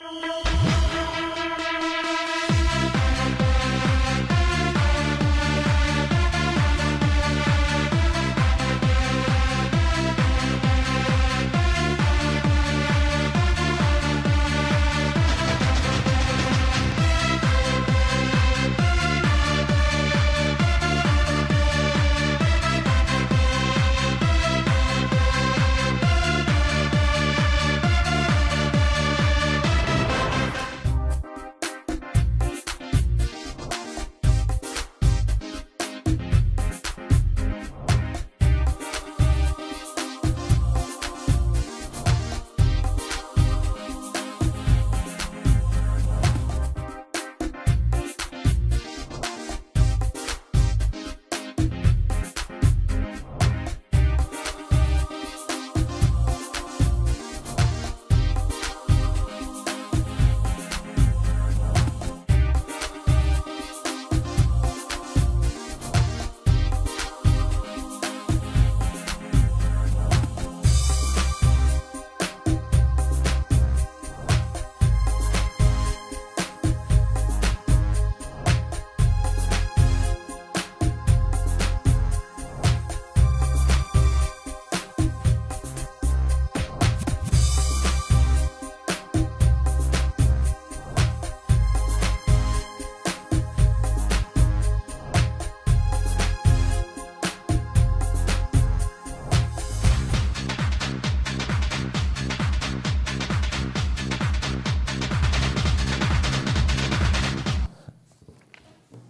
Thank 0.00 0.48
you. 0.48 0.53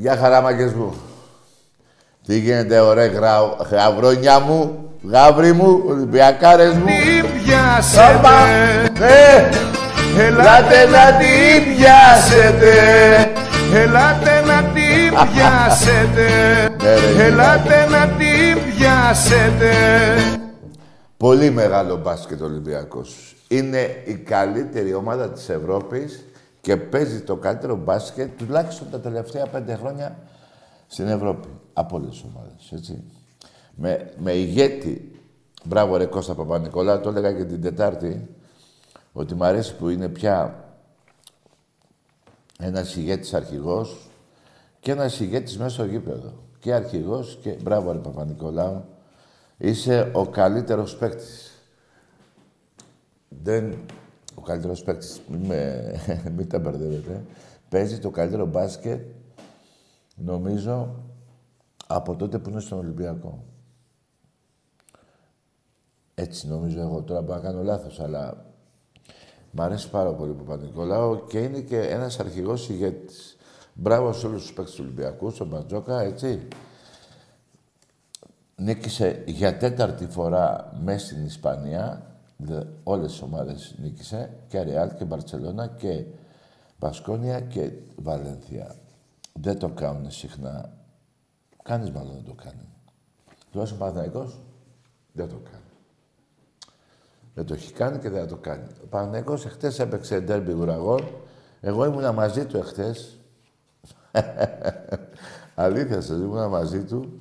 Γεια 0.04 0.16
χαρά, 0.16 0.40
μάγκες 0.40 0.72
μου. 0.72 0.94
Τι 2.26 2.38
γίνεται, 2.38 2.80
ωραία 2.80 3.06
γρα... 3.06 3.56
γαβρόνια 3.70 4.40
μου, 4.40 4.90
γάβρι 5.02 5.52
μου, 5.52 5.82
Ολυμπιακάρες 5.86 6.74
μου. 6.74 6.84
Τι 6.84 7.28
πιάσετε, 7.28 8.28
Ε, 9.06 9.48
ελάτε 10.26 10.84
να 10.86 11.16
την 11.18 11.76
πιάσετε. 11.76 12.72
Ελάτε 13.82 14.40
να 14.46 14.62
την 14.62 15.32
πιάσετε. 15.32 16.26
Ναι, 16.82 16.94
ρε, 16.94 17.24
Ελάτε 17.24 17.86
να 17.90 18.06
την 18.06 18.74
πιάσετε. 18.76 19.72
Πολύ 21.16 21.50
μεγάλο 21.50 21.96
μπάσκετ 21.96 22.42
Ολυμπιακός. 22.42 23.36
Είναι 23.48 24.02
η 24.04 24.14
καλύτερη 24.14 24.94
ομάδα 24.94 25.30
της 25.30 25.48
Ευρώπης 25.48 26.24
και 26.64 26.76
παίζει 26.76 27.20
το 27.20 27.36
καλύτερο 27.36 27.76
μπάσκετ 27.76 28.38
τουλάχιστον 28.38 28.90
τα 28.90 29.00
τελευταία 29.00 29.46
πέντε 29.46 29.74
χρόνια 29.74 30.18
στην 30.86 31.08
Ευρώπη. 31.08 31.48
Από 31.72 31.96
όλες 31.96 32.10
τις 32.10 32.22
ομάδες, 32.22 32.72
έτσι. 32.72 33.04
Με, 33.74 34.12
με 34.18 34.32
ηγέτη, 34.32 35.20
μπράβο 35.64 35.96
ρε 35.96 36.06
Κώστα 36.06 36.34
Παπα-Νικολάου, 36.34 37.00
το 37.00 37.08
έλεγα 37.08 37.32
και 37.32 37.44
την 37.44 37.62
Τετάρτη, 37.62 38.28
ότι 39.12 39.34
μ' 39.34 39.42
αρέσει 39.42 39.76
που 39.76 39.88
είναι 39.88 40.08
πια 40.08 40.64
ένας 42.58 42.96
ηγέτης 42.96 43.34
αρχηγός 43.34 44.10
και 44.80 44.90
ένας 44.90 45.20
ηγέτης 45.20 45.58
μέσα 45.58 45.70
στο 45.70 45.84
γήπεδο. 45.84 46.32
Και 46.58 46.74
αρχηγός 46.74 47.38
και 47.42 47.56
μπράβο 47.62 47.92
ρε 47.92 47.98
Παπα-Νικολάου, 47.98 48.84
είσαι 49.56 50.10
ο 50.12 50.26
καλύτερος 50.26 50.96
παίκτης. 50.96 51.50
Δεν... 53.28 53.76
Ο 54.44 54.46
καλύτερος 54.46 54.82
παίκτης. 54.82 55.20
Μην, 55.28 55.40
με... 55.40 55.92
μην 56.36 56.48
τα 56.48 56.58
μπερδεύετε. 56.58 57.24
Παίζει 57.68 57.98
το 57.98 58.10
καλύτερο 58.10 58.46
μπάσκετ, 58.46 59.00
νομίζω, 60.14 60.94
από 61.86 62.16
τότε 62.16 62.38
που 62.38 62.50
είναι 62.50 62.60
στον 62.60 62.78
Ολυμπιακό. 62.78 63.44
Έτσι 66.14 66.48
νομίζω 66.48 66.80
εγώ. 66.80 67.02
Τώρα 67.02 67.20
μπορώ 67.22 67.34
να 67.34 67.44
κάνω 67.44 67.62
λάθος, 67.62 68.00
αλλά 68.00 68.44
μ' 69.50 69.60
αρέσει 69.60 69.90
πάρα 69.90 70.12
πολύ 70.12 70.32
που 70.32 70.44
Παπα-Νικολάου 70.44 71.24
και 71.26 71.38
είναι 71.38 71.60
και 71.60 71.78
ένας 71.80 72.20
αρχηγός 72.20 72.68
ηγέτης. 72.68 73.36
Μπράβο 73.74 74.12
σε 74.12 74.26
όλους 74.26 74.42
τους 74.42 74.52
παίκτες 74.52 74.74
του 74.74 74.82
Ολυμπιακού, 74.84 75.30
στον 75.30 75.46
Μπατζόκα, 75.46 76.00
έτσι. 76.00 76.48
Νίκησε 78.56 79.22
για 79.26 79.56
τέταρτη 79.56 80.06
φορά 80.06 80.72
μέσα 80.82 81.06
στην 81.06 81.24
Ισπανία. 81.24 82.13
Δε, 82.36 82.62
όλες 82.82 83.10
τις 83.10 83.22
ομάδες 83.22 83.74
νίκησε. 83.78 84.36
Και 84.48 84.62
Ρεάλ 84.62 84.94
και 84.94 85.04
Μπαρτσελώνα 85.04 85.66
και 85.66 86.04
Βασκόνια 86.78 87.40
και 87.40 87.72
Βαλένθια. 87.96 88.74
Δεν 89.32 89.58
το 89.58 89.68
κάνουν 89.68 90.10
συχνά. 90.10 90.72
Κανείς 91.62 91.90
μάλλον 91.90 92.12
δεν 92.12 92.24
το 92.24 92.34
κάνει. 92.42 92.68
Τουλάχιστον 93.50 93.82
ο 93.82 93.84
Παναθηναϊκός 93.84 94.40
δεν 95.12 95.28
το 95.28 95.36
κάνει. 95.50 95.62
Δεν 97.34 97.46
το 97.46 97.54
έχει 97.54 97.72
κάνει 97.72 97.98
και 97.98 98.08
δεν 98.08 98.20
θα 98.20 98.26
το 98.26 98.36
κάνει. 98.36 98.66
Ο 98.82 98.86
Παναθηναϊκός 98.86 99.46
εχθές 99.46 99.78
έπαιξε 99.78 100.20
ντέρμπι 100.20 100.52
γουραγών. 100.52 101.00
Εγώ 101.60 101.84
ήμουνα 101.84 102.12
μαζί 102.12 102.46
του 102.46 102.56
εχθές. 102.56 103.18
Αλήθεια 105.54 106.00
σας, 106.00 106.18
ήμουνα 106.18 106.48
μαζί 106.48 106.84
του. 106.84 107.20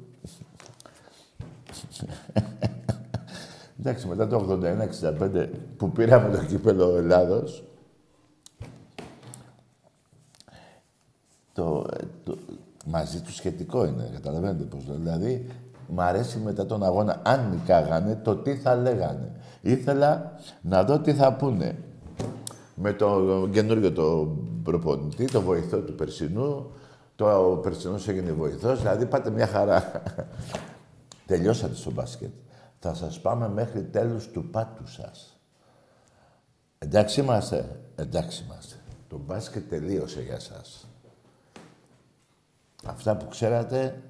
Εντάξει, 3.85 4.07
μετά 4.07 4.27
το 4.27 4.59
81-65 5.19 5.47
που 5.77 5.91
πήραμε 5.91 6.37
το 6.37 6.43
κύπελο 6.43 6.95
Ελλάδος, 6.95 7.63
το, 11.53 11.85
το, 12.23 12.37
μαζί 12.85 13.21
του 13.21 13.31
σχετικό 13.31 13.85
είναι, 13.85 14.09
καταλαβαίνετε 14.13 14.63
πώς 14.63 14.87
λέω. 14.87 14.97
Δηλαδή, 14.97 15.47
μ' 15.87 15.99
αρέσει 15.99 16.37
μετά 16.37 16.65
τον 16.65 16.83
αγώνα, 16.83 17.21
αν 17.25 17.49
νικάγανε, 17.49 18.19
το 18.23 18.35
τι 18.35 18.55
θα 18.55 18.75
λέγανε. 18.75 19.31
Ήθελα 19.61 20.39
να 20.61 20.83
δω 20.83 20.99
τι 20.99 21.13
θα 21.13 21.33
πούνε. 21.33 21.77
Με 22.75 22.93
το 22.93 23.19
καινούριο 23.51 23.91
το 23.91 24.37
προπονητή, 24.63 25.25
το 25.25 25.41
βοηθό 25.41 25.77
του 25.77 25.93
Περσινού, 25.95 26.71
το 27.15 27.49
ο 27.51 27.57
Περσινός 27.57 28.07
έγινε 28.07 28.31
βοηθός, 28.31 28.79
δηλαδή 28.79 29.05
πάτε 29.05 29.29
μια 29.29 29.47
χαρά. 29.47 30.01
Τελειώσατε 31.27 31.75
στο 31.75 31.91
μπάσκετ. 31.91 32.31
Θα 32.85 32.93
σας 32.93 33.19
πάμε 33.19 33.49
μέχρι 33.49 33.83
τέλους 33.83 34.27
του 34.27 34.49
πάτου 34.49 34.87
σας. 34.87 35.39
Εντάξει 36.79 37.21
είμαστε. 37.21 37.79
Εντάξει 37.95 38.43
είμαστε. 38.43 38.75
Το 39.07 39.17
μπάσκετ 39.25 39.69
τελείωσε 39.69 40.21
για 40.21 40.39
σας. 40.39 40.87
Αυτά 42.85 43.17
που 43.17 43.27
ξέρατε 43.27 44.01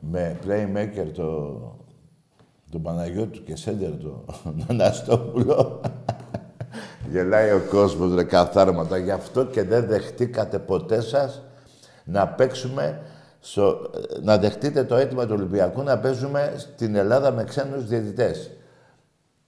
με 0.00 0.38
playmaker 0.44 1.10
το, 1.14 1.52
τον 2.70 2.82
Παναγιώτου 2.82 3.42
και 3.44 3.56
σέντερ 3.56 3.96
το 3.96 4.24
Αναστόπουλο. 4.68 5.80
Γελάει 7.10 7.50
ο 7.50 7.66
κόσμος 7.70 8.14
ρε 8.14 8.24
καθάρματα. 8.24 8.98
Γι' 8.98 9.10
αυτό 9.10 9.46
και 9.46 9.62
δεν 9.62 9.86
δεχτήκατε 9.86 10.58
ποτέ 10.58 11.00
σας 11.00 11.42
να 12.04 12.28
παίξουμε 12.28 13.02
στο, 13.40 13.90
να 14.22 14.38
δεχτείτε 14.38 14.84
το 14.84 14.96
αίτημα 14.96 15.26
του 15.26 15.34
Ολυμπιακού 15.36 15.82
να 15.82 15.98
παίζουμε 15.98 16.54
στην 16.56 16.94
Ελλάδα 16.94 17.30
με 17.30 17.44
ξένους 17.44 17.86
διαιτητές. 17.86 18.50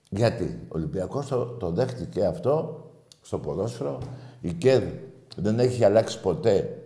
Γιατί; 0.09 0.61
Ο 0.65 0.69
Ολυμπιακός 0.69 1.27
το, 1.27 1.45
το 1.45 1.71
δέχτηκε 1.71 2.25
αυτό 2.25 2.85
στο 3.21 3.39
ποδόσφαιρο. 3.39 3.99
Η 4.41 4.53
ΚΕΔ 4.53 4.83
δεν 5.37 5.59
έχει 5.59 5.85
αλλάξει 5.85 6.21
ποτέ 6.21 6.83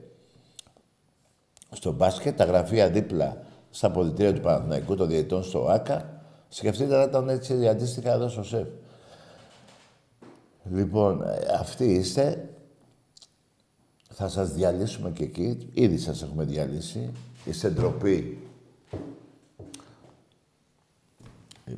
στο 1.70 1.92
μπάσκετ, 1.92 2.36
τα 2.36 2.44
γραφεία 2.44 2.90
δίπλα 2.90 3.42
στα 3.70 3.90
πολιτήρια 3.90 4.34
του 4.34 4.40
Παναθηναϊκού 4.40 4.94
των 4.94 5.08
διαιτητών 5.08 5.42
στο 5.42 5.66
ΆΚΑ. 5.68 6.20
Σκεφτείτε 6.48 6.96
να 6.96 7.02
ήταν 7.02 7.28
έτσι 7.28 7.68
αντίστοιχα 7.68 8.12
εδώ 8.12 8.28
στο 8.28 8.42
ΣΕΦ. 8.42 8.66
Λοιπόν, 10.70 11.22
ε, 11.22 11.56
αυτοί 11.58 11.84
είστε. 11.84 12.48
Θα 14.18 14.28
σας 14.28 14.52
διαλύσουμε 14.52 15.10
και 15.10 15.22
εκεί. 15.24 15.70
Ήδη 15.72 15.98
σας 15.98 16.22
έχουμε 16.22 16.44
διαλύσει. 16.44 17.12
Είστε 17.44 17.70
ντροπή. 17.70 18.38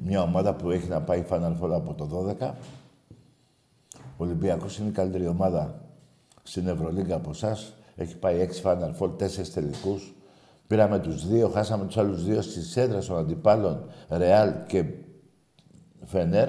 Μια 0.04 0.22
ομάδα 0.22 0.54
που 0.54 0.70
έχει 0.70 0.88
να 0.88 1.00
πάει 1.02 1.24
Final 1.30 1.56
Four 1.60 1.70
από 1.70 1.94
το 1.94 2.36
12. 2.40 2.54
Ο 3.96 4.24
Ολυμπιακός 4.24 4.78
είναι 4.78 4.88
η 4.88 4.92
καλύτερη 4.92 5.26
ομάδα 5.26 5.82
στην 6.42 6.68
Ευρωλίγκα 6.68 7.14
από 7.14 7.30
εσάς. 7.30 7.74
Έχει 7.96 8.16
πάει 8.16 8.48
6 8.62 8.62
Final 8.62 8.92
Four, 8.98 9.16
4 9.16 9.48
τελικούς. 9.54 10.14
Πήραμε 10.66 10.98
τους 10.98 11.28
δύο, 11.28 11.48
χάσαμε 11.48 11.84
τους 11.86 11.96
άλλους 11.96 12.24
δύο 12.24 12.42
στις 12.42 12.76
έδρες 12.76 13.06
των 13.06 13.16
αντιπάλων 13.16 13.84
Ρεάλ 14.08 14.52
και 14.66 14.84
Φενέρ. 16.04 16.48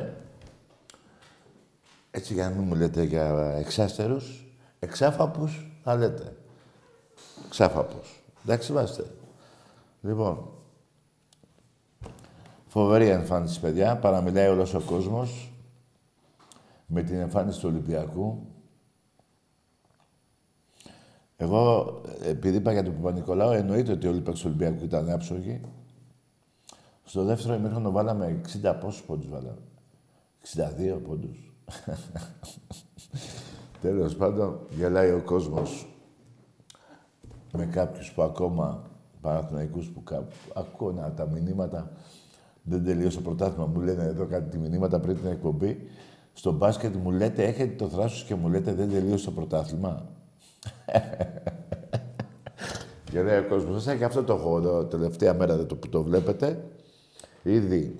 Έτσι 2.12 2.34
για 2.34 2.50
να 2.50 2.56
μην 2.56 2.68
μου 2.68 2.76
λέτε 2.76 3.04
για 3.04 3.56
εξάστερους, 3.58 4.46
εξάφαπους 4.80 5.69
θα 5.90 5.98
λέτε. 5.98 6.36
Εξάφαπους. 7.46 8.24
Εντάξει 8.44 8.72
είμαστε. 8.72 9.06
Λοιπόν, 10.02 10.50
φοβερή 12.68 13.08
εμφάνιση, 13.08 13.60
παιδιά. 13.60 13.98
Παραμιλάει 13.98 14.48
όλος 14.48 14.74
ο 14.74 14.82
κόσμος 14.82 15.52
με 16.86 17.04
την 17.04 17.16
εμφάνιση 17.16 17.60
του 17.60 17.70
Ολυμπιακού. 17.70 18.48
Εγώ, 21.38 22.02
επειδή 22.22 22.58
είπα 22.58 22.72
για 22.72 22.84
τον 22.84 22.96
Παπα-Νικολάου, 22.96 23.52
εννοείται 23.52 23.92
ότι 23.92 24.08
όλοι 24.08 24.18
οι 24.18 24.22
παίκτες 24.22 24.42
του 24.42 24.48
Ολυμπιακού 24.48 24.84
ήταν 24.84 25.10
άψογοι. 25.10 25.62
Στο 27.04 27.24
δεύτερο 27.24 27.54
ημίχρονο 27.54 27.92
βάλαμε 27.92 28.42
60 28.64 28.78
πόσους 28.82 29.02
πόντους 29.02 29.30
βάλαμε. 29.30 29.62
62 30.56 31.00
πόντους. 31.08 31.54
Τέλος 33.82 34.16
πάντων, 34.16 34.60
γελάει 34.70 35.12
ο 35.12 35.22
κόσμος 35.26 35.88
με 37.52 37.66
κάποιους 37.66 38.12
που 38.12 38.22
ακόμα, 38.22 38.84
παραθυναϊκούς 39.22 39.88
που 39.88 40.04
κάπου, 40.04 40.36
ακούω 40.54 41.12
τα 41.16 41.28
μηνύματα, 41.28 41.92
δεν 42.64 42.84
τελείωσε 42.84 43.18
το 43.18 43.24
πρωτάθλημα, 43.24 43.66
μου 43.66 43.82
λένε 43.82 44.04
εδώ 44.04 44.26
κάτι 44.26 44.58
μηνύματα 44.58 45.00
πριν 45.00 45.16
την 45.16 45.28
εκπομπή. 45.28 45.88
Στο 46.34 46.52
μπάσκετ 46.52 46.96
μου 46.96 47.12
λέτε, 47.12 47.44
έχετε 47.44 47.76
το 47.76 47.88
θράσος 47.88 48.24
και 48.24 48.36
μου 48.36 48.50
λέτε 48.50 48.74
δεν 48.74 48.90
τελείωσε 48.90 49.26
το 49.26 49.32
πρωτάθλημα. 49.32 50.06
Γελάει 53.12 53.38
ο 53.38 53.46
κόσμος. 53.50 53.84
Σας 53.84 53.98
και 53.98 54.04
αυτό 54.04 54.24
το 54.24 54.34
έχω 54.34 54.86
τελευταία 54.86 55.34
μέρα 55.34 55.66
το, 55.66 55.76
που 55.76 55.90
το 55.90 56.04
βλέπετε. 56.04 56.64
Ήδη 57.44 57.96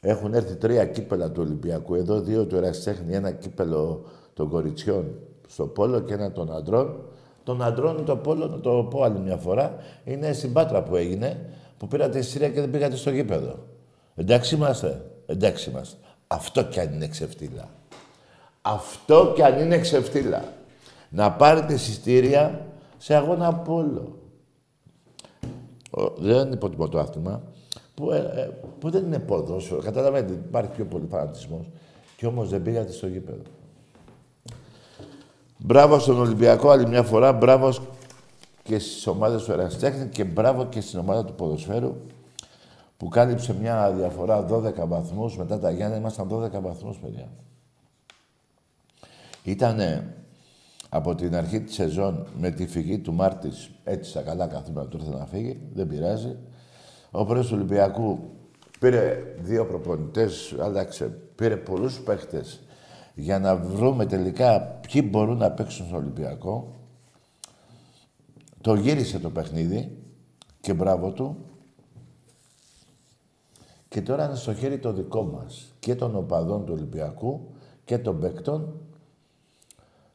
έχουν 0.00 0.34
έρθει 0.34 0.54
τρία 0.54 0.86
κύπελα 0.86 1.30
του 1.30 1.42
Ολυμπιακού. 1.42 1.94
Εδώ 1.94 2.20
δύο 2.20 2.46
του 2.46 2.56
Ερασιτέχνη, 2.56 3.14
ένα 3.14 3.30
κύπελο 3.30 4.04
των 4.34 4.48
κοριτσιών 4.48 5.04
στο 5.48 5.66
πόλο 5.66 6.00
και 6.00 6.14
ένα 6.14 6.32
των 6.32 6.52
αντρών. 6.54 6.96
Των 7.44 7.62
αντρών 7.62 8.04
το 8.04 8.16
πόλο, 8.16 8.46
να 8.46 8.60
το 8.60 8.86
πω 8.90 9.02
άλλη 9.02 9.18
μια 9.18 9.36
φορά, 9.36 9.76
είναι 10.04 10.32
συμπάτρα 10.32 10.82
που 10.82 10.96
έγινε, 10.96 11.50
που 11.78 11.88
πήρατε 11.88 12.20
Συρία 12.20 12.48
και 12.48 12.60
δεν 12.60 12.70
πήγατε 12.70 12.96
στο 12.96 13.10
γήπεδο. 13.10 13.58
Εντάξει 14.14 14.54
είμαστε. 14.54 15.10
Εντάξει 15.26 15.70
είμαστε. 15.70 15.96
Αυτό 16.26 16.64
κι 16.64 16.80
αν 16.80 16.92
είναι 16.92 17.08
ξεφτύλα. 17.08 17.68
Αυτό 18.62 19.32
κι 19.34 19.42
αν 19.42 19.58
είναι 19.58 19.78
ξεφτύλα. 19.78 20.44
Να 21.08 21.32
πάρετε 21.32 21.76
συστήρια 21.76 22.66
σε 22.98 23.14
αγώνα 23.14 23.54
πόλο. 23.54 24.18
Δεν 26.18 26.46
είναι 26.46 26.54
υποτιμώ 26.54 26.88
το 26.88 26.98
άθλημα 26.98 27.42
που, 27.94 28.10
ε, 28.10 28.32
ε, 28.34 28.50
που 28.78 28.90
δεν 28.90 29.04
είναι 29.04 29.18
ποδόσφαιρο. 29.18 29.80
Καταλαβαίνετε, 29.80 30.32
υπάρχει 30.32 30.70
πιο 30.70 30.84
πολύ 30.84 31.06
φανατισμός. 31.10 31.66
Και 32.16 32.26
όμως 32.26 32.48
δεν 32.48 32.62
πήγατε 32.62 32.92
στο 32.92 33.06
γήπεδο. 33.06 33.42
Μπράβο 35.66 35.98
στον 35.98 36.18
Ολυμπιακό 36.18 36.70
άλλη 36.70 36.86
μια 36.88 37.02
φορά. 37.02 37.32
Μπράβο 37.32 37.72
και 38.62 38.78
στις 38.78 39.06
ομάδες 39.06 39.42
του 39.42 39.52
Εραστέχνη 39.52 40.08
και 40.08 40.24
μπράβο 40.24 40.66
και 40.66 40.80
στην 40.80 40.98
ομάδα 40.98 41.24
του 41.24 41.34
ποδοσφαίρου 41.34 41.96
που 42.96 43.08
κάλυψε 43.08 43.54
μια 43.54 43.92
διαφορά 43.92 44.46
12 44.50 44.86
βαθμούς. 44.86 45.36
Μετά 45.36 45.58
τα 45.58 45.70
Γιάννα 45.70 45.96
ήμασταν 45.96 46.28
12 46.28 46.60
βαθμούς, 46.60 46.98
παιδιά. 46.98 47.28
Ήτανε 49.42 50.14
από 50.88 51.14
την 51.14 51.36
αρχή 51.36 51.60
της 51.60 51.74
σεζόν 51.74 52.26
με 52.38 52.50
τη 52.50 52.66
φυγή 52.66 52.98
του 52.98 53.12
Μάρτης, 53.12 53.70
έτσι 53.84 54.10
στα 54.10 54.20
καλά 54.20 54.46
καθήματα 54.46 54.88
του 54.88 54.96
ήρθε 54.96 55.18
να 55.18 55.26
φύγει, 55.26 55.60
δεν 55.74 55.86
πειράζει. 55.86 56.36
Ο 57.10 57.24
πρόεδρος 57.24 57.48
του 57.48 57.56
Ολυμπιακού 57.56 58.18
πήρε 58.80 59.22
δύο 59.40 59.66
προπονητές, 59.66 60.54
άλλαξε, 60.60 61.18
πήρε 61.34 61.56
πολλούς 61.56 62.00
παίχτες 62.00 62.63
για 63.14 63.38
να 63.38 63.56
βρούμε 63.56 64.06
τελικά 64.06 64.60
ποιοι 64.62 65.08
μπορούν 65.10 65.36
να 65.36 65.50
παίξουν 65.50 65.86
στο 65.86 65.96
Ολυμπιακό. 65.96 66.74
Το 68.60 68.74
γύρισε 68.74 69.18
το 69.18 69.30
παιχνίδι 69.30 69.98
και 70.60 70.74
μπράβο 70.74 71.10
του. 71.10 71.36
Και 73.88 74.02
τώρα 74.02 74.24
είναι 74.24 74.34
στο 74.34 74.54
χέρι 74.54 74.78
το 74.78 74.92
δικό 74.92 75.22
μας 75.22 75.74
και 75.78 75.94
των 75.94 76.16
οπαδών 76.16 76.64
του 76.64 76.72
Ολυμπιακού 76.72 77.54
και 77.84 77.98
των 77.98 78.20
παίκτων 78.20 78.80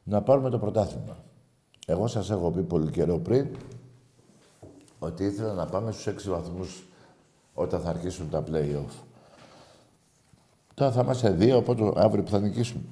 να 0.04 0.22
πάρουμε 0.22 0.50
το 0.50 0.58
πρωτάθλημα. 0.58 1.24
Εγώ 1.86 2.06
σας 2.06 2.30
έχω 2.30 2.50
πει 2.50 2.62
πολύ 2.62 2.90
καιρό 2.90 3.18
πριν 3.18 3.56
ότι 4.98 5.24
ήθελα 5.24 5.52
να 5.52 5.66
πάμε 5.66 5.92
στους 5.92 6.06
έξι 6.06 6.30
βαθμούς 6.30 6.84
όταν 7.54 7.80
θα 7.80 7.88
αρχίσουν 7.88 8.30
τα 8.30 8.44
play-off. 8.50 9.09
Τώρα 10.80 10.92
θα 10.92 11.00
είμαστε 11.00 11.30
δύο, 11.30 11.56
οπότε 11.56 11.92
αύριο 11.96 12.22
που 12.22 12.30
θα 12.30 12.40
νικήσουμε. 12.40 12.82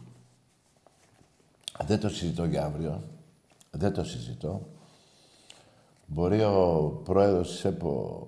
Δεν 1.85 2.01
το 2.01 2.09
συζητώ 2.09 2.45
για 2.45 2.65
αύριο. 2.65 3.03
Δεν 3.71 3.93
το 3.93 4.05
συζητώ. 4.05 4.67
Μπορεί 6.07 6.43
ο 6.43 7.01
πρόεδρος 7.05 7.51
της 7.51 7.65
ΕΠΟ... 7.65 8.27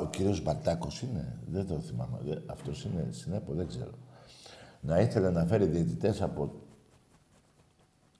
Ο 0.00 0.06
κύριος 0.10 0.42
Μπατάκος 0.42 1.02
είναι; 1.02 1.38
Δεν 1.46 1.66
το 1.66 1.78
θυμάμαι. 1.78 2.42
Αυτός 2.46 2.84
είναι 2.84 3.08
στην 3.10 3.32
ΕΠΟ, 3.32 3.52
δεν 3.52 3.66
ξέρω 3.66 3.92
να 4.80 5.00
ήθελε 5.00 5.30
να 5.30 5.44
φέρει 5.44 5.66
διαιτητές 5.66 6.22
από 6.22 6.52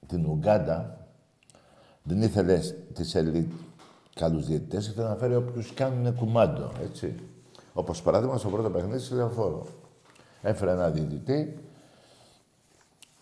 την 0.07 0.25
Ουγκάντα, 0.25 1.07
δεν 2.03 2.21
ήθελε 2.21 2.59
τις 2.93 3.15
ελίτ 3.15 3.51
καλούς 4.13 4.45
διαιτητές, 4.45 4.87
ήθελε 4.87 5.07
να 5.07 5.15
φέρει 5.15 5.35
όποιους 5.35 5.73
κάνουν 5.73 6.15
κουμάντο, 6.15 6.71
έτσι. 6.83 7.15
Όπως 7.73 8.01
παράδειγμα 8.01 8.37
στο 8.37 8.49
πρώτο 8.49 8.69
παιχνίδι 8.69 8.99
στη 8.99 9.13
Λεωφόρο. 9.13 9.65
Έφερε 10.41 10.71
ένα 10.71 10.89
διαιτητή, 10.89 11.57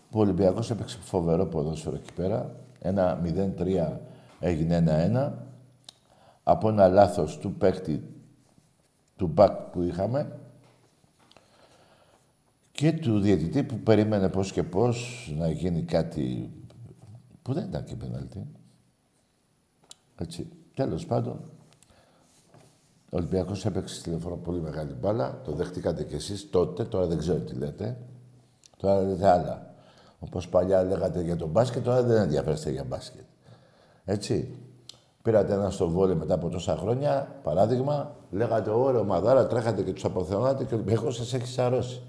που 0.10 0.20
ο 0.20 0.22
Ολυμπιακός 0.22 0.72
έπαιξε 0.72 0.98
φοβερό 1.02 1.46
ποδόσφαιρο 1.46 1.96
εκεί 1.96 2.14
πέρα. 2.14 2.56
Ένα 2.80 3.22
0-3 3.24 4.00
έγινε 4.40 4.84
1-1. 5.14 5.32
Από 6.44 6.70
ένα 6.70 6.88
λάθος 6.88 7.38
του 7.38 7.54
παίκτη 7.54 8.04
του 9.16 9.28
μπακ 9.28 9.52
που 9.52 9.82
είχαμε, 9.82 10.40
και 12.72 12.92
του 12.94 13.20
διαιτητή 13.20 13.64
που 13.64 13.80
περίμενε 13.80 14.30
πώς 14.30 14.52
και 14.52 14.64
πώς 14.64 15.28
να 15.38 15.50
γίνει 15.50 15.84
κάτι 15.84 16.52
που 17.42 17.54
δεν 17.54 17.68
ήταν 17.68 17.84
και 17.84 17.96
πέναλτι. 17.96 18.48
Έτσι. 20.16 20.50
Τέλος 20.74 21.06
πάντων, 21.06 21.40
ο 23.14 23.18
Ολυμπιακός 23.18 23.66
έπαιξε 23.66 23.96
στη 23.96 24.04
τηλεφόρα 24.04 24.36
πολύ 24.36 24.62
μεγάλη 24.62 24.94
μπάλα. 24.94 25.42
Το 25.44 25.52
δεχτήκατε 25.52 26.04
κι 26.04 26.16
εσείς 26.16 26.50
τότε, 26.50 26.84
τώρα 26.84 27.06
δεν 27.06 27.18
ξέρω 27.18 27.40
τι 27.40 27.56
λέτε. 27.56 27.98
Τώρα 28.78 29.02
λέτε 29.02 29.28
άλλα. 29.28 29.74
Όπως 30.20 30.50
παλιά 30.50 30.84
λέγατε 30.84 31.22
για 31.22 31.36
τον 31.36 31.50
μπάσκετ, 31.50 31.84
τώρα 31.84 32.04
δεν 32.04 32.22
ενδιαφέρεστε 32.22 32.72
για 32.72 32.84
μπάσκετ. 32.84 33.26
Έτσι. 34.06 34.56
Πήρατε 35.22 35.54
ένα 35.54 35.70
στο 35.70 35.90
βόλιο 35.90 36.16
μετά 36.16 36.34
από 36.34 36.50
τόσα 36.50 36.78
χρόνια, 36.78 37.40
παράδειγμα, 37.44 38.16
λέγατε 38.32 38.70
όρο 38.70 39.04
μαδάρα, 39.04 39.48
τρέχατε 39.48 39.84
και 39.84 39.94
τους 39.94 40.06
αποθεώνατε 40.06 40.64
και 40.64 40.74
ο 40.74 40.78
Ολυμπιακός 40.78 41.16
σας 41.16 41.34
έχει 41.34 41.48
σαρώσει. 41.48 42.02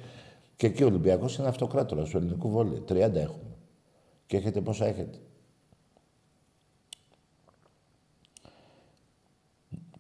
Και 0.57 0.67
εκεί 0.67 0.83
ο 0.83 0.87
Ολυμπιακός 0.87 1.37
είναι 1.37 1.49
αυτοκράτορας 1.49 2.09
του 2.09 2.17
ελληνικού 2.17 2.51
βόλεϊ. 2.51 2.85
30 2.89 2.95
έχουμε. 3.15 3.57
Και 4.27 4.37
έχετε 4.37 4.61
πόσα 4.61 4.87
έχετε. 4.87 5.19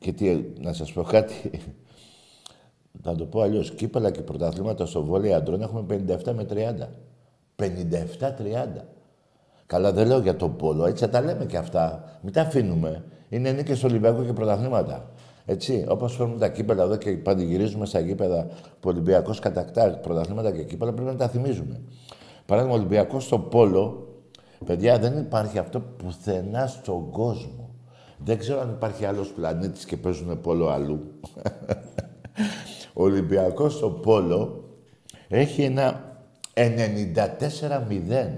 Και 0.02 0.12
τι, 0.12 0.44
να 0.60 0.72
σας 0.72 0.92
πω 0.92 1.02
κάτι, 1.02 1.50
θα 3.02 3.14
το 3.14 3.24
πω 3.24 3.40
αλλιώς, 3.40 3.70
κύπελα 3.70 4.10
και 4.10 4.20
πρωταθλήματα 4.20 4.86
στο 4.86 5.04
βόλεϊ 5.04 5.32
αντρών 5.32 5.62
έχουμε 5.62 5.84
57 5.88 6.32
με 6.34 6.46
30. 6.50 6.88
57-30. 7.56 7.66
Καλά 9.66 9.92
δεν 9.92 10.06
λέω 10.06 10.18
για 10.18 10.36
το 10.36 10.48
πόλο, 10.48 10.86
έτσι 10.86 11.04
θα 11.04 11.10
τα 11.10 11.20
λέμε 11.20 11.44
και 11.44 11.56
αυτά. 11.56 12.04
Μην 12.22 12.32
τα 12.32 12.40
αφήνουμε. 12.40 13.04
Είναι 13.28 13.50
νίκες 13.52 13.78
στο 13.78 13.86
Ολυμπιακό 13.86 14.24
και 14.24 14.32
πρωταθλήματα. 14.32 15.10
Έτσι, 15.44 15.84
όπως 15.88 16.16
φέρνουμε 16.16 16.38
τα 16.38 16.48
κύπελα 16.48 16.82
εδώ 16.82 16.96
και 16.96 17.10
πανηγυρίζουμε 17.10 17.86
στα 17.86 18.00
γήπεδα 18.00 18.46
που 18.80 18.88
ο 18.88 18.88
Ολυμπιακός 18.88 19.38
κατακτά 19.38 19.90
πρωταθλήματα 19.90 20.52
και 20.52 20.64
κύπελα, 20.64 20.92
πρέπει 20.92 21.08
να 21.10 21.16
τα 21.16 21.28
θυμίζουμε. 21.28 21.80
Παράδειγμα, 22.46 22.76
ο 22.76 22.78
Ολυμπιακός 22.78 23.24
στο 23.24 23.38
Πόλο, 23.38 24.08
παιδιά, 24.64 24.98
δεν 24.98 25.18
υπάρχει 25.18 25.58
αυτό 25.58 25.80
πουθενά 25.80 26.66
στον 26.66 27.10
κόσμο. 27.10 27.61
Δεν 28.24 28.38
ξέρω 28.38 28.60
αν 28.60 28.70
υπάρχει 28.70 29.04
άλλος 29.04 29.28
πλανήτης 29.28 29.84
και 29.84 29.96
παίζουν 29.96 30.40
Πόλο 30.40 30.68
αλλού. 30.68 31.00
ο 32.92 33.02
Ο 33.02 33.02
Ολυμπιακός 33.02 33.74
στο 33.74 33.90
Πόλο 33.90 34.64
έχει 35.28 35.62
ένα 35.62 36.16
94-0. 36.54 38.28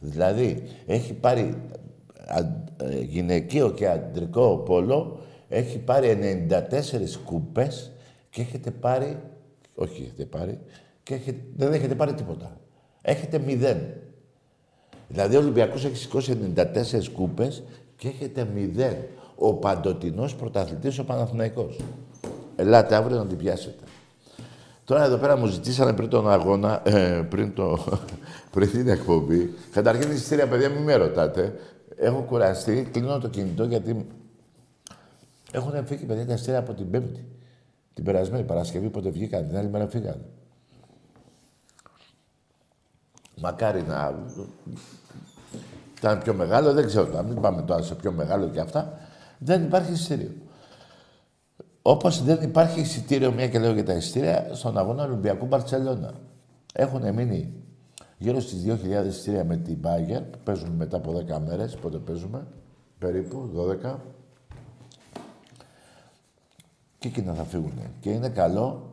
Δηλαδή, 0.00 0.62
έχει 0.86 1.12
πάρει 1.12 1.62
ε, 2.76 3.00
γυναικείο 3.00 3.70
και 3.70 3.88
αντρικό 3.88 4.56
πόλο, 4.56 5.20
έχει 5.48 5.78
πάρει 5.78 6.18
94 6.48 7.24
κούπες 7.24 7.92
και 8.30 8.40
έχετε 8.40 8.70
πάρει... 8.70 9.20
Όχι, 9.74 10.02
έχετε 10.02 10.24
πάρει. 10.24 10.58
Και 11.02 11.14
έχετε, 11.14 11.40
δεν 11.56 11.72
έχετε 11.72 11.94
πάρει 11.94 12.14
τίποτα. 12.14 12.60
Έχετε 13.02 13.38
μηδέν. 13.38 13.78
Δηλαδή, 15.08 15.36
ο 15.36 15.38
Ολυμπιακός 15.38 15.84
έχει 15.84 15.96
σηκώσει 15.96 16.52
94 16.56 16.64
κούπες 17.14 17.62
και 17.96 18.08
έχετε 18.08 18.44
μηδέν. 18.54 18.96
Ο 19.42 19.54
παντοτινός 19.54 20.34
πρωταθλητής 20.34 20.98
ο 20.98 21.04
Παναθηναϊκός. 21.04 21.80
Ελάτε 22.56 22.94
αύριο 22.94 23.16
να 23.16 23.26
την 23.26 23.36
πιάσετε. 23.36 23.84
Τώρα 24.84 25.04
εδώ 25.04 25.16
πέρα 25.16 25.36
μου 25.36 25.46
ζητήσανε 25.46 25.92
πριν 25.92 26.08
τον 26.08 26.30
αγώνα, 26.30 26.82
ε, 26.84 27.26
πριν, 27.30 27.54
το, 27.54 27.78
πριν 28.52 28.70
την 28.70 28.88
εκπομπή. 28.88 29.54
Καταρχήν 29.72 30.10
εισιτήρια, 30.10 30.48
παιδιά, 30.48 30.68
μην 30.68 30.82
με 30.82 30.94
ρωτάτε. 30.94 31.54
Έχω 31.96 32.20
κουραστεί, 32.20 32.88
κλείνω 32.92 33.18
το 33.18 33.28
κινητό 33.28 33.64
γιατί 33.64 34.06
έχουν 35.52 35.86
φύγει 35.86 36.04
παιδιά 36.04 36.26
τα 36.26 36.32
εισιτήρια 36.32 36.58
από 36.58 36.72
την 36.72 36.90
Πέμπτη. 36.90 37.24
Την 37.94 38.04
περασμένη 38.04 38.44
Παρασκευή, 38.44 38.88
πότε 38.88 39.10
βγήκαν, 39.10 39.48
την 39.48 39.56
άλλη 39.56 39.68
μέρα 39.68 39.88
φύγαν. 39.88 40.24
Μακάρι 43.40 43.82
να 43.82 44.14
ήταν 45.98 46.22
πιο 46.22 46.34
μεγάλο, 46.34 46.72
δεν 46.72 46.86
ξέρω, 46.86 47.12
να 47.12 47.22
μην 47.22 47.40
πάμε 47.40 47.62
τώρα 47.62 47.82
σε 47.82 47.94
πιο 47.94 48.12
μεγάλο 48.12 48.48
και 48.48 48.60
αυτά. 48.60 48.98
Δεν 49.42 49.64
υπάρχει 49.64 49.92
εισιτήριο. 49.92 50.32
Όπως 51.82 52.22
δεν 52.22 52.42
υπάρχει 52.42 52.80
εισιτήριο, 52.80 53.32
μια 53.32 53.48
και 53.48 53.58
λέω 53.58 53.72
για 53.72 53.84
τα 53.84 53.92
εισιτήρια, 53.92 54.48
στον 54.52 54.78
αγώνα 54.78 55.04
Ολυμπιακού 55.04 55.46
Μπαρσελόνα. 55.46 56.12
Έχουν 56.72 57.14
μείνει 57.14 57.52
γύρω 58.18 58.40
στις 58.40 58.64
2.000 58.66 59.06
εισιτήρια 59.06 59.44
με 59.44 59.56
την 59.56 59.78
Bayern, 59.84 60.22
που 60.30 60.38
παίζουν 60.44 60.70
μετά 60.70 60.96
από 60.96 61.12
10 61.12 61.38
μέρες. 61.46 61.76
Πότε 61.76 61.98
παίζουμε, 61.98 62.46
περίπου 62.98 63.50
12. 63.54 63.98
Και 66.98 67.08
εκείνα 67.08 67.34
θα 67.34 67.44
φύγουν. 67.44 67.80
Και 68.00 68.10
είναι 68.10 68.28
καλό 68.28 68.90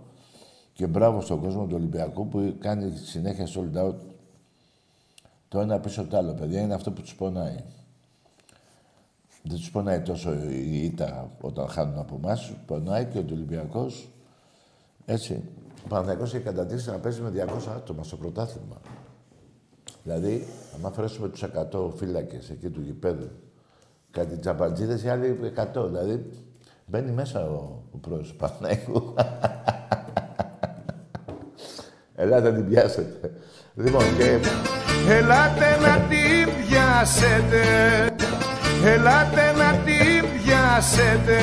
και 0.74 0.88
μπράβο 0.88 1.22
στον 1.22 1.42
κόσμο 1.42 1.66
του 1.66 1.76
Ολυμπιακού 1.76 2.28
που 2.28 2.56
κάνει 2.60 2.96
συνέχεια 2.96 3.48
sold 3.48 3.86
out 3.86 3.96
το 5.48 5.60
ένα 5.60 5.80
πίσω 5.80 6.06
το 6.06 6.18
άλλο, 6.18 6.34
παιδιά. 6.34 6.62
Είναι 6.62 6.74
αυτό 6.74 6.92
που 6.92 7.02
τους 7.02 7.16
πονάει. 7.16 7.64
Δεν 9.44 9.58
τους 9.58 9.72
πονάει 9.72 10.02
τόσο 10.02 10.34
η 10.50 10.84
ήττα 10.84 11.32
όταν 11.42 11.68
χάνουν 11.68 11.98
από 11.98 12.20
εμάς. 12.24 12.54
Πονάει 12.66 13.06
και 13.06 13.18
ο 13.18 13.24
Ολυμπιακός. 13.32 14.10
Έτσι. 15.06 15.44
Ο 15.84 15.88
Παναθηναϊκός 15.88 16.34
έχει 16.34 16.44
κατατήσει 16.44 16.90
να 16.90 16.98
παίζει 16.98 17.22
με 17.22 17.30
200 17.30 17.72
άτομα 17.76 18.04
στο 18.04 18.16
πρωτάθλημα. 18.16 18.82
Δηλαδή, 20.04 20.48
αν 20.76 20.86
αφαιρέσουμε 20.86 21.30
τους 21.30 21.44
100 21.44 21.92
φύλακες 21.96 22.50
εκεί 22.50 22.70
του 22.70 22.82
γηπέδου, 22.82 23.30
κάτι 24.12 24.38
τσαπατζίδε, 24.38 25.02
οι 25.06 25.10
άλλοι 25.10 25.40
100. 25.74 25.86
Δηλαδή, 25.88 26.30
μπαίνει 26.86 27.12
μέσα 27.12 27.50
ο, 27.50 27.84
ο 27.92 27.98
πρόεδρος 27.98 28.30
του 28.30 28.36
Παναθηναϊκού. 28.36 29.14
Ελάτε 32.16 32.52
να 32.52 32.56
την 32.56 32.70
πιάσετε. 32.70 33.32
Λοιπόν, 33.76 34.04
και... 34.18 34.40
Ελάτε 35.10 35.78
να 35.82 36.00
την 36.00 36.54
πιάσετε 36.68 37.62
Ελάτε 38.86 39.52
να 39.52 39.78
την 39.78 40.42
πιάσετε. 40.44 41.38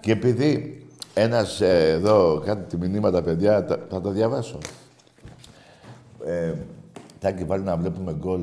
Και 0.00 0.12
επειδή 0.12 0.82
ένας 1.14 1.60
ε, 1.60 1.90
εδώ 1.90 2.42
κάτι 2.44 2.76
τη 2.76 2.76
μηνύματα, 2.76 3.22
παιδιά, 3.22 3.66
θα 3.90 4.00
τα 4.00 4.10
διαβάσω. 4.10 4.58
Ε, 6.26 6.52
Τάκη, 7.18 7.44
βάλει 7.44 7.62
να 7.62 7.76
βλέπουμε 7.76 8.12
γκολ 8.12 8.40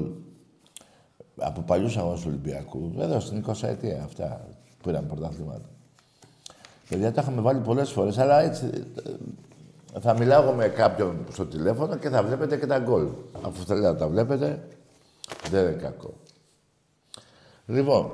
από 1.38 1.62
παλιούς 1.62 1.98
αγώνες 1.98 2.20
του 2.20 2.26
Ολυμπιακού. 2.30 2.94
Εδώ 3.00 3.20
στην 3.20 3.46
20 3.48 3.54
ετία 3.62 4.02
αυτά 4.04 4.48
που 4.82 4.90
ήταν 4.90 5.08
πρωταθλήματα. 5.08 5.70
Παιδιά, 6.90 7.12
τα 7.12 7.22
είχαμε 7.22 7.42
βάλει 7.42 7.60
πολλές 7.60 7.90
φορές, 7.92 8.18
αλλά 8.18 8.42
έτσι 8.42 8.70
ε, 9.96 10.00
θα 10.00 10.18
μιλάω 10.18 10.54
με 10.54 10.68
κάποιον 10.68 11.26
στο 11.32 11.46
τηλέφωνο 11.46 11.96
και 11.96 12.10
θα 12.10 12.24
βλέπετε 12.24 12.58
και 12.58 12.66
τα 12.66 12.80
γκολ. 12.80 13.08
Αφού 13.42 13.66
θέλετε 13.66 13.88
να 13.88 13.96
τα 13.96 14.08
βλέπετε, 14.08 14.64
δεν 15.50 15.62
είναι 15.64 15.72
κακό. 15.82 16.14
Λοιπόν, 17.70 18.12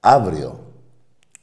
αύριο 0.00 0.58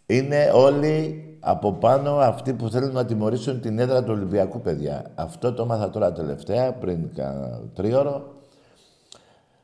είναι 0.05 0.51
όλοι 0.53 1.23
από 1.39 1.73
πάνω 1.73 2.15
αυτοί 2.15 2.53
που 2.53 2.69
θέλουν 2.69 2.91
να 2.91 3.05
τιμωρήσουν 3.05 3.61
την 3.61 3.79
έδρα 3.79 4.03
του 4.03 4.11
Ολυμπιακού, 4.11 4.61
παιδιά. 4.61 5.11
Αυτό 5.15 5.53
το 5.53 5.65
μάθα 5.65 5.89
τώρα 5.89 6.11
τελευταία, 6.11 6.73
πριν 6.73 7.09
τρίωρο, 7.73 8.33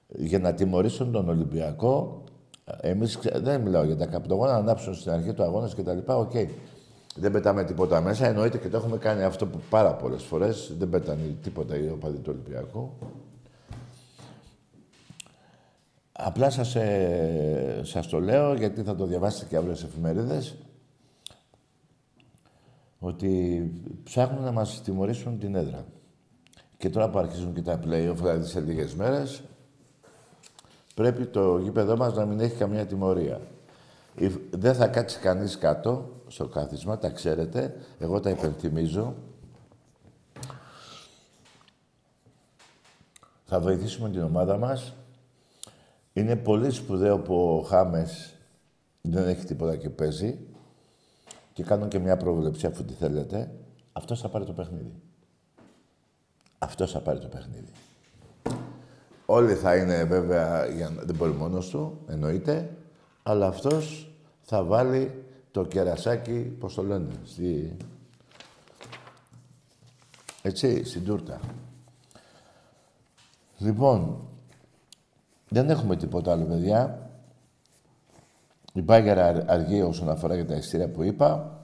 για 0.07 0.39
να 0.39 0.53
τιμωρήσουν 0.53 1.11
τον 1.11 1.29
Ολυμπιακό. 1.29 2.23
Εμείς 2.81 3.19
δεν 3.33 3.61
μιλάω 3.61 3.83
για 3.83 3.97
τα 3.97 4.05
καπνογόνα, 4.05 4.51
να 4.51 4.57
ανάψουν 4.57 4.93
στην 4.93 5.11
αρχή 5.11 5.33
του 5.33 5.43
αγώνα 5.43 5.75
και 5.75 5.83
τα 5.83 5.93
λοιπά, 5.93 6.17
οκ. 6.17 6.33
Δεν 7.15 7.31
πετάμε 7.31 7.63
τίποτα 7.63 8.01
μέσα, 8.01 8.27
εννοείται 8.27 8.57
και 8.57 8.69
το 8.69 8.77
έχουμε 8.77 8.97
κάνει 8.97 9.23
αυτό 9.23 9.45
που 9.45 9.59
πάρα 9.69 9.93
πολλές 9.93 10.23
φορές. 10.23 10.73
Δεν 10.77 10.89
πετάνε 10.89 11.35
τίποτα 11.41 11.77
οι 11.77 11.89
οπαδοί 11.89 12.17
του 12.17 12.31
Ολυμπιακού. 12.33 12.91
Απλά 16.21 16.49
σας, 16.49 16.75
ε, 16.75 17.81
σας 17.83 18.07
το 18.07 18.19
λέω, 18.19 18.53
γιατί 18.53 18.83
θα 18.83 18.95
το 18.95 19.05
διαβάσετε 19.05 19.45
και 19.45 19.55
αύριο 19.55 19.75
στις 19.75 19.89
εφημερίδες, 19.89 20.55
ότι 22.99 23.71
ψάχνουν 24.03 24.43
να 24.43 24.51
μας 24.51 24.81
τιμωρήσουν 24.81 25.39
την 25.39 25.55
έδρα. 25.55 25.85
Και 26.77 26.89
τώρα 26.89 27.09
που 27.09 27.19
αρχίζουν 27.19 27.53
και 27.53 27.61
τα 27.61 27.79
play-off, 27.83 28.15
δηλαδή 28.15 28.45
σε 28.45 28.59
λίγες 28.59 28.95
μέρες, 28.95 29.43
πρέπει 30.95 31.25
το 31.25 31.57
γήπεδό 31.57 31.97
μας 31.97 32.15
να 32.15 32.25
μην 32.25 32.39
έχει 32.39 32.55
καμία 32.55 32.85
τιμωρία. 32.85 33.41
Δεν 34.51 34.73
θα 34.73 34.87
κάτσει 34.87 35.19
κανείς 35.19 35.57
κάτω 35.57 36.09
στο 36.27 36.47
κάθισμα, 36.47 36.97
τα 36.97 37.09
ξέρετε. 37.09 37.75
Εγώ 37.99 38.19
τα 38.19 38.29
υπενθυμίζω. 38.29 39.15
Θα 43.45 43.59
βοηθήσουμε 43.59 44.09
την 44.09 44.23
ομάδα 44.23 44.57
μας 44.57 44.93
είναι 46.13 46.35
πολύ 46.35 46.71
σπουδαίο 46.71 47.19
που 47.19 47.35
ο 47.35 47.61
Χάμες 47.61 48.35
δεν 49.01 49.27
έχει 49.27 49.45
τίποτα 49.45 49.75
και 49.75 49.89
παίζει 49.89 50.39
και 51.53 51.63
κάνω 51.63 51.87
και 51.87 51.99
μια 51.99 52.17
πρόβλεψη 52.17 52.65
αφού 52.65 52.85
τη 52.85 52.93
θέλετε. 52.93 53.51
Αυτός 53.91 54.21
θα 54.21 54.29
πάρει 54.29 54.45
το 54.45 54.53
παιχνίδι. 54.53 54.93
Αυτός 56.57 56.91
θα 56.91 56.99
πάρει 56.99 57.19
το 57.19 57.27
παιχνίδι. 57.27 57.71
Όλοι 59.25 59.53
θα 59.53 59.75
είναι 59.75 60.03
βέβαια, 60.03 60.65
για... 60.65 60.89
δεν 60.89 61.15
μπορεί 61.15 61.31
μόνος 61.31 61.69
του, 61.69 61.99
εννοείται, 62.07 62.77
αλλά 63.23 63.47
αυτός 63.47 64.11
θα 64.41 64.63
βάλει 64.63 65.23
το 65.51 65.65
κερασάκι, 65.65 66.39
πώς 66.59 66.73
το 66.73 66.83
λένε, 66.83 67.11
στη... 67.23 67.77
Έτσι, 70.41 70.83
στην 70.83 71.03
τούρτα. 71.03 71.39
Λοιπόν, 73.57 74.28
δεν 75.49 75.69
έχουμε 75.69 75.95
τίποτα 75.95 76.31
άλλο, 76.31 76.45
παιδιά. 76.45 77.09
Η 78.73 78.81
Μπάγκερα 78.81 79.43
αργεί 79.47 79.81
όσον 79.81 80.09
αφορά 80.09 80.35
για 80.35 80.45
τα 80.45 80.55
ειστήρια 80.55 80.89
που 80.89 81.03
είπα. 81.03 81.59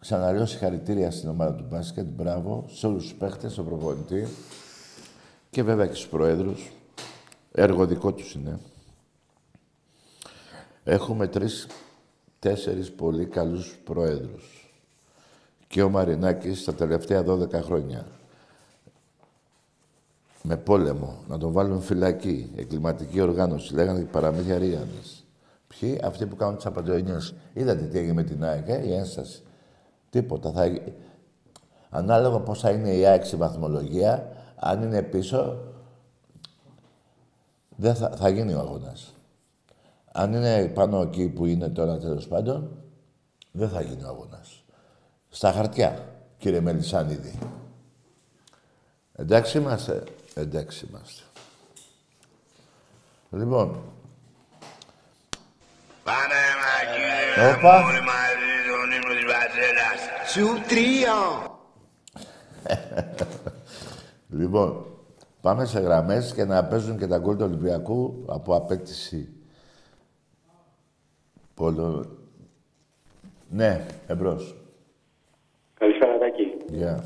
Ξαναλέω 0.00 0.46
συγχαρητήρια 0.46 1.10
στην 1.10 1.28
ομάδα 1.28 1.54
του 1.54 1.64
μπάσκετ. 1.68 2.06
Μπράβο 2.06 2.64
σε 2.68 2.86
όλους 2.86 3.02
τους 3.02 3.14
παίχτες, 3.14 3.52
στον 3.52 3.64
προπονητή 3.64 4.28
και 5.50 5.62
βέβαια 5.62 5.86
και 5.86 5.94
στους 5.94 6.08
προέδρους. 6.08 6.72
Έργο 7.52 7.86
δικό 7.86 8.12
τους 8.12 8.34
είναι. 8.34 8.58
Έχουμε 10.84 11.26
τρεις, 11.26 11.66
τέσσερις 12.38 12.92
πολύ 12.92 13.26
καλούς 13.26 13.78
προέδρους. 13.84 14.72
Και 15.68 15.82
ο 15.82 15.88
Μαρινάκης 15.88 16.64
τα 16.64 16.74
τελευταία 16.74 17.22
12 17.22 17.62
χρόνια 17.62 18.06
με 20.42 20.56
πόλεμο, 20.56 21.18
να 21.28 21.38
τον 21.38 21.52
βάλουν 21.52 21.80
φυλακή, 21.80 22.52
εγκληματική 22.56 23.20
οργάνωση. 23.20 23.74
Λέγανε 23.74 23.98
και 23.98 24.10
παραμύθια 24.10 24.58
Ρίανης. 24.58 25.26
Ποιοι, 25.66 26.00
αυτοί 26.04 26.26
που 26.26 26.36
κάνουν 26.36 26.56
τις 26.56 26.66
απαντοενιές. 26.66 27.34
Είδατε 27.52 27.84
τι 27.84 27.98
έγινε 27.98 28.12
με 28.12 28.22
την 28.22 28.44
ΑΕΚ, 28.44 28.68
ε, 28.68 28.86
η 28.86 28.92
ένσταση. 28.92 29.42
Τίποτα. 30.10 30.50
Θα... 30.50 30.78
Ανάλογα 31.90 32.38
πώ 32.38 32.54
θα 32.54 32.70
είναι 32.70 32.94
η 32.94 33.06
ΑΕΚ 33.06 33.24
στη 33.24 33.36
βαθμολογία, 33.36 34.32
αν 34.56 34.82
είναι 34.82 35.02
πίσω, 35.02 35.58
δεν 37.76 37.94
θα, 37.94 38.10
θα 38.10 38.28
γίνει 38.28 38.54
ο 38.54 38.58
αγώνας. 38.58 39.14
Αν 40.12 40.32
είναι 40.32 40.70
πάνω 40.74 41.00
εκεί 41.00 41.28
που 41.28 41.46
είναι 41.46 41.68
τώρα 41.68 41.98
τέλος 41.98 42.28
πάντων, 42.28 42.70
δεν 43.52 43.68
θα 43.68 43.82
γίνει 43.82 44.02
ο 44.02 44.08
αγώνας. 44.08 44.64
Στα 45.28 45.52
χαρτιά, 45.52 46.06
κύριε 46.38 46.60
Μελισάνιδη. 46.60 47.38
Εντάξει 49.12 49.58
είμαστε. 49.58 50.02
Εντάξει 50.34 50.86
είμαστε. 50.90 51.22
Λοιπόν. 53.30 53.82
Πάνε, 56.04 56.34
κύριε, 56.92 57.54
Όπα. 57.54 57.84
σου, 60.26 60.46
τρία. 60.68 61.14
Λοιπόν, 64.40 64.86
πάμε 65.40 65.64
σε 65.64 65.80
γραμμές 65.80 66.32
και 66.34 66.44
να 66.44 66.64
παίζουν 66.64 66.98
και 66.98 67.06
τα 67.06 67.18
γκολ 67.18 67.36
του 67.36 67.44
Ολυμπιακού 67.44 68.24
από 68.28 68.54
απέκτηση. 68.54 69.28
Πόλο... 71.54 72.18
Ναι, 73.48 73.86
εμπρός. 74.06 74.56
Καλησπέρα, 75.74 76.18
Τάκη. 76.18 76.56
Γεια. 76.68 77.04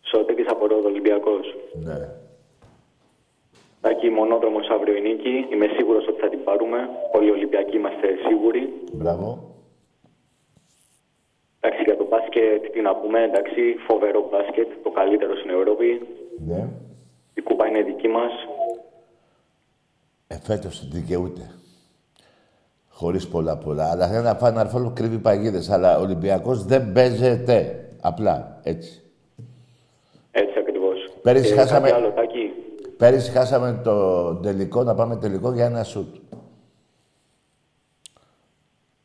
Σωτήρης 0.00 0.46
από 0.48 0.66
Ρόδο, 0.66 0.88
Ολυμπιακός. 0.88 1.54
Ναι. 1.82 2.19
Τάκη, 3.80 4.08
μονόδρομος 4.10 4.68
αύριο 4.68 4.94
η 4.96 5.00
νίκη. 5.00 5.34
Είμαι 5.52 5.66
σίγουρος 5.76 6.06
ότι 6.08 6.20
θα 6.20 6.28
την 6.28 6.44
πάρουμε. 6.44 6.78
Όλοι 7.12 7.26
οι 7.28 7.30
Ολυμπιακοί 7.30 7.76
είμαστε 7.76 8.06
σίγουροι. 8.26 8.62
Μπράβο. 8.92 9.28
Εντάξει, 11.60 11.82
για 11.84 11.96
το 11.96 12.06
μπάσκετ, 12.10 12.70
τι 12.72 12.80
να 12.80 12.96
πούμε, 12.96 13.22
εντάξει, 13.22 13.60
φοβερό 13.88 14.28
μπάσκετ, 14.30 14.68
το 14.82 14.90
καλύτερο 14.90 15.36
στην 15.36 15.50
Ευρώπη. 15.50 15.88
Ναι. 16.46 16.68
Η 17.34 17.40
κούπα 17.40 17.66
είναι 17.66 17.82
δική 17.82 18.08
μας. 18.08 18.32
Ε, 20.26 20.36
φέτος 20.38 20.88
δικαιούται. 20.88 21.50
Χωρίς 22.88 23.28
πολλά 23.28 23.56
πολλά. 23.58 23.90
Αλλά 23.90 24.08
θέλει 24.08 24.22
να 24.24 24.34
φάει 24.34 24.50
ένα 24.50 24.60
αρφόλο 24.60 24.92
κρύβει 24.94 25.18
παγίδες. 25.18 25.70
Αλλά 25.70 25.98
ο 25.98 26.00
Ολυμπιακός 26.02 26.64
δεν 26.64 26.92
παίζεται. 26.92 27.84
Απλά, 28.02 28.60
έτσι. 28.62 29.02
Έτσι 30.30 30.58
ακριβώς. 30.58 31.08
Πέρυσι 31.22 31.48
Και 31.52 31.58
χάσαμε- 31.60 31.90
κάτι 31.90 32.02
άλλο, 32.02 32.12
Τάκη. 32.12 32.39
Πέρυσι 33.00 33.30
χάσαμε 33.30 33.80
το 33.84 34.34
τελικό, 34.34 34.82
να 34.82 34.94
πάμε 34.94 35.16
τελικό 35.16 35.52
για 35.52 35.64
ένα 35.64 35.82
σουτ. 35.84 36.14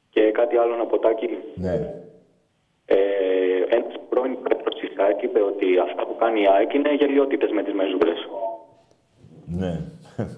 Και 0.09 0.31
κάτι 0.31 0.57
άλλο 0.57 0.75
να 0.75 0.85
πω, 0.85 0.99
Τάκη. 0.99 1.29
Ναι. 1.55 1.73
Ε, 2.85 2.95
ένας 3.69 3.93
πρώην 4.09 4.37
πρόεδρος 4.43 4.75
της 4.79 4.97
ΑΕΚ 4.97 5.21
είπε 5.21 5.41
ότι 5.41 5.65
αυτά 5.79 6.05
που 6.05 6.15
κάνει 6.15 6.41
η 6.41 6.47
ΑΕΚ 6.47 6.73
είναι 6.73 6.93
γελιότητες 6.95 7.51
με 7.51 7.63
τις 7.63 7.73
μεζούρες. 7.73 8.19
Ναι. 9.45 9.73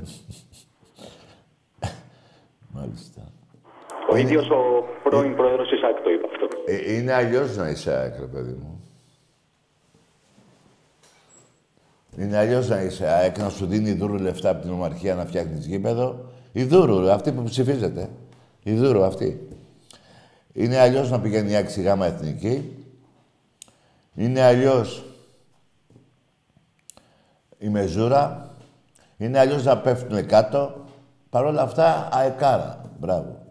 Μάλιστα. 2.76 3.22
Ο 4.10 4.16
ίδιος 4.16 4.50
ο 4.50 4.84
πρώην 5.04 5.36
πρόεδρος 5.36 5.70
της 5.70 5.84
ΑΕΚ 5.84 6.02
το 6.02 6.10
είπε 6.10 6.28
αυτό. 6.32 6.48
Ε, 6.66 6.94
είναι 6.94 7.14
αλλιώς 7.14 7.58
να 7.58 7.70
είσαι 7.70 7.92
ΑΕΚ, 7.92 8.20
ρε 8.20 8.26
παιδί 8.26 8.52
μου. 8.52 8.87
Είναι 12.18 12.38
αλλιώς 12.38 12.70
να 12.70 12.82
είσαι 12.82 13.08
ΑΕΚ, 13.08 13.38
να 13.38 13.50
σου 13.50 13.66
δίνει 13.66 13.94
δούρου 13.94 14.18
λεφτά 14.18 14.50
από 14.50 14.62
την 14.62 14.72
ομαρχία 14.72 15.16
να 15.16 15.26
φτιάχνεις 15.26 15.66
γήπεδο. 15.66 16.26
Η 16.52 16.64
δούρου, 16.64 17.00
ρε, 17.00 17.12
αυτή 17.12 17.32
που 17.32 17.44
ψηφίζεται. 17.44 18.10
Η 18.64 18.74
δούρου 18.74 19.04
αυτή. 19.04 19.48
Είναι 20.54 20.80
αλλιώς 20.80 21.10
να 21.10 21.20
πηγαίνει 21.20 21.52
η 21.52 21.56
ΑΕΚ 21.56 21.70
στη 21.70 21.82
γάμα 21.82 22.06
εθνική. 22.06 22.86
Είναι 24.16 24.42
αλλιώς 24.42 25.04
η 27.58 27.70
μεζούρα. 27.70 28.52
Είναι 29.18 29.40
αλλιώς 29.40 29.64
να 29.64 29.78
πέφτουν 29.78 30.26
κάτω. 30.26 30.86
Παρ' 31.30 31.46
όλα 31.46 31.62
αυτά, 31.62 32.10
αεκάρα. 32.12 32.92
Μπράβο. 33.00 33.46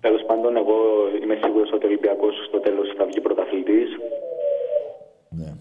Τέλος 0.00 0.24
πάντων, 0.26 0.56
εγώ 0.56 0.74
είμαι 1.22 1.38
σίγουρος 1.42 1.72
ότι 1.72 1.84
ο 1.84 1.88
Ολυμπιακός 1.88 2.34
στο 2.48 2.60
τέλο 2.60 2.80
θα 2.98 3.04
βγει 3.04 3.20
πρωταθλητή. 3.20 3.82
Ναι. 5.28 5.54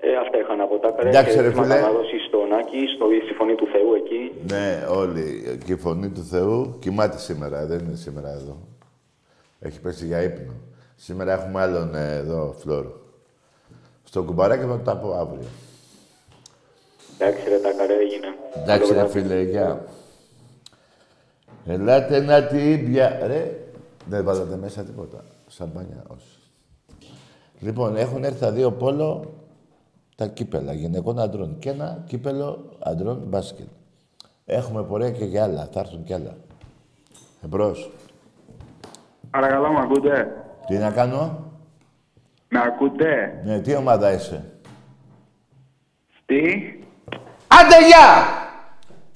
Ε, 0.00 0.16
αυτά 0.16 0.38
είχα 0.38 0.54
να 0.56 0.66
πω 0.66 0.78
τα 0.78 0.92
πέρα. 0.92 1.08
Εντάξει, 1.08 1.34
και 1.36 1.40
ρε 1.40 1.48
θύματα 1.50 1.74
φίλε. 1.74 1.80
να 1.86 1.92
δώσει 1.92 2.18
στον 2.28 2.52
Άκη, 2.52 2.86
στο, 2.94 3.06
στη 3.24 3.32
φωνή 3.34 3.54
του 3.54 3.66
Θεού 3.72 3.94
εκεί. 3.94 4.32
Ναι, 4.52 4.86
όλοι. 4.90 5.58
Και 5.64 5.72
η 5.72 5.76
φωνή 5.76 6.08
του 6.08 6.22
Θεού 6.24 6.76
κοιμάται 6.78 7.18
σήμερα, 7.18 7.66
δεν 7.66 7.78
είναι 7.78 7.96
σήμερα 7.96 8.28
εδώ. 8.30 8.56
Έχει 9.60 9.80
πέσει 9.80 10.06
για 10.06 10.22
ύπνο. 10.22 10.52
Σήμερα 10.96 11.32
έχουμε 11.32 11.60
άλλον 11.60 11.94
ε, 11.94 12.14
εδώ, 12.14 12.54
Φλόρο. 12.58 13.00
Στο 14.04 14.22
κουμπαράκι 14.22 14.62
θα 14.62 14.68
το 14.76 14.82
τα 14.84 14.96
πω 14.96 15.12
αύριο. 15.12 15.48
Εντάξει, 17.18 17.48
ρε, 17.48 17.58
τα 17.58 17.72
καρέ 17.72 17.94
έγινε. 17.94 18.26
Εντάξει, 18.56 18.92
Καλό 18.92 19.02
ρε 19.02 19.08
βράδυ. 19.08 19.20
φίλε, 19.20 19.42
γεια. 19.42 19.84
Ελάτε 21.66 22.20
να 22.20 22.46
την 22.46 22.92
πια... 22.92 23.18
Ρε, 23.26 23.58
δεν 24.06 24.24
βάλατε 24.24 24.56
μέσα 24.56 24.82
τίποτα. 24.82 25.24
Σαμπάνια, 25.46 26.04
όχι. 26.06 26.38
Λοιπόν, 27.60 27.96
έχουν 27.96 28.24
έρθει 28.24 28.40
τα 28.40 28.50
δύο 28.50 28.72
πόλο 28.72 29.34
τα 30.20 30.26
κύπελα 30.26 30.72
γυναικών 30.72 31.18
αντρών 31.18 31.56
και 31.58 31.70
ένα 31.70 32.04
κύπελο 32.06 32.76
αντρών 32.78 33.22
μπάσκετ. 33.26 33.66
Έχουμε 34.44 34.82
πορεία 34.82 35.10
και 35.10 35.24
για 35.24 35.44
άλλα, 35.44 35.68
θα 35.72 35.80
έρθουν 35.80 36.04
κι 36.04 36.12
άλλα. 36.12 36.36
Εμπρός. 37.44 37.90
Παρακαλώ, 39.30 39.72
με 39.72 39.80
ακούτε; 39.80 40.26
Τι 40.66 40.76
να 40.76 40.90
κάνω, 40.90 41.44
Με 42.48 42.60
ακούτε; 42.60 43.40
ναι, 43.44 43.60
τι 43.60 43.76
ομάδα 43.76 44.12
είσαι; 44.12 44.44
Τι; 46.26 46.40
Άντε, 47.46 47.86
γεια! 47.86 48.24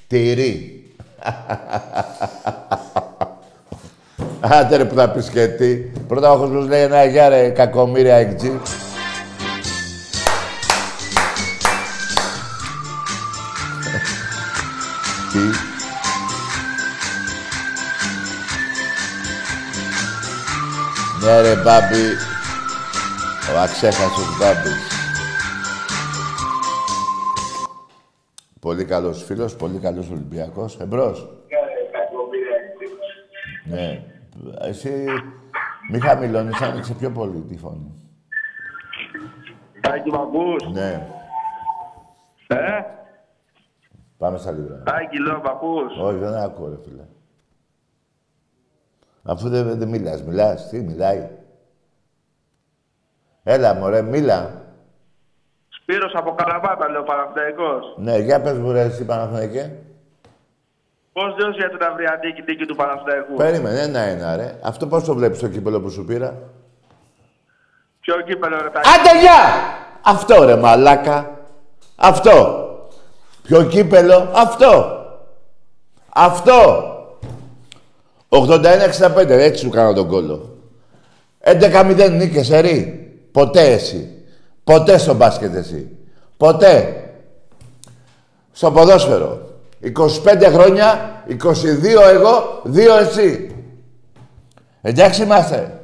Τυρί. 0.06 0.84
Άντε 4.40 4.76
ρε 4.76 4.84
που 4.84 4.94
θα 4.94 5.10
πεις 5.10 5.30
και 5.30 5.46
τι. 5.46 5.74
Πρώτα 6.08 6.32
ο 6.32 6.38
κόσμος 6.38 6.66
λέει 6.66 6.82
ένα 6.82 7.04
γεια 7.04 7.28
ρε 7.28 7.48
κακομύρια 7.48 8.14
εκτζή. 8.14 8.60
Ναι 21.24 21.40
ρε 21.40 21.54
μπάμπη. 21.54 22.04
Ο 23.54 23.58
αξέχαστος 23.58 24.38
μπάμπης. 24.38 24.88
Πολύ 28.60 28.84
καλός 28.84 29.24
φίλος, 29.24 29.56
πολύ 29.56 29.78
καλός 29.78 30.10
Ολυμπιακός. 30.10 30.78
Εμπρός. 30.80 31.28
Ναι. 33.64 34.04
Εσύ 34.60 35.04
μη 35.90 36.00
χαμηλώνεις, 36.00 36.60
άνοιξε 36.60 36.94
πιο 36.94 37.10
πολύ 37.10 37.40
τη 37.40 37.56
φωνή. 37.56 37.94
Τάκη, 39.80 40.10
μ' 40.10 40.14
ακούς; 40.14 40.68
Ναι. 40.72 41.08
Ε; 42.46 42.84
Πάμε 44.18 44.38
στα 44.38 44.50
libra. 44.50 44.84
Τάκη, 44.84 45.18
λέω, 45.18 45.40
μ' 45.44 45.48
ακούς; 45.48 45.98
Όχι, 46.00 46.18
δεν 46.18 46.34
ακούω, 46.34 46.68
ρε 46.68 46.76
φίλε. 46.84 47.02
Αφού 49.24 49.48
δεν, 49.48 49.78
δεν 49.78 49.88
μιλάς, 49.88 50.22
μιλάς. 50.22 50.68
Τι, 50.68 50.80
μιλάει. 50.80 51.28
Έλα, 53.42 53.74
μωρέ, 53.74 54.02
μίλα. 54.02 54.62
Σπύρος 55.68 56.12
από 56.14 56.34
Καλαμάτα, 56.34 56.90
λέω, 56.90 57.02
Παναθηναϊκός. 57.02 57.94
Ναι, 57.96 58.18
για 58.18 58.40
πες 58.40 58.58
μου, 58.58 58.72
ρε, 58.72 58.80
εσύ 58.80 59.04
Παναθηναϊκέ. 59.04 59.72
Πώς 61.12 61.34
δίνεις 61.34 61.56
για 61.56 61.68
την 61.68 61.82
αυριανή 61.82 62.42
τίκη 62.44 62.66
του 62.66 62.76
Παναθηναϊκού; 62.76 63.34
Περίμενε, 63.34 63.80
ένα-ένα, 63.80 64.36
ρε. 64.36 64.58
Αυτό 64.62 64.86
πώς 64.86 65.04
το 65.04 65.14
βλέπεις 65.14 65.38
το 65.38 65.48
κύπελο 65.48 65.80
που 65.80 65.90
σου 65.90 66.04
πήρα; 66.04 66.34
Ποιο 68.00 68.20
κύπελο, 68.20 68.56
ρε, 68.62 68.70
Τάκη. 68.70 68.88
Άντε, 68.88 69.20
γεια! 69.20 69.40
Αυτό, 70.04 70.44
ρε, 70.44 70.56
μαλάκα. 70.56 71.30
Αυτό. 71.96 72.58
Ποιο 73.42 73.64
κύπελο, 73.64 74.30
αυτό. 74.34 75.00
Αυτό. 76.14 76.88
81-65, 78.28 79.28
έτσι 79.28 79.64
σου 79.64 79.70
κάνω 79.70 79.92
τον 79.92 80.08
κόλλο. 80.08 80.58
11-0 81.44 82.10
νίκες, 82.10 82.50
ερή. 82.50 83.10
Ποτέ 83.32 83.72
εσύ. 83.72 84.22
Ποτέ 84.64 84.98
στο 84.98 85.14
μπάσκετ 85.14 85.54
εσύ. 85.54 85.96
Ποτέ. 86.36 87.04
Στο 88.52 88.72
ποδόσφαιρο. 88.72 89.48
25 89.80 90.50
χρόνια, 90.52 91.22
22 91.28 91.34
εγώ, 92.12 92.62
2 92.64 92.98
εσύ. 93.00 93.54
Εντάξει 94.82 95.22
είμαστε. 95.22 95.80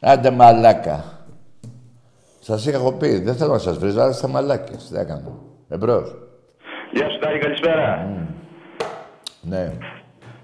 Άντε 0.00 0.30
μαλάκα. 0.30 1.04
Σας 2.40 2.66
είχα 2.66 2.92
πει, 2.92 3.18
δεν 3.18 3.34
θέλω 3.34 3.52
να 3.52 3.58
σας 3.58 3.78
βρίζω, 3.78 4.00
αλλά 4.00 4.10
είστε 4.10 4.26
μαλάκες. 4.26 4.88
Τι 4.88 4.98
έκανα. 4.98 5.32
Εμπρός. 5.68 6.14
Γεια 6.92 7.10
σου, 7.10 7.18
Τάκη, 7.18 7.38
καλησπέρα. 7.38 8.06
Ναι. 9.40 9.72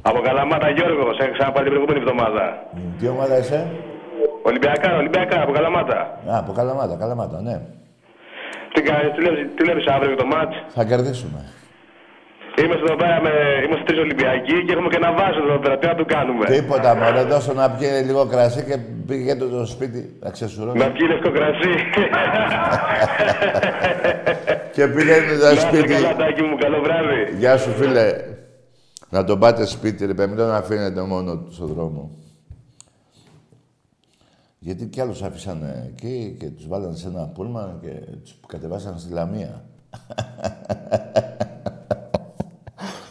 Από 0.03 0.21
Καλαμάτα, 0.21 0.69
Γιώργος. 0.77 1.19
Έχεις 1.23 1.33
ξαναπάρει 1.37 1.65
την 1.69 1.73
προηγούμενη 1.75 2.01
εβδομάδα. 2.05 2.45
Μ, 2.75 2.79
Τι 2.99 3.09
ομάδα 3.09 3.39
είσαι; 3.39 3.61
Ολυμπιακά, 4.43 4.89
Ολυμπιακά, 5.03 5.43
από 5.43 5.53
Καλαμάτα. 5.53 5.99
Α, 6.33 6.39
από 6.43 6.53
Καλαμάτα, 6.59 6.95
Καλαμάτα, 7.03 7.39
ναι. 7.47 7.57
Τι 8.73 8.81
κάνεις, 8.89 9.11
τι 9.15 9.21
βλέπεις, 9.25 9.43
τι 9.57 9.63
βλέπεις 9.67 9.87
αύριο 9.95 10.09
για 10.13 10.21
το 10.23 10.27
μάτς; 10.35 10.55
Θα 10.77 10.85
κερδίσουμε. 10.85 11.41
Είμαστε 12.65 12.85
εδώ 12.89 12.97
πέρα, 13.03 13.17
με, 13.27 13.31
είμαστε 13.67 13.85
τρεις 13.89 14.01
Ολυμπιακοί 14.07 14.57
και 14.65 14.73
έχουμε 14.73 14.89
και 14.93 14.97
ένα 15.03 15.11
βάζο 15.19 15.41
εδώ 15.49 15.59
πέρα. 15.63 15.79
Τι 15.79 15.87
να 15.87 15.95
του 15.95 16.05
κάνουμε; 16.15 16.45
Τίποτα, 16.47 16.91
μωρέ, 17.01 17.23
δώσω 17.33 17.53
να 17.53 17.71
πιει 17.71 17.89
λίγο 18.09 18.23
κρασί 18.33 18.63
και 18.69 18.77
πήγε 19.09 19.35
το, 19.37 19.47
το 19.49 19.67
σπίτι 19.75 20.01
να 20.23 20.31
ξεσουρώσει. 20.31 20.79
Να 20.79 20.87
πιει 20.95 21.07
λευκό 21.11 21.31
κρασί. 21.39 21.73
Και 24.77 24.85
πήγαινε 24.95 25.33
Να 25.33 25.39
το 25.49 25.55
είστε 25.55 25.77
σπίτι. 25.77 25.93
καλά, 25.93 26.15
Τάκη 26.17 26.43
μου, 26.43 26.57
καλό 26.65 26.79
βράδυ. 26.87 27.21
Γεια 27.39 27.57
σου, 27.57 27.71
φίλε. 27.71 28.07
Να 29.13 29.25
τον 29.25 29.39
πάτε 29.39 29.65
σπίτι, 29.67 30.07
ρε 30.07 30.15
παιδί, 30.15 30.29
μην 30.29 30.37
τον 30.39 30.51
αφήνετε 30.51 31.03
μόνο 31.03 31.39
του 31.39 31.53
στον 31.53 31.67
δρόμο. 31.67 32.11
Γιατί 34.59 34.87
κι 34.87 35.01
άλλους 35.01 35.23
αφήσανε 35.23 35.91
εκεί 35.93 36.37
και 36.41 36.51
τους 36.51 36.69
βάλανε 36.69 36.97
σε 36.97 37.09
ένα 37.09 37.27
πούλμα 37.29 37.79
και 37.83 37.91
τους 38.23 38.37
κατεβάσανε 38.47 38.99
στη 38.99 39.13
Λαμία. 39.13 39.61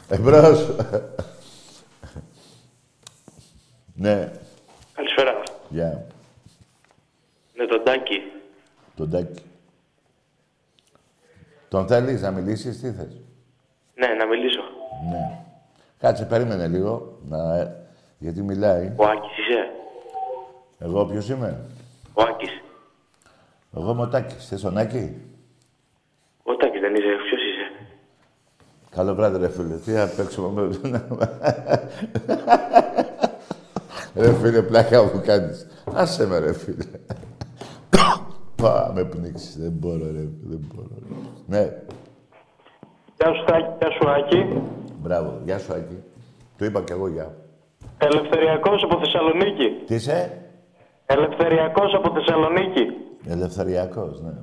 Εμπρός. 0.10 0.68
ναι, 3.94 4.32
Καλησπέρα. 4.94 5.44
γεια. 5.70 6.06
Ναι, 7.56 7.66
τον 7.66 7.84
Τάκη. 7.84 8.20
Τον 8.96 9.10
Τάκη. 9.10 9.42
Τον 11.68 11.88
θέλεις 11.88 12.22
να 12.22 12.32
μιλήσεις, 12.32 12.80
τι 12.82 12.92
θες; 12.92 13.22
Ναι, 13.96 14.08
να 14.08 14.28
μιλήσω. 14.28 14.62
Ναι. 15.10 15.46
Κάτσε, 16.02 16.26
περίμενε 16.26 16.68
λίγο, 16.68 17.18
να... 17.30 17.58
ε, 17.58 17.76
γιατί 18.18 18.42
μιλάει. 18.42 18.94
Ο 18.96 19.04
Άκης 19.04 19.38
είσαι; 19.38 19.70
Εγώ 20.80 21.06
ποιος 21.06 21.30
είμαι; 21.30 21.66
Ο 22.14 22.22
Άκης. 22.22 22.62
Εγώ 23.78 23.92
είμαι 23.92 24.02
ο 24.02 24.08
Τάκης. 24.08 24.48
Θες 24.48 24.62
τον 24.62 24.78
Άκη; 24.78 25.18
Ο 26.44 26.56
Τάκης 26.56 26.82
δεν 26.82 26.96
είσαι. 26.96 27.06
Ποιος 27.28 27.42
είσαι; 27.42 27.86
Καλό 28.90 29.16
βράδυ, 29.16 29.38
ρε 29.38 29.50
φίλε. 29.50 29.76
Τι 29.76 29.92
θα 29.92 30.10
παίξουμε 30.18 30.62
με... 30.62 31.02
ρε 34.16 34.34
φίλε, 34.34 34.62
πλάκα 34.62 35.04
μου 35.04 35.22
κάνεις. 35.26 35.68
Άσε 35.94 36.28
με, 36.28 36.40
ρε 36.40 36.54
φίλε. 36.54 36.86
Πά, 38.56 38.92
με 38.96 39.04
πνίξεις. 39.06 39.58
Δεν 39.58 39.72
μπορώ, 39.72 40.06
ρε. 40.06 40.28
Δεν 40.42 40.60
μπορώ, 40.74 40.90
ρε. 41.10 41.16
Ναι, 41.48 41.74
Γεια 43.18 43.34
σου 43.34 43.44
Τάκη, 43.46 43.68
γεια 43.80 43.92
σου 43.92 44.10
Άκη. 44.10 44.62
Μπράβο. 45.02 45.42
Γεια 45.46 45.60
σου, 45.60 45.74
Άκη. 45.74 46.04
Το 46.58 46.66
είπα 46.66 46.82
κι 46.82 46.92
εγώ, 46.92 47.08
γεια. 47.08 47.36
Ελευθεριακός 47.98 48.84
από 48.84 49.00
Θεσσαλονίκη. 49.00 49.84
Τι 49.86 49.96
είσαι; 49.96 50.42
Ελευθεριακός 51.06 51.94
από 51.94 52.14
Θεσσαλονίκη. 52.14 52.86
Ελευθεριακός, 53.28 54.22
ναι. 54.22 54.34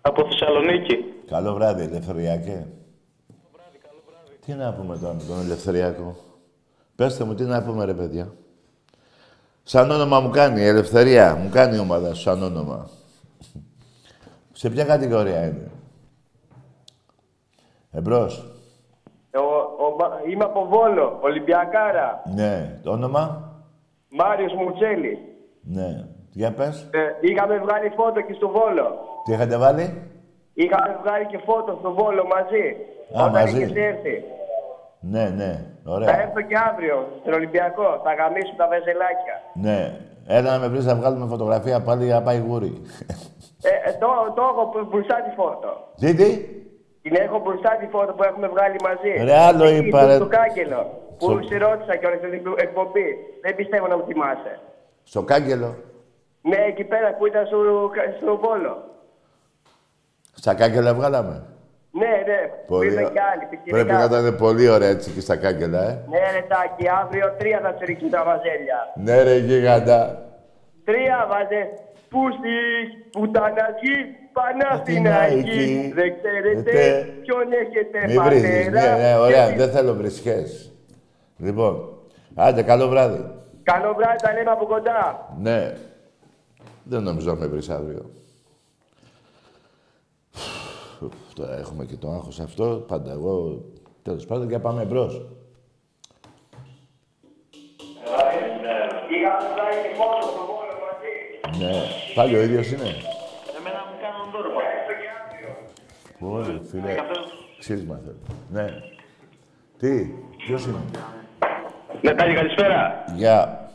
Από 0.00 0.24
Θεσσαλονίκη. 0.24 1.04
Καλό 1.28 1.54
βράδυ, 1.54 1.82
Ελευθεριακέ. 1.82 2.66
Τι 4.46 4.52
να 4.52 4.72
πούμε 4.72 4.98
τώρα 4.98 5.14
με 5.14 5.22
τον 5.28 5.40
Ελευθεριακό. 5.40 6.16
Πέστε 6.96 7.24
μου, 7.24 7.34
τι 7.34 7.44
να 7.44 7.62
πούμε, 7.62 7.84
ρε 7.84 7.94
παιδιά. 7.94 8.32
Σαν 9.62 9.90
όνομα 9.90 10.20
μου 10.20 10.30
κάνει, 10.30 10.60
η 10.60 10.66
Ελευθερία. 10.66 11.34
Μου 11.34 11.48
κάνει 11.48 11.76
η 11.76 11.78
ομάδα 11.78 12.14
σου 12.14 12.22
σαν 12.22 12.42
όνομα. 12.42 12.90
Σε 14.52 14.70
ποια 14.70 14.84
κατηγορία 14.84 15.46
είναι; 15.46 15.70
Εμπρός. 17.90 18.57
Ο, 19.34 19.40
ο, 19.84 19.96
Μα- 19.98 20.20
είμαι 20.30 20.44
από 20.44 20.66
Βόλο, 20.72 21.18
Ολυμπιακάρα. 21.20 22.22
Ναι. 22.34 22.78
Το 22.82 22.90
όνομα; 22.90 23.52
Μάριος 24.08 24.52
Μουτσέλη. 24.54 25.18
Ναι. 25.62 25.88
Για 26.32 26.52
πες. 26.52 26.88
Ε, 26.92 26.98
είχαμε 27.20 27.58
βγάλει 27.58 27.88
φώτο 27.96 28.20
και 28.20 28.32
στο 28.32 28.48
Βόλο. 28.48 28.86
Τι 29.24 29.32
είχατε 29.32 29.56
βάλει; 29.58 30.02
Είχαμε 30.54 30.98
βγάλει 31.02 31.26
και 31.26 31.38
φώτο 31.46 31.76
στο 31.80 31.90
Βόλο 31.92 32.24
μαζί. 32.34 32.66
Α, 33.18 33.24
όταν 33.24 33.30
μαζί. 33.42 33.56
είχες 33.62 33.76
έρθει. 33.76 34.22
Ναι, 35.00 35.24
ναι. 35.28 35.52
Θα 35.84 35.90
Ωραία. 35.92 36.20
έρθω 36.20 36.40
και 36.40 36.56
αύριο 36.70 37.06
στον 37.20 37.32
Ολυμπιακό. 37.32 38.00
Θα 38.04 38.14
γαμίσουν 38.14 38.56
τα 38.56 38.66
βεζελάκια. 38.68 39.36
Ναι. 39.54 39.80
Έλα 40.26 40.50
να 40.52 40.58
με 40.58 40.68
βρεις 40.68 40.84
να 40.84 40.94
βγάλουμε 40.94 41.26
φωτογραφία 41.26 41.82
πάλι 41.82 42.04
για 42.04 42.22
πάει 42.22 42.38
γούρι. 42.38 42.72
Ε, 43.62 43.88
ε, 43.90 43.92
το, 44.00 44.06
το 44.36 44.42
έχω 44.52 44.70
μπρο- 44.72 44.86
μπροστά 44.90 45.14
τη 45.22 45.30
φώτο. 45.36 45.70
Τι, 46.00 46.14
τι; 46.14 46.28
Την 47.02 47.14
έχω 47.24 47.38
μπροστά 47.44 47.70
τη 47.80 47.86
φώτο 47.86 48.12
που 48.12 48.22
έχουμε 48.22 48.48
βγάλει 48.48 48.76
μαζί. 48.88 49.24
Ρε, 49.24 49.36
άλλο 49.38 49.64
Εκεί, 49.64 49.86
είπα, 49.86 49.98
στο- 49.98 50.08
ρε. 50.08 50.14
Στο 50.14 50.26
κάγκελο. 50.26 50.80
Που 51.18 51.24
Στο- 51.30 51.42
σε 51.48 51.56
ρώτησα 51.56 51.96
και 51.96 52.06
όλη 52.06 52.18
την 52.18 52.30
εκπομπή. 52.56 53.06
Δεν 53.42 53.54
πιστεύω 53.54 53.86
να 53.86 53.96
μου 53.96 54.04
θυμάσαι. 54.06 54.60
Στο 55.02 55.22
κάγκελο. 55.22 55.74
Ναι, 56.42 56.56
εκεί 56.68 56.84
πέρα 56.84 57.14
που 57.14 57.26
ήταν 57.26 57.46
στο, 57.46 57.58
στο 58.20 58.36
Βόλο. 58.36 58.84
Στα 60.34 60.54
κάγκελα 60.54 60.94
βγάλαμε. 60.94 61.42
Ναι, 61.90 62.06
ναι, 62.26 62.40
που 62.66 62.82
ήρθαν 62.82 63.04
ω- 63.04 63.08
κι 63.10 63.18
άλλοι. 63.32 63.44
Πρέπει 63.48 63.62
πιτσιρικά. 63.64 63.98
να 63.98 64.04
ήταν 64.04 64.36
πολύ 64.36 64.68
ωραία 64.68 64.88
έτσι 64.88 65.10
και 65.10 65.20
στα 65.20 65.36
κάγκελα, 65.36 65.82
ε. 65.88 66.04
Ναι, 66.08 66.18
ρε 66.18 66.44
Τάκη, 66.48 66.88
αύριο 67.02 67.34
τρία 67.38 67.60
θα 67.62 67.74
σε 67.78 67.84
ρίξουν 67.84 68.10
τα 68.10 68.24
βαζέλια. 68.24 68.78
Ναι, 68.94 69.22
ρε 69.22 69.36
γίγαντα. 69.36 70.22
Τρία 70.84 71.26
βάζε. 72.10 72.30
Πού 72.30 72.32
στη 72.38 72.48
πουτανακή 73.10 73.94
Παναθηναϊκή. 74.32 75.02
Παναθηναϊκή. 75.02 75.92
Δεν 75.94 76.12
ξέρετε 76.22 76.62
Τε- 76.70 77.04
ποιον 77.22 77.52
έχετε 77.52 78.06
Μην 78.06 78.22
βρίζεις. 78.22 78.64
πατέρα. 78.64 78.96
Ναι, 78.96 79.02
ναι, 79.02 79.16
ωραία. 79.18 79.50
και- 79.50 79.56
Δεν 79.56 79.70
θέλω 79.70 79.94
βρισχές. 79.94 80.72
Λοιπόν, 81.38 81.98
άντε, 82.34 82.62
καλό 82.62 82.88
βράδυ. 82.88 83.24
Καλό 83.62 83.94
βράδυ, 83.94 84.16
τα 84.22 84.32
λέμε 84.32 84.50
από 84.50 84.66
κοντά. 84.66 85.34
Ναι. 85.40 85.72
Δεν 86.84 87.02
νομίζω 87.02 87.30
να 87.30 87.36
με 87.38 87.46
βρεις 87.46 87.68
αύριο. 87.70 88.10
Τώρα 91.34 91.58
έχουμε 91.58 91.84
και 91.84 91.96
το 91.96 92.10
άγχος 92.10 92.40
αυτό. 92.40 92.84
Πάντα 92.88 93.12
εγώ, 93.12 93.64
τέλος 94.02 94.26
πάντων, 94.26 94.48
και 94.48 94.58
πάμε 94.58 94.84
μπρος. 94.84 95.22
Είχαμε 99.10 99.48
βγάλει 99.54 99.76
και 99.82 99.94
φώτο 99.98 100.26
στο 100.26 100.42
Βόλο 100.50 100.74
μαζί. 100.84 101.14
Ναι. 101.64 101.80
Πάλι 102.18 102.36
ο 102.36 102.42
ίδιος 102.42 102.66
είναι; 102.72 102.88
Εμένα 103.58 103.80
μου 103.88 103.96
κάνουν 104.02 104.26
δώρο. 104.32 104.50
Πολύ, 106.18 106.60
φίλε. 106.70 106.94
Ξύρισμα 107.58 108.00
θέλω. 108.04 108.16
Ναι. 108.50 108.66
Τι, 109.78 110.10
ποιος 110.46 110.64
είναι; 110.66 110.78
Ναι, 112.00 112.14
Τάκη, 112.14 112.34
καλησπέρα. 112.34 113.04
Γεια. 113.14 113.68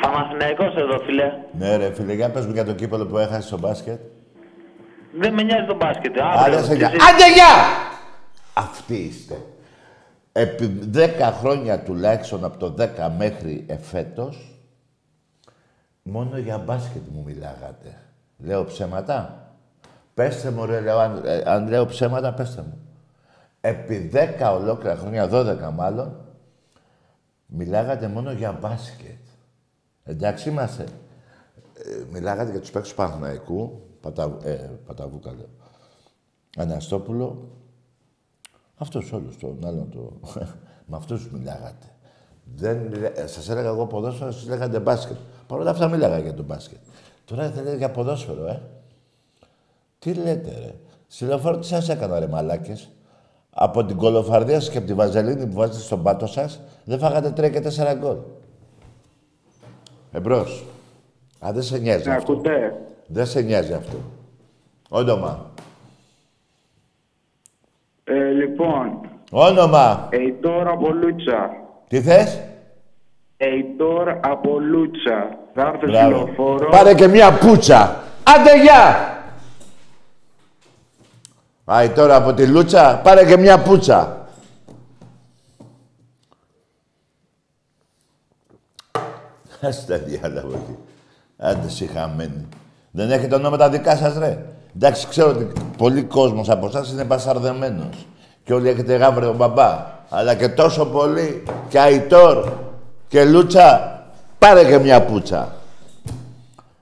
Παναθηναϊκός 0.00 0.74
εδώ, 0.74 0.98
φίλε. 0.98 1.32
Ναι, 1.58 1.76
ρε 1.76 1.92
φίλε, 1.94 2.12
για 2.12 2.30
πες 2.30 2.46
μου 2.46 2.52
για 2.52 2.64
το 2.64 2.72
κύπελο 2.72 3.06
που 3.06 3.18
έχασες 3.18 3.44
στο 3.44 3.58
μπάσκετ. 3.58 4.00
Δεν 5.12 5.34
με 5.34 5.42
νοιάζει 5.42 5.66
το 5.66 5.74
μπάσκετ. 5.76 6.20
Άντε, 6.20 6.38
Αύριο. 6.40 6.58
σε 6.58 6.74
γεια. 6.74 6.86
Εσύ- 6.86 7.10
Άντε, 7.14 7.32
γεια! 7.32 7.54
Αυτοί 8.54 8.94
είστε. 8.94 9.36
Επί 10.32 10.66
10 10.94 11.32
χρόνια 11.40 11.82
τουλάχιστον, 11.82 12.44
από 12.44 12.58
το 12.58 12.74
10 12.78 13.12
μέχρι 13.18 13.64
εφέτος, 13.68 14.57
μόνο 16.02 16.38
για 16.38 16.58
μπάσκετ 16.58 17.02
μου 17.08 17.22
μιλάγατε. 17.22 18.02
Λέω 18.38 18.64
ψέματα. 18.64 19.42
Πέστε 20.14 20.50
μου, 20.50 20.66
ρε, 20.66 20.80
λέω, 20.80 20.98
αν, 20.98 21.22
ε, 21.24 21.42
αν 21.46 21.68
λέω 21.68 21.86
ψέματα, 21.86 22.34
πέστε 22.34 22.62
μου. 22.62 22.78
Επί 23.60 24.10
10 24.12 24.52
ολόκληρα 24.60 24.96
χρόνια, 24.96 25.28
12 25.32 25.70
μάλλον, 25.74 26.16
μιλάγατε 27.46 28.08
μόνο 28.08 28.32
για 28.32 28.52
μπάσκετ. 28.52 29.18
Εντάξει 30.04 30.48
είμαστε. 30.48 30.82
Ε, 31.74 32.04
μιλάγατε 32.12 32.50
για 32.50 32.60
τους 32.60 32.70
παίκτες 32.70 32.90
του 32.90 32.96
Παναθηναϊκού, 32.96 33.82
Πατα, 34.00 34.36
ε, 34.42 34.70
Παταβούκα 34.86 35.32
λέω. 35.32 35.48
Αναστόπουλο. 36.56 37.48
Αυτός 38.76 39.12
όλους, 39.12 39.38
τον 39.38 39.66
άλλον 39.66 39.90
το... 39.90 40.20
Με 40.90 40.96
αυτούς 40.96 41.30
μιλάγατε. 41.30 41.86
Δεν, 42.54 42.76
μιλά- 42.76 43.18
ε, 43.18 43.26
σας 43.26 43.48
έλεγα 43.48 43.68
εγώ 43.68 43.86
ποδόσφαιρο, 43.86 44.30
σας 44.30 44.46
λέγατε 44.48 44.78
μπάσκετ. 44.80 45.16
Παρ' 45.46 45.58
όλα 45.60 45.70
αυτά 45.70 45.88
μιλάγα 45.88 46.18
για 46.18 46.34
τον 46.34 46.44
μπάσκετ. 46.44 46.78
Τώρα 47.24 47.50
δεν 47.50 47.64
λέτε 47.64 47.76
για 47.76 47.90
ποδόσφαιρο, 47.90 48.46
ε. 48.46 48.60
Τι 49.98 50.14
λέτε, 50.14 50.50
ρε. 50.50 50.74
Στη 51.06 51.24
λεωφόρο 51.24 51.58
τι 51.58 51.66
σας 51.66 51.88
έκανα, 51.88 52.18
ρε 52.18 52.26
μαλάκες. 52.26 52.88
Από 53.50 53.84
την 53.84 53.96
κολοφαρδία 53.96 54.60
σας 54.60 54.70
και 54.70 54.78
από 54.78 54.86
τη 54.86 54.94
βαζελίνη 54.94 55.46
που 55.46 55.54
βάζετε 55.54 55.78
στον 55.78 56.02
πάτο 56.02 56.26
σας, 56.26 56.60
δεν 56.84 56.98
φάγατε 56.98 57.30
τρία 57.30 57.48
και 57.48 57.60
τέσσερα 57.60 57.94
γκολ. 57.94 58.16
Εμπρός. 60.12 60.64
Α, 61.46 61.50
δεν 61.52 61.62
σε 61.62 61.78
νοιάζει 61.78 62.08
Με 62.08 62.14
αυτό. 62.14 62.32
ακούτε. 62.32 62.80
Δεν 63.06 63.26
σε 63.26 63.40
νοιάζει 63.40 63.72
αυτό. 63.72 63.96
Όνομα. 64.88 65.50
Ε, 68.04 68.30
λοιπόν, 68.30 69.00
Όνομα. 69.30 70.08
Εϊτόρ 70.10 70.68
από 70.68 70.88
Λούτσα. 70.92 71.50
Τι 71.88 72.00
θες; 72.02 72.40
Εϊτόρ 73.36 74.08
από 74.20 74.58
Λούτσα. 74.58 75.38
Θα 75.54 75.60
έρθω 75.62 75.78
στη 75.78 75.90
Μπράβο. 75.90 76.10
λεωφόρο. 76.10 76.68
Πάρε 76.68 76.94
και 76.94 77.06
μία 77.06 77.32
πουτσα. 77.38 78.02
Άντε, 78.22 78.62
γεια! 78.62 79.12
Άι 81.64 81.88
τώρα 81.88 82.16
από 82.16 82.32
τη 82.32 82.46
Λούτσα, 82.46 83.00
πάρε 83.04 83.24
και 83.24 83.36
μία 83.36 83.62
πουτσα. 83.62 84.26
Ας 89.60 89.86
τα 89.86 89.98
διάλαβα 89.98 90.56
εκεί. 90.56 90.76
Άντε 91.36 91.68
συχαμένοι. 91.68 92.48
Δεν 92.90 93.10
έχετε 93.10 93.34
ονόματα 93.34 93.68
δικά 93.68 93.96
σας, 93.96 94.18
ρε. 94.18 94.44
Εντάξει, 94.76 95.06
ξέρω 95.08 95.28
ότι 95.30 95.52
πολλοί 95.76 96.02
κόσμος 96.02 96.48
από 96.50 96.66
εσάς 96.66 96.90
είναι 96.92 97.04
μπασαρδεμένος. 97.04 98.06
Και 98.44 98.54
όλοι 98.54 98.68
έχετε 98.68 98.96
γάβρε 98.96 99.26
μπαμπά. 99.26 99.96
Αλλά 100.08 100.34
και 100.34 100.48
τόσο 100.48 100.86
πολύ 100.86 101.42
και 101.68 101.80
Αϊτόρ 101.80 102.52
και 103.08 103.24
Λούτσα, 103.24 104.02
πάρε 104.38 104.64
και 104.64 104.78
μια 104.78 105.04
πουτσα. 105.04 105.56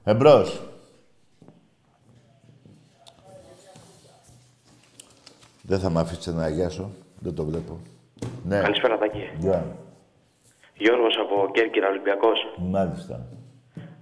Εμπρός. 0.04 0.60
Δεν 5.62 5.78
θα 5.78 5.90
με 5.90 6.00
αφήσετε 6.00 6.36
να 6.36 6.44
αγιάσω. 6.44 6.90
Δεν 7.18 7.34
το 7.34 7.44
βλέπω. 7.44 7.80
Ναι. 8.44 8.60
Καλησπέρα, 8.60 8.98
Τάκη. 8.98 9.30
Γεια. 9.38 9.66
Γιώργος 10.74 11.16
από 11.20 11.50
Κέρκυρα, 11.52 11.88
Ολυμπιακός. 11.88 12.38
Μάλιστα. 12.56 13.26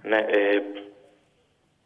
Ναι, 0.01 0.17
ε, 0.17 0.61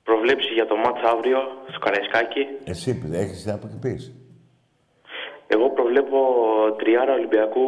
προβλέψεις 0.03 0.51
για 0.53 0.67
το 0.67 0.75
μάτς 0.75 1.01
αύριο 1.13 1.37
στο 1.69 1.79
Καραϊσκάκι; 1.79 2.45
Εσύ 2.63 3.09
έχεις 3.11 3.45
να 3.45 3.59
πεις. 3.81 4.11
Εγώ 5.53 5.69
προβλέπω 5.69 6.17
τριάρα 6.77 7.13
Ολυμπιακού 7.13 7.65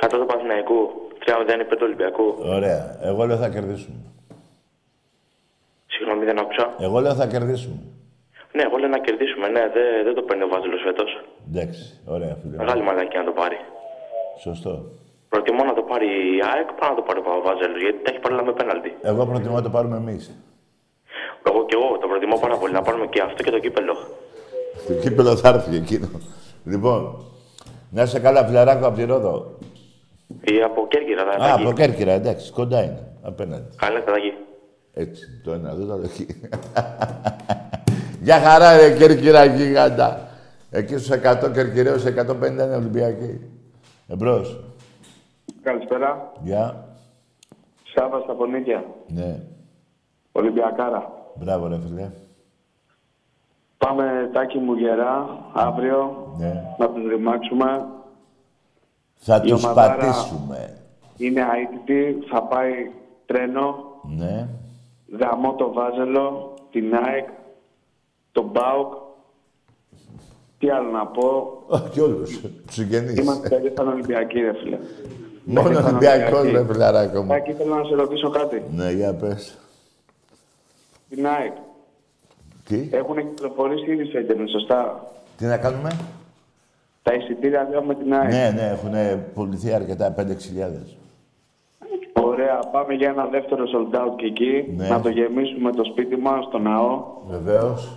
κατά 0.00 0.18
του 0.18 0.26
Παναθηναϊκού. 0.26 0.78
3-0 1.24 1.60
υπέρ 1.64 1.76
του 1.78 1.86
Ολυμπιακού. 1.88 2.26
Ωραία. 2.56 2.98
Εγώ 3.02 3.26
λέω 3.26 3.36
θα 3.36 3.48
κερδίσουμε. 3.48 3.96
Συγγνώμη, 5.86 6.24
δεν 6.24 6.38
άκουσα. 6.38 6.64
Εγώ 6.86 6.98
λέω 7.00 7.14
θα 7.14 7.26
κερδίσουμε. 7.26 7.78
Ναι, 8.52 8.62
εγώ 8.68 8.76
λέω 8.76 8.88
να 8.88 9.00
κερδίσουμε. 9.06 9.46
Ναι, 9.48 9.62
δεν, 9.76 9.88
δεν 10.06 10.14
το 10.14 10.22
παίρνει 10.22 10.42
ο 10.42 10.48
Βάζελος 10.52 10.82
φέτος. 10.86 11.10
Εντάξει. 11.48 11.82
Ωραία, 12.14 12.34
φίλε. 12.40 12.56
Μεγάλη 12.56 12.82
μαλακή 12.82 13.16
να 13.16 13.24
το 13.24 13.34
πάρει. 13.40 13.58
Σωστό. 14.44 14.72
Προτιμώ 15.28 15.64
να 15.64 15.74
το 15.74 15.82
πάρει 15.90 16.06
η 16.36 16.38
ΑΕΚ 16.52 16.68
πάνω 16.78 16.90
να 16.92 16.98
το 17.00 17.04
πάρει 17.08 17.20
ο 17.40 17.42
Βάζελος, 17.46 17.80
γιατί 17.86 17.98
τα 18.04 18.10
έχει 18.10 18.20
πάρει 18.20 18.34
όλα 18.34 18.44
με 18.44 18.52
πέναλτι. 18.52 18.90
Εγώ 19.02 19.26
προτιμώ 19.26 19.54
να 19.54 19.62
το 19.62 19.70
πάρουμε 19.76 19.96
εμείς. 19.96 20.22
Εγώ 21.48 21.60
και 21.68 21.76
εγώ 21.78 21.98
το 22.02 22.06
προτιμώ 22.12 22.36
πάρα 22.44 22.56
πολύ 22.60 22.72
να 22.72 22.82
πάρουμε 22.82 23.06
και 23.06 23.20
αυτό 23.28 23.42
και 23.42 23.50
το 23.50 23.58
κύπελο. 23.58 23.94
Το 24.86 24.92
κύπελο 25.02 25.36
θα 25.36 25.48
έρθει 25.48 25.76
εκείνο. 25.76 26.08
Λοιπόν, 26.68 27.24
να 27.90 28.02
είσαι 28.02 28.20
καλά, 28.20 28.46
φιλαράκο 28.46 28.86
από 28.86 28.96
τη 28.96 29.04
Ρόδο. 29.04 29.58
Ή 30.40 30.62
από 30.62 30.86
Κέρκυρα, 30.88 31.24
θα 31.24 31.44
Α, 31.44 31.54
από 31.54 31.72
Κέρκυρα, 31.72 32.12
εντάξει, 32.12 32.52
κοντά 32.52 32.82
είναι. 32.82 33.12
Απέναντι. 33.22 33.76
Καλά, 33.76 34.02
θα 34.02 34.12
εκεί. 34.16 34.32
Έτσι, 34.92 35.40
το 35.44 35.52
ένα, 35.52 35.74
δεν 35.74 35.86
το 35.86 35.92
άλλο 35.92 36.04
εκεί. 36.04 36.26
Για 38.26 38.40
χαρά, 38.40 38.76
ρε 38.76 38.96
Κέρκυρα 38.96 39.44
γίγαντα. 39.44 40.28
Εκεί 40.70 40.98
στους 40.98 41.18
100 41.24 41.50
Κερκυραίους, 41.52 42.04
150 42.04 42.50
είναι 42.50 42.76
Ολυμπιακοί. 42.76 43.40
Εμπρός. 44.08 44.60
Καλησπέρα. 45.62 46.32
Γεια. 46.42 46.88
Σάβα 47.94 48.20
στα 48.20 48.32
Πονίκια. 48.32 48.84
Ναι. 49.06 49.42
Ολυμπιακάρα. 50.32 51.12
Μπράβο, 51.34 51.66
ρε 51.66 51.78
φίλε. 51.86 52.10
Πάμε 53.78 54.30
τάκι 54.32 54.58
μου 54.58 54.74
γερά 54.74 55.38
αύριο 55.52 56.26
Ναι. 56.38 56.62
να 56.78 56.88
τους 56.88 57.08
ρημάξουμε. 57.08 57.84
Θα 59.14 59.36
Η 59.44 59.48
τους 59.48 59.64
ομαδάρα- 59.64 59.96
πατήσουμε. 59.96 60.76
Είναι 61.16 61.40
αίτητη, 61.40 62.18
θα 62.30 62.42
πάει 62.42 62.72
τρένο, 63.26 63.74
Ναι. 64.16 64.48
γαμώ 65.18 65.54
το 65.54 65.72
Βάζελο, 65.72 66.54
την 66.70 66.94
ΑΕΚ, 66.94 67.28
τον 68.32 68.44
Μπάουκ. 68.44 68.92
Τι 70.58 70.70
άλλο 70.70 70.90
να 70.90 71.06
πω. 71.06 71.52
Όχι 71.66 72.00
όλους. 72.00 72.40
Τους 72.40 72.74
συγγενείς. 72.74 73.18
Είμαστε 73.18 73.48
τελείως 73.48 73.72
σαν 73.76 73.88
Ολυμπιακοί, 73.88 74.40
ρε 74.40 74.52
φίλε. 74.52 74.78
Μόνο 75.44 75.62
Τελείως 75.62 75.82
σαν 75.84 75.94
Ολυμπιακός, 75.94 76.38
Ολυμπιακοί. 76.40 76.66
ρε 76.66 76.72
φιλαράκο 76.72 77.22
μου. 77.22 77.28
Τάκη, 77.28 77.52
θέλω 77.52 77.74
να 77.74 77.84
σε 77.84 77.94
ρωτήσω 77.94 78.30
κάτι. 78.30 78.62
Ναι, 78.70 78.90
για 78.90 79.14
πες. 79.14 79.58
Την 81.08 81.26
ΑΕΚ. 81.26 81.52
Τι, 82.68 82.88
Έχουν 82.92 83.16
κυκλοφορήσει 83.16 83.90
ήδη 83.92 84.04
σε 84.04 84.18
ίντερνετ, 84.18 84.48
σωστά; 84.48 85.10
τι 85.36 85.44
να 85.44 85.56
κάνουμε; 85.56 85.90
Τα 87.02 87.14
εισιτήρια 87.14 87.68
λέω 87.70 87.82
με 87.82 87.94
την 87.94 88.14
ΑΕΚ. 88.14 88.30
Ναι, 88.30 88.52
ναι, 88.54 88.68
έχουν 88.68 89.22
πουληθεί 89.34 89.72
αρκετά, 89.72 90.14
5-6 90.18 90.22
Ωραία, 92.12 92.58
πάμε 92.72 92.94
για 92.94 93.08
ένα 93.08 93.26
δεύτερο 93.26 93.64
sold 93.64 93.96
out 93.96 94.12
και 94.16 94.26
εκεί. 94.26 94.74
Ναι. 94.76 94.88
Να 94.88 95.00
το 95.00 95.08
γεμίσουμε 95.08 95.72
το 95.72 95.84
σπίτι 95.84 96.16
μας, 96.16 96.44
στο 96.44 96.58
ναό. 96.58 97.04
Βεβαίως. 97.28 97.96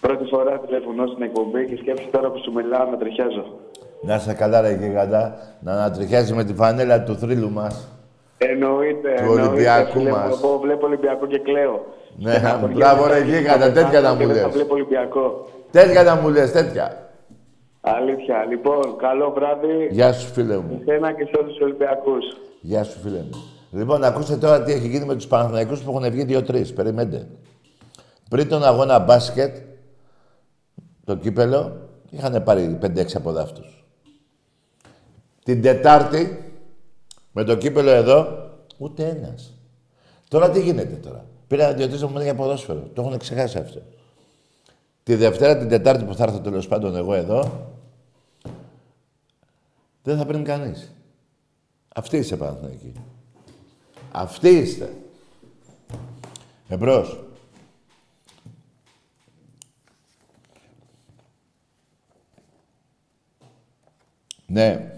Πρώτη 0.00 0.24
φορά 0.24 0.58
τηλεφωνώ 0.58 1.06
στην 1.06 1.22
εκπομπή 1.22 1.66
και 1.66 1.76
σκέψου 1.76 2.08
τώρα 2.10 2.30
που 2.30 2.38
σου 2.44 2.52
μιλάω 2.52 2.90
να 2.90 2.96
τριχιάζω. 2.96 3.44
Να 4.02 4.14
είσαι 4.14 4.34
καλά, 4.34 4.60
ρε 4.60 4.72
γίγαντα, 4.74 5.34
να 5.60 5.72
ανατριχιάζει 5.72 6.34
με 6.34 6.44
τη 6.44 6.54
φανέλα 6.54 7.02
του 7.02 7.14
θρύλου 7.16 7.50
μας. 7.50 7.88
Εννοείται, 8.38 9.14
Του 9.16 9.22
εννοείται. 9.22 9.42
Ολυμπιακού 9.48 9.98
Βλέπω- 10.00 10.16
μας. 10.16 10.42
Εγώ 10.42 10.58
βλέπω 10.58 10.86
Ολυμπιακό 10.86 11.26
και 11.26 11.38
κλαίω. 11.38 11.86
Ναι, 12.20 12.32
Και 12.32 12.38
στεναχωριέμαι 12.38 12.74
μπράβο, 12.74 13.06
ρε 13.06 13.16
όταν 13.16 13.28
γίγαντα, 13.28 13.64
είμαι 13.64 13.74
τέτοια 13.74 14.00
να 14.00 14.16
και 14.16 14.26
μου 14.26 14.32
δεν 14.32 14.36
θα 14.40 14.46
λες. 14.46 14.54
βλέπω 14.54 14.74
Ολυμπιακό. 14.74 15.48
Τέτοια 15.70 16.02
να 16.02 16.14
μου 16.14 16.28
λες, 16.28 16.52
τέτοια. 16.52 17.10
Αλήθεια. 17.80 18.44
Λοιπόν, 18.48 18.96
καλό 18.96 19.30
βράδυ. 19.30 19.88
Γεια 19.90 20.12
σου, 20.12 20.32
φίλε 20.32 20.56
μου. 20.56 20.80
Εσένα 20.80 21.12
και 21.12 21.24
σε 21.24 21.30
όλους 21.38 21.52
τους 21.52 21.60
Ολυμπιακούς. 21.60 22.24
Γεια 22.60 22.84
σου, 22.84 22.98
φίλε 23.00 23.18
μου. 23.18 23.42
Λοιπόν, 23.70 24.04
ακούστε 24.04 24.36
τώρα 24.36 24.62
τι 24.62 24.72
έχει 24.72 24.88
γίνει 24.88 25.04
με 25.04 25.14
τους 25.14 25.26
Παναθηναϊκούς 25.26 25.80
που 25.80 25.90
έχουν 25.90 26.10
βγει 26.10 26.24
δύο-τρεις. 26.24 26.72
Περιμένετε. 26.72 27.28
Πριν 28.30 28.48
τον 28.48 28.64
αγώνα 28.64 28.98
μπάσκετ, 28.98 29.56
το 31.04 31.16
κύπελο, 31.16 31.88
είχαν 32.10 32.42
πάρει 32.42 32.78
5-6 32.82 33.16
από 33.16 33.32
δάφτους. 33.32 33.84
Την 35.44 35.62
Τετάρτη, 35.62 36.52
με 37.32 37.44
το 37.44 37.56
κύπελο 37.56 37.90
εδώ, 37.90 38.26
ούτε 38.78 39.04
ένας. 39.04 39.54
Τώρα 40.28 40.50
τι 40.50 40.60
γίνεται 40.60 40.94
τώρα; 40.94 41.24
Πήρα 41.48 41.74
δύο-τρεις 41.74 42.02
μου 42.02 42.20
για 42.20 42.34
ποδόσφαιρο. 42.34 42.80
Το 42.80 43.02
έχουν 43.02 43.18
ξεχάσει 43.18 43.58
αυτό. 43.58 43.82
Τη 45.02 45.14
Δευτέρα, 45.14 45.58
την 45.58 45.68
Τετάρτη 45.68 46.04
που 46.04 46.14
θα 46.14 46.24
έρθω 46.24 46.40
τέλος 46.40 46.68
πάντων 46.68 46.96
εγώ 46.96 47.14
εδώ, 47.14 47.70
δεν 50.02 50.16
θα 50.16 50.26
παίρνει 50.26 50.42
κανείς. 50.42 50.92
Αυτή 51.94 52.16
είστε 52.16 52.36
Παναθηναϊκοί. 52.36 52.92
Αυτή 54.12 54.48
είστε. 54.48 54.92
Εμπρός. 56.68 57.22
Ναι. 64.46 64.97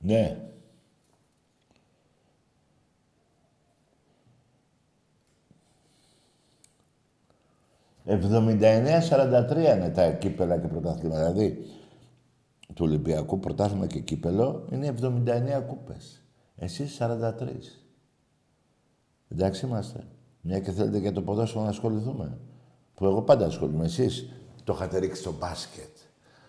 Ναι. 0.00 0.50
79-43 8.06 9.74
είναι 9.76 9.90
τα 9.94 10.10
κύπελα 10.10 10.58
και 10.58 10.66
πρωταθλήματα. 10.66 11.32
Δηλαδή, 11.32 11.64
του 12.74 12.84
Ολυμπιακού 12.84 13.38
πρωτάθλημα 13.38 13.86
και 13.86 14.00
κύπελο 14.00 14.66
είναι 14.70 14.94
79 15.00 15.64
κούπες. 15.66 16.24
Εσείς 16.56 16.98
43. 17.00 17.80
Εντάξει 19.28 19.66
είμαστε. 19.66 20.06
Μια 20.40 20.60
και 20.60 20.70
θέλετε 20.70 20.98
για 20.98 21.12
το 21.12 21.22
ποδόσφαιρο 21.22 21.62
να 21.62 21.68
ασχοληθούμε. 21.70 22.38
Που 22.94 23.04
εγώ 23.04 23.22
πάντα 23.22 23.46
ασχολούμαι. 23.46 23.84
Εσείς 23.84 24.32
το 24.64 24.72
είχατε 24.72 24.98
ρίξει 24.98 25.20
στο 25.20 25.32
μπάσκετ. 25.32 25.96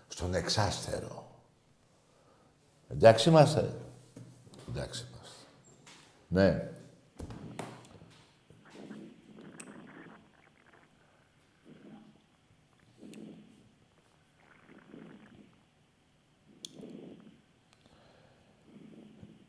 Στον 0.08 0.34
εξάστερο. 0.34 1.21
Εντάξει 2.92 3.28
είμαστε. 3.28 3.74
Εντάξει 4.68 5.06
είμαστε. 5.08 5.46
Ναι. 6.28 6.70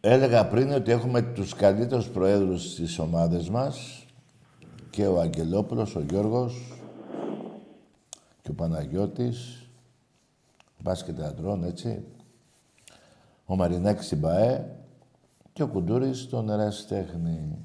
Έλεγα 0.06 0.48
πριν 0.48 0.72
ότι 0.72 0.92
έχουμε 0.92 1.22
τους 1.22 1.54
καλύτερους 1.54 2.08
προέδρους 2.08 2.72
στις 2.72 3.00
ομάδες 3.00 3.50
μας 3.50 4.06
και 4.90 5.08
ο 5.08 5.20
Αγγελόπουλος, 5.20 5.96
ο 5.96 6.02
Γιώργος 6.02 6.74
και 8.42 8.52
ο 8.52 8.54
Παναγιώτης, 8.54 9.68
μπάσκετ 10.80 11.16
θεατρών, 11.20 11.64
έτσι. 11.64 12.04
Ο 13.46 13.56
Μαρινάκης 13.56 14.06
στην 14.06 14.22
ΠΑΕ 14.22 14.76
και 15.54 15.64
ο 15.64 15.68
Κουντούρης 15.68 16.20
στον 16.20 16.50
Ερασιτέχνη. 16.50 17.58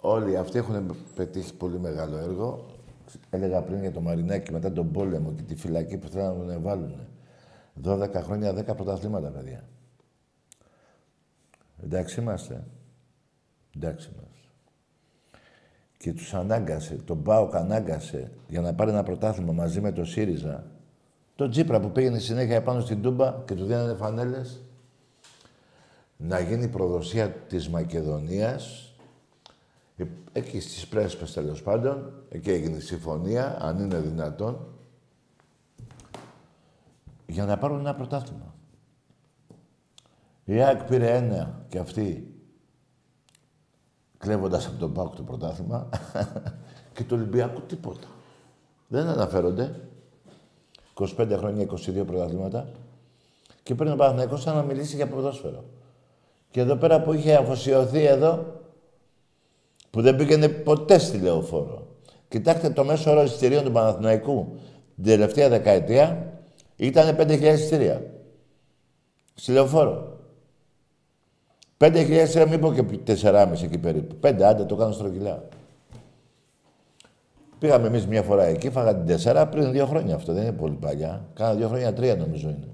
Όλοι 0.00 0.36
αυτοί 0.36 0.58
έχουν 0.58 0.96
πετύχει 1.14 1.54
πολύ 1.54 1.78
μεγάλο 1.78 2.16
έργο. 2.16 2.66
Έλεγα 3.30 3.60
πριν 3.62 3.80
για 3.80 3.92
τον 3.92 4.02
Μαρινάκη 4.02 4.52
μετά 4.52 4.72
τον 4.72 4.90
πόλεμο 4.90 5.32
και 5.32 5.42
τη 5.42 5.56
φυλακή 5.56 5.96
που 5.96 6.08
θέλανε 6.08 6.44
να 6.44 6.52
τον 6.52 6.62
βάλουν. 6.62 6.94
12 7.84 8.12
χρόνια, 8.14 8.52
10 8.54 8.74
πρωταθλήματα, 8.76 9.28
παιδιά. 9.28 9.64
Εντάξει 11.82 12.20
είμαστε. 12.20 12.64
Εντάξει 13.76 14.10
είμαστε. 14.12 14.48
Και 15.96 16.12
τους 16.12 16.34
ανάγκασε, 16.34 16.94
τον 16.94 17.22
Πάοκ 17.22 17.54
ανάγκασε 17.54 18.30
για 18.48 18.60
να 18.60 18.74
πάρει 18.74 18.90
ένα 18.90 19.02
πρωτάθλημα 19.02 19.52
μαζί 19.52 19.80
με 19.80 19.92
το 19.92 20.04
ΣΥΡΙΖΑ. 20.04 20.64
Τον 21.36 21.50
Τζίπρα 21.50 21.80
που 21.80 21.90
πήγαινε 21.90 22.18
συνέχεια 22.18 22.56
επάνω 22.56 22.80
στην 22.80 23.02
Τούμπα 23.02 23.42
και 23.44 23.54
του 23.54 23.64
δίνανε 23.64 23.94
φανέλες. 23.94 24.62
Να 26.16 26.40
γίνει 26.40 26.64
η 26.64 26.68
προδοσία 26.68 27.30
της 27.30 27.68
Μακεδονίας. 27.68 28.92
Ε, 29.96 30.04
Εκεί 30.32 30.60
στις 30.60 30.86
πρέσπες 30.86 31.32
τέλος 31.32 31.62
πάντων. 31.62 32.12
Εκεί 32.28 32.50
έγινε 32.50 32.76
η 32.76 32.80
συμφωνία, 32.80 33.58
αν 33.60 33.78
είναι 33.78 33.98
δυνατόν. 33.98 34.66
Για 37.26 37.44
να 37.44 37.58
πάρουν 37.58 37.78
ένα 37.78 37.94
πρωτάθλημα. 37.94 38.54
Η 40.44 40.62
ΑΕΚ 40.62 40.82
πήρε 40.82 41.16
ένα 41.16 41.64
και 41.68 41.78
αυτή 41.78 42.34
κλέβοντας 44.18 44.66
από 44.66 44.78
τον 44.78 44.92
Πάουκ 44.92 45.14
το 45.14 45.22
πρωτάθλημα 45.22 45.88
και 46.94 47.04
του 47.04 47.16
Ολυμπιακού 47.16 47.60
τίποτα. 47.60 48.06
Δεν 48.88 49.06
αναφέρονται. 49.06 49.88
25 50.94 51.36
χρόνια, 51.36 51.66
22 51.66 52.06
πρωταθλήματα. 52.06 52.68
Και 53.62 53.74
πριν 53.74 53.92
ο 53.92 53.96
Παναθηναϊκός 53.96 54.42
σαν 54.42 54.54
να 54.54 54.62
μιλήσει 54.62 54.96
για 54.96 55.08
ποδόσφαιρο. 55.08 55.64
Και 56.50 56.60
εδώ 56.60 56.76
πέρα 56.76 57.00
που 57.00 57.12
είχε 57.12 57.34
αφοσιωθεί 57.34 58.04
εδώ, 58.04 58.46
που 59.90 60.00
δεν 60.00 60.16
πήγαινε 60.16 60.48
ποτέ 60.48 60.98
στη 60.98 61.18
λεωφόρο. 61.18 61.86
Κοιτάξτε 62.28 62.70
το 62.70 62.84
μέσο 62.84 63.10
όρο 63.10 63.22
εισιτηρίων 63.22 63.64
του 63.64 63.72
Παναθηναϊκού 63.72 64.56
την 64.94 65.04
τελευταία 65.04 65.48
δεκαετία 65.48 66.32
ήταν 66.76 67.16
5.000 67.18 67.42
εισιτήρια. 67.42 68.02
Στη 69.34 69.52
λεωφόρο. 69.52 70.18
5.000 71.78 72.10
εισιτήρια, 72.10 72.46
μην 72.46 72.60
πω 72.60 72.72
και 72.72 72.84
4,5 73.06 73.62
εκεί 73.62 73.78
περίπου. 73.78 74.16
5, 74.20 74.42
άντε 74.42 74.64
το 74.64 74.76
κάνω 74.76 74.92
στρογγυλά. 74.92 75.48
Πήγαμε 77.64 77.86
εμείς 77.86 78.06
μια 78.06 78.22
φορά 78.22 78.44
εκεί, 78.44 78.70
φάγα 78.70 78.96
την 78.96 79.16
4 79.24 79.46
πριν 79.50 79.72
δύο 79.72 79.86
χρόνια 79.86 80.14
αυτό. 80.14 80.32
Δεν 80.32 80.42
είναι 80.42 80.52
πολύ 80.52 80.74
παλιά. 80.74 81.24
Κάνα 81.34 81.54
δύο 81.54 81.68
χρόνια, 81.68 81.92
τρία 81.92 82.16
νομίζω 82.16 82.48
είναι. 82.48 82.68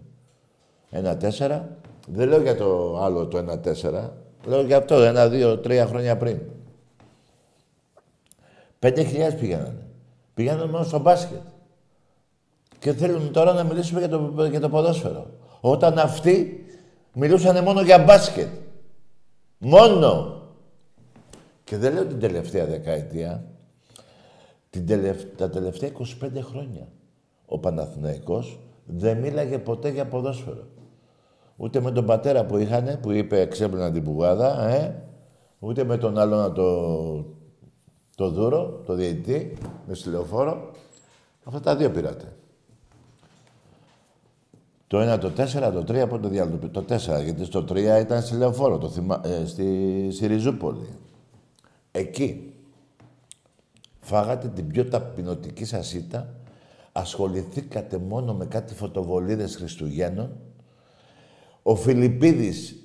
Ένα 0.90 1.16
τέσσερα. 1.16 1.76
Δεν 2.07 2.29
λέω 2.29 2.40
για 2.40 2.57
το 2.57 2.98
άλλο 3.03 3.26
το 3.26 3.38
ένα 3.38 3.59
τέσσερα. 3.59 4.16
Λέω 4.46 4.62
για 4.62 4.76
αυτό, 4.76 4.94
ένα, 4.94 5.29
δύο, 5.29 5.59
τρία 5.59 5.87
χρόνια 5.87 6.16
πριν. 6.16 6.40
Πέντε 8.79 9.03
χιλιάδες 9.03 9.40
πήγαιναν. 9.40 9.83
Πήγαιναν 10.35 10.68
μόνο 10.68 10.85
στο 10.85 10.98
μπάσκετ. 10.98 11.40
Και 12.79 12.92
θέλουν 12.92 13.33
τώρα 13.33 13.53
να 13.53 13.64
μιλήσουμε 13.64 14.00
για 14.00 14.09
το, 14.09 14.44
για 14.50 14.61
το 14.61 14.68
ποδόσφαιρο. 14.68 15.26
Όταν 15.61 15.98
αυτοί 15.98 16.64
μιλούσαν 17.12 17.64
μόνο 17.64 17.83
για 17.83 17.98
μπάσκετ. 17.98 18.48
Μόνο. 19.59 20.42
Και 21.64 21.76
δεν 21.76 21.94
λέω 21.94 22.07
την 22.07 22.20
τελευταία 22.20 22.66
δεκαετία. 22.66 23.44
Την 24.70 24.87
τα 25.37 25.50
τελευταία 25.50 25.90
25 25.98 26.04
χρόνια. 26.40 26.88
Ο 27.46 27.59
Παναθηναϊκός 27.59 28.59
δεν 28.87 29.18
μίλαγε 29.18 29.59
ποτέ 29.59 29.88
για 29.88 30.06
ποδόσφαιρο. 30.06 30.66
Ούτε 31.56 31.80
με 31.80 31.90
τον 31.90 32.06
πατέρα 32.06 32.46
που 32.46 32.56
είχαν, 32.56 32.98
που 33.02 33.11
είπε 33.11 33.40
εξέπλυνα 33.40 33.92
την 33.92 34.04
πουγάδα, 34.04 34.68
ε, 34.68 35.02
ούτε 35.59 35.85
με 35.85 35.96
τον 35.96 36.18
άλλο 36.18 36.52
το, 36.52 37.24
το 38.16 38.30
δούρο, 38.30 38.83
το 38.87 38.94
διαιτητή, 38.94 39.56
με 39.87 39.94
στυλεοφόρο. 39.94 40.70
Αυτά 41.44 41.61
τα 41.61 41.76
δύο 41.76 41.90
πήρατε. 41.90 42.35
Το 44.87 44.98
ένα, 44.98 45.18
το 45.18 45.30
τέσσερα, 45.30 45.72
το 45.72 45.85
τρία, 45.85 46.04
από 46.04 46.18
το 46.18 46.28
διάλογο. 46.28 46.68
Το 46.68 46.83
τέσσερα, 46.83 47.20
γιατί 47.20 47.44
στο 47.44 47.64
τρία 47.64 47.98
ήταν 47.98 48.22
στη 48.22 48.37
Λεωφόρο, 48.37 48.78
το 48.78 48.88
θυμα... 48.88 49.20
ε, 49.24 49.46
στη, 49.46 50.09
στη 50.12 50.26
Ριζούπολη. 50.26 50.88
Εκεί. 51.90 52.49
Φάγατε 54.10 54.48
την 54.48 54.66
πιο 54.66 54.84
ταπεινωτική 54.84 55.64
σας 55.64 55.92
ήττα. 55.92 56.34
Ασχοληθήκατε 56.92 57.98
μόνο 57.98 58.34
με 58.34 58.46
κάτι 58.46 58.74
φωτοβολίδες 58.74 59.56
Χριστουγέννων 59.56 60.36
ο 61.62 61.76
Φιλιππίδης, 61.76 62.76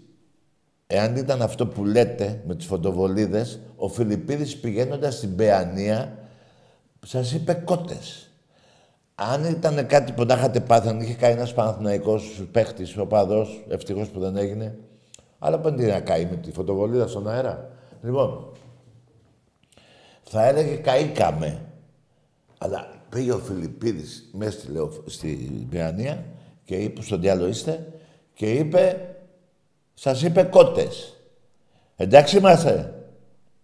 εάν 0.88 1.16
ήταν 1.16 1.42
αυτό 1.42 1.68
που 1.68 1.86
λέτε 1.86 2.44
με 2.48 2.56
τις 2.56 2.66
φωτοβολίδες, 2.66 3.60
ο 3.76 3.88
Φιλιππίδης 3.88 4.58
πηγαίνοντας 4.58 5.16
στην 5.16 5.36
Παιανία, 5.36 6.18
σας 7.06 7.34
είπε 7.34 7.54
κότες. 7.54 8.30
Αν 9.16 9.44
ήταν 9.44 9.88
κάτι 9.88 10.12
που 10.12 10.24
να 10.24 10.34
είχατε 10.34 10.60
πάθει, 10.60 10.88
αν 10.88 11.00
είχε 11.02 11.14
κάνει 11.14 11.34
ένας 11.34 11.54
Παναθηναϊκός 11.54 12.48
παίχτης, 12.52 12.98
ο 12.98 13.06
παδός, 13.06 13.66
ευτυχώς 13.70 14.10
που 14.10 14.20
δεν 14.20 14.38
έγινε, 14.38 14.78
αλλά 15.40 15.60
πάνε 15.60 15.86
να 15.86 16.00
καεί 16.00 16.26
με 16.26 16.36
τη 16.36 16.52
φωτοβολίδα 16.52 17.08
στον 17.08 17.30
αέρα. 17.30 17.70
Λοιπόν, 18.02 18.55
θα 20.30 20.46
έλεγε 20.46 20.76
καήκαμε. 20.76 21.62
Αλλά 22.58 22.88
πήγε 23.10 23.32
ο 23.32 23.38
Φιλιππίδης 23.38 24.30
μέσα 24.34 24.60
στη, 24.60 24.70
στη 25.06 25.28
Παιανία 25.70 26.26
και 26.64 26.76
είπε 26.76 27.02
στον 27.02 27.22
διάλογο 27.22 27.48
είστε 27.48 27.94
και 28.34 28.52
είπε, 28.52 29.16
σας 29.94 30.22
είπε 30.22 30.44
κότες. 30.44 31.18
Εντάξει 31.96 32.38
είμαστε. 32.38 32.94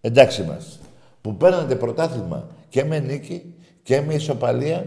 Εντάξει 0.02 0.42
είμαστε. 0.42 0.80
Που 1.22 1.36
παίρνατε 1.36 1.76
πρωτάθλημα 1.76 2.48
και 2.70 2.84
με 2.84 3.00
νίκη 3.00 3.56
και 3.84 4.02
με 4.02 4.14
ισοπαλία 4.14 4.86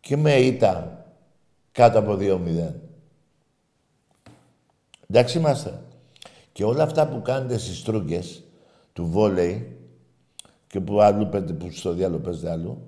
και 0.00 0.16
με 0.16 0.34
ήττα 0.34 1.06
κάτω 1.72 1.98
από 1.98 2.16
2-0. 2.20 2.38
Εντάξει 5.08 5.38
είμαστε. 5.38 5.80
Και 6.52 6.64
όλα 6.64 6.82
αυτά 6.82 7.08
που 7.08 7.22
κάνετε 7.22 7.58
στις 7.58 7.82
τρούγκες 7.82 8.42
του 8.92 9.06
βόλεϊ 9.06 9.76
και 10.74 10.80
που 10.80 11.00
άλλου 11.00 11.28
που 11.28 11.70
στο 11.70 11.92
διάλογο 11.92 12.22
παίζετε 12.22 12.50
άλλου, 12.50 12.82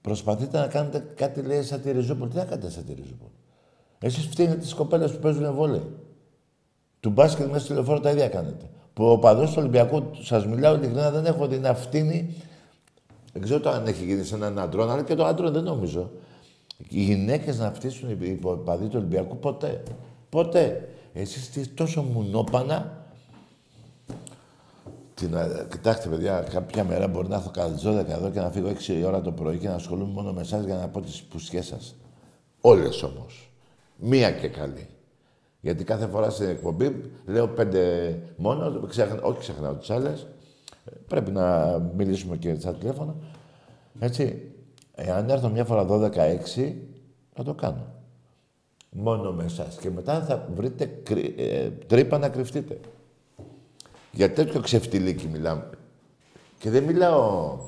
προσπαθείτε 0.00 0.58
να 0.58 0.66
κάνετε 0.66 1.04
κάτι 1.14 1.42
λέει 1.42 1.62
σαν 1.62 1.80
τη 1.80 1.90
Ριζούπολη. 1.90 2.30
Τι 2.30 2.36
να 2.36 2.44
κάνετε 2.44 2.70
σαν 2.70 2.84
τη 2.84 2.92
Ριζούπολη. 2.92 3.32
Εσείς 3.98 4.26
φτύνετε 4.26 4.56
τις 4.56 4.74
κοπέλες 4.74 5.12
που 5.12 5.18
παίζουν 5.18 5.54
βόλεϊ. 5.54 5.82
Του 7.00 7.10
μπάσκετ 7.10 7.46
μέσα 7.46 7.64
στη 7.64 7.72
λεωφόρο 7.72 8.00
τα 8.00 8.10
ίδια 8.10 8.28
κάνετε. 8.28 8.70
Που 8.94 9.04
ο 9.04 9.18
παδός 9.18 9.50
του 9.50 9.56
Ολυμπιακού, 9.58 10.10
σας 10.22 10.46
μιλάω 10.46 10.74
ειλικρινά, 10.74 11.10
δεν 11.10 11.26
έχω 11.26 11.46
δει 11.46 11.58
να 11.58 11.74
φτύνει. 11.74 12.34
Δεν 13.32 13.42
ξέρω 13.42 13.70
αν 13.70 13.86
έχει 13.86 14.04
γίνει 14.04 14.24
σε 14.24 14.34
έναν 14.34 14.58
άντρο, 14.58 14.90
αλλά 14.90 15.02
και 15.02 15.14
το 15.14 15.24
άντρο 15.24 15.50
δεν 15.50 15.62
νομίζω. 15.62 16.10
Οι 16.88 17.02
γυναίκες 17.02 17.58
να 17.58 17.72
φτύσουν 17.72 18.10
οι 18.10 18.38
παδοί 18.64 18.84
του 18.84 18.96
Ολυμπιακού 18.96 19.36
ποτέ. 19.36 19.82
Ποτέ. 20.28 20.88
Εσείς 21.12 21.74
τόσο 21.74 22.02
μουνόπανα. 22.02 22.97
Τι 25.18 25.26
να, 25.26 25.66
κοιτάξτε, 25.70 26.08
παιδιά, 26.08 26.40
κάποια 26.40 26.84
μέρα 26.84 27.08
μπορεί 27.08 27.28
να 27.28 27.36
έχω 27.36 27.50
κατά 27.50 27.74
12 27.74 28.08
εδώ 28.08 28.30
και 28.30 28.40
να 28.40 28.50
φύγω 28.50 28.68
6 28.68 29.02
ώρα 29.06 29.20
το 29.20 29.32
πρωί 29.32 29.58
και 29.58 29.68
να 29.68 29.74
ασχολούμαι 29.74 30.12
μόνο 30.12 30.32
με 30.32 30.40
εσάς 30.40 30.64
για 30.64 30.74
να 30.74 30.88
πω 30.88 31.00
τις 31.00 31.22
πουσιές 31.22 31.66
σας. 31.66 31.94
Όλες 32.60 33.02
όμως. 33.02 33.52
Μία 33.96 34.30
και 34.30 34.48
καλή. 34.48 34.88
Γιατί 35.60 35.84
κάθε 35.84 36.06
φορά 36.06 36.30
στην 36.30 36.48
εκπομπή 36.48 37.10
λέω 37.26 37.48
πέντε 37.48 38.14
μόνο, 38.36 38.86
ξέχνα, 38.86 39.22
όχι 39.22 39.38
ξεχνάω 39.38 39.74
τις 39.74 39.90
άλλες. 39.90 40.26
Πρέπει 41.06 41.30
να 41.30 41.78
μιλήσουμε 41.96 42.36
και 42.36 42.54
στα 42.54 42.74
τηλέφωνα. 42.74 43.14
Έτσι, 43.98 44.52
εάν 44.94 45.30
έρθω 45.30 45.48
μια 45.48 45.64
φορά 45.64 45.86
12-6, 45.88 46.74
θα 47.34 47.42
το 47.42 47.54
κάνω. 47.54 47.86
Μόνο 48.90 49.32
με 49.32 49.44
εσάς. 49.44 49.76
Και 49.76 49.90
μετά 49.90 50.20
θα 50.20 50.48
βρείτε 50.54 50.84
κρυ, 51.02 51.34
ε, 51.38 51.70
τρύπα 51.70 52.18
να 52.18 52.28
κρυφτείτε. 52.28 52.80
Για 54.18 54.32
τέτοιο 54.32 54.60
ξεφτιλίκι 54.60 55.26
μιλάμε. 55.26 55.70
Και 56.58 56.70
δεν 56.70 56.84
μιλάω 56.84 57.58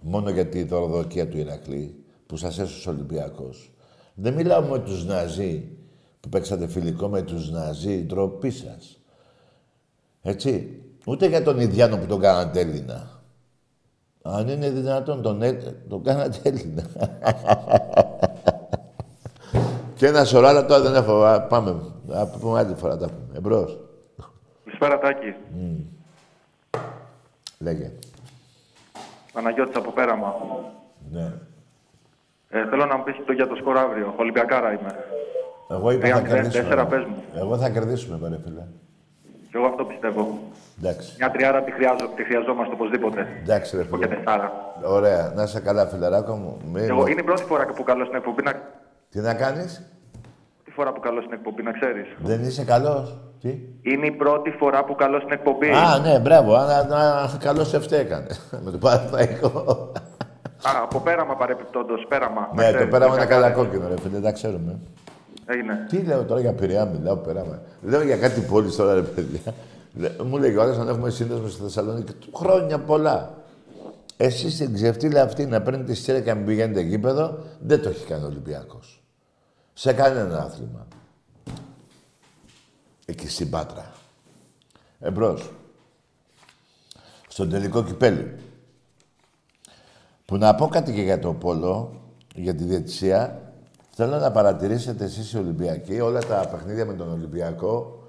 μόνο 0.00 0.30
για 0.30 0.46
τη 0.46 0.62
δωροδοκία 0.62 1.28
του 1.28 1.38
Ηρακλή, 1.38 2.04
που 2.26 2.36
σας 2.36 2.58
έσωσε 2.58 2.88
ο 2.88 2.92
Ολυμπιακός. 2.92 3.72
Δεν 4.14 4.34
μιλάω 4.34 4.62
με 4.62 4.78
τους 4.78 5.04
Ναζί 5.04 5.68
που 6.20 6.28
παίξατε 6.28 6.66
φιλικό 6.66 7.08
με 7.08 7.22
τους 7.22 7.50
Ναζί, 7.50 8.04
ντροπή 8.04 8.50
σας. 8.50 8.98
Έτσι. 10.22 10.80
Ούτε 11.06 11.26
για 11.26 11.42
τον 11.42 11.60
Ιδιάνο 11.60 11.96
που 11.96 12.06
τον 12.06 12.20
κάνατε 12.20 12.60
Έλληνα. 12.60 13.22
Αν 14.22 14.48
είναι 14.48 14.70
δυνατόν 14.70 15.22
τον, 15.22 15.42
Έ... 15.42 15.52
τον 15.88 16.02
κάνατε 16.02 16.38
Έλληνα. 16.42 16.82
Και 19.96 20.06
ένα 20.06 20.24
σωρό 20.24 20.46
άλλα 20.46 20.66
τώρα 20.66 20.80
δεν 20.80 20.94
έχω. 20.94 21.46
Πάμε. 21.48 21.76
Θα 22.08 22.36
πούμε 22.40 22.58
άλλη 22.58 22.74
φορά 22.74 22.96
τα 22.96 23.06
πούμε. 23.06 23.36
Εμπρός. 23.36 23.85
Καλησπέρα 24.78 24.98
Τάκη. 24.98 25.34
Mm. 25.56 26.80
Λέγε. 27.58 27.92
Παναγιώτης 29.32 29.76
από 29.76 29.90
Πέραμα. 29.90 30.34
Ναι. 31.10 31.32
Ε, 32.48 32.68
θέλω 32.68 32.86
να 32.86 32.96
μου 32.96 33.02
πεις 33.02 33.14
το 33.26 33.32
για 33.32 33.46
το 33.46 33.54
σκορ 33.54 33.78
αύριο. 33.78 34.14
Ολυμπιακάρα 34.16 34.72
είμαι. 34.72 35.04
Εγώ 35.70 35.90
είπα 35.90 36.08
θα 36.08 36.20
κερδίσουμε. 36.20 36.62
Τέσσερα 36.62 36.86
πες 36.86 37.04
μου. 37.04 37.22
Εγώ 37.34 37.58
θα 37.58 37.70
κερδίσουμε, 37.70 38.18
πέρα 38.18 38.40
φίλε. 38.44 38.64
Και 39.50 39.56
εγώ 39.56 39.66
αυτό 39.66 39.84
πιστεύω. 39.84 40.38
Εντάξει. 40.78 41.14
Μια 41.18 41.30
τριάρα 41.30 41.62
τη, 41.62 41.72
χρειάζο, 41.72 42.08
τη 42.16 42.24
χρειαζόμαστε 42.24 42.72
οπωσδήποτε. 42.72 43.26
Εντάξει, 43.42 43.76
ρε 43.76 43.84
φίλε. 43.84 44.06
Και 44.06 44.14
τεσσάρα. 44.14 44.52
Ωραία. 44.84 45.32
Να 45.36 45.42
είσαι 45.42 45.60
καλά, 45.60 45.86
φιλεράκο 45.86 46.34
μου. 46.34 46.60
Μη... 46.72 46.82
Εγώ, 46.82 47.06
είναι 47.06 47.20
η 47.20 47.24
πρώτη 47.24 47.42
φορά 47.42 47.66
που 47.66 47.82
καλώ 47.82 48.04
στην 48.04 48.16
εκπομπή 48.16 48.42
να... 48.42 48.52
Τι 49.10 49.20
να 49.20 49.34
κάνεις; 49.34 49.90
Πρώτη 50.56 50.70
φορά 50.70 50.92
που 50.92 51.00
καλώ 51.00 51.20
στην 51.20 51.32
εκπομπή, 51.32 51.62
να 51.62 51.72
ξέρεις. 51.72 52.06
Δεν 52.18 52.44
είσαι 52.44 52.64
καλός. 52.64 53.16
Τι; 53.46 53.90
Είναι 53.90 54.06
η 54.06 54.10
πρώτη 54.10 54.50
φορά 54.50 54.84
που 54.84 54.94
καλώ 54.94 55.18
στην 55.18 55.32
εκπομπή. 55.32 55.70
Α, 55.70 55.98
ναι, 55.98 56.18
μπράβο. 56.18 56.54
Α, 56.54 56.86
να, 56.88 57.30
καλώς 57.38 57.68
σε 57.68 57.96
έκανε. 57.96 58.26
Με 58.64 58.70
το 58.70 58.78
παραθαϊκό. 58.78 59.92
Α, 60.62 60.70
από 60.82 61.00
πέραμα 61.00 61.36
παρεπιπτόντως, 61.36 62.06
πέραμα. 62.08 62.50
Ναι, 62.54 62.72
το 62.72 62.86
πέραμα 62.86 63.14
είναι 63.14 63.26
καλά 63.26 63.50
κόκκινο, 63.50 63.88
ρε 63.88 64.00
φίλε, 64.00 64.18
τα 64.18 64.32
ξέρουμε. 64.32 64.78
Έγινε. 65.46 65.86
Τι 65.88 66.02
λέω 66.02 66.24
τώρα 66.24 66.40
για 66.40 66.52
Πειραιά, 66.52 66.84
μιλάω 66.84 67.16
πέραμα. 67.16 67.60
Λέω 67.82 68.02
για 68.02 68.16
κάτι 68.16 68.40
πόλης 68.40 68.76
τώρα, 68.76 68.94
ρε 68.94 69.00
παιδιά. 69.00 69.54
Μου 70.24 70.38
λέει 70.38 70.56
ο 70.56 70.62
άλλο 70.62 70.72
αν 70.80 70.88
έχουμε 70.88 71.10
σύνδεσμο 71.10 71.48
στη 71.48 71.62
Θεσσαλονίκη. 71.62 72.14
Χρόνια 72.34 72.78
πολλά. 72.78 73.34
Εσεί 74.16 74.46
την 74.46 74.74
ξεφτύλα 74.74 75.22
αυτή 75.22 75.46
να 75.46 75.62
παίρνετε 75.62 75.94
στήρα 75.94 76.20
και 76.20 76.30
να 76.30 76.36
μην 76.36 76.46
πηγαίνετε 76.46 76.80
γήπεδο, 76.80 77.38
δεν 77.60 77.82
το 77.82 77.88
έχει 77.88 78.06
κάνει 78.06 78.24
ο 78.24 78.26
Ολυμπιακός. 78.26 79.02
Σε 79.72 79.92
κανένα 79.92 80.38
άθλημα. 80.38 80.86
Εκεί 83.08 83.28
στην 83.28 83.50
Πάτρα. 83.50 83.92
Εμπρός. 85.00 85.50
Στον 87.28 87.50
τελικό 87.50 87.84
κυπέλι. 87.84 88.34
Που 90.24 90.36
να 90.36 90.54
πω 90.54 90.68
κάτι 90.68 90.92
και 90.92 91.02
για 91.02 91.18
το 91.18 91.32
πόλο, 91.32 92.00
για 92.34 92.54
τη 92.54 92.64
διαιτησία. 92.64 93.52
Θέλω 93.90 94.18
να 94.18 94.30
παρατηρήσετε 94.30 95.04
εσείς 95.04 95.32
οι 95.32 95.38
Ολυμπιακοί 95.38 96.00
όλα 96.00 96.20
τα 96.20 96.48
παιχνίδια 96.50 96.86
με 96.86 96.94
τον 96.94 97.12
Ολυμπιακό, 97.12 98.02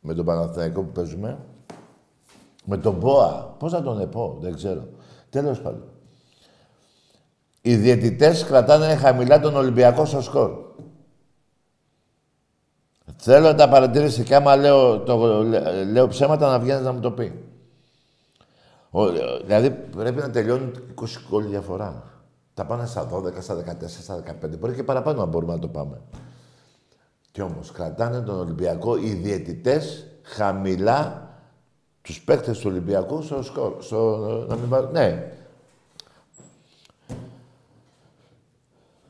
με 0.00 0.14
τον 0.14 0.24
Παναθηναϊκό 0.24 0.82
που 0.82 0.92
παίζουμε, 0.92 1.38
με 2.64 2.76
τον 2.76 2.94
Μπόα. 2.94 3.54
Πώς 3.58 3.72
να 3.72 3.82
τον 3.82 4.08
πω, 4.10 4.38
δεν 4.40 4.54
ξέρω. 4.54 4.88
Τέλος 5.30 5.60
πάντων. 5.60 5.84
Οι 7.60 7.76
διαιτητές 7.76 8.44
κρατάνε 8.44 8.94
χαμηλά 8.94 9.40
τον 9.40 9.56
Ολυμπιακό 9.56 10.04
στο 10.04 10.20
σκορ. 10.20 10.63
Θέλω 13.16 13.46
να 13.46 13.54
τα 13.54 13.68
παρατηρήσει 13.68 14.22
και 14.22 14.34
άμα 14.34 14.56
λέω, 14.56 14.98
το, 14.98 15.42
λέω 15.92 16.08
ψέματα 16.08 16.50
να 16.50 16.58
βγαίνεις 16.58 16.84
να 16.84 16.92
μου 16.92 17.00
το 17.00 17.10
πει. 17.10 17.44
Ο, 18.90 19.06
δηλαδή 19.44 19.70
πρέπει 19.70 20.20
να 20.20 20.30
τελειώνουν 20.30 20.72
20 21.00 21.04
γκολ 21.28 21.44
διαφορά. 21.44 22.02
Τα 22.54 22.64
πάνε 22.64 22.86
στα 22.86 23.08
12, 23.12 23.32
στα 23.40 23.54
14, 23.54 23.64
στα 23.86 24.22
15. 24.42 24.58
Μπορεί 24.58 24.74
και 24.74 24.82
παραπάνω 24.82 25.20
να 25.20 25.26
μπορούμε 25.26 25.52
να 25.52 25.58
το 25.58 25.68
πάμε. 25.68 26.00
Κι 27.30 27.40
όμως 27.40 27.70
κρατάνε 27.70 28.20
τον 28.20 28.38
Ολυμπιακό 28.38 28.96
οι 28.96 29.12
διαιτητές 29.12 30.06
χαμηλά 30.22 31.28
τους 32.02 32.20
παίκτες 32.20 32.58
του 32.58 32.68
Ολυμπιακού 32.70 33.22
στο 33.22 33.42
σκορ. 33.42 33.76
Στο, 33.78 34.46
να 34.48 34.56
μην 34.56 34.88
ναι. 34.92 35.32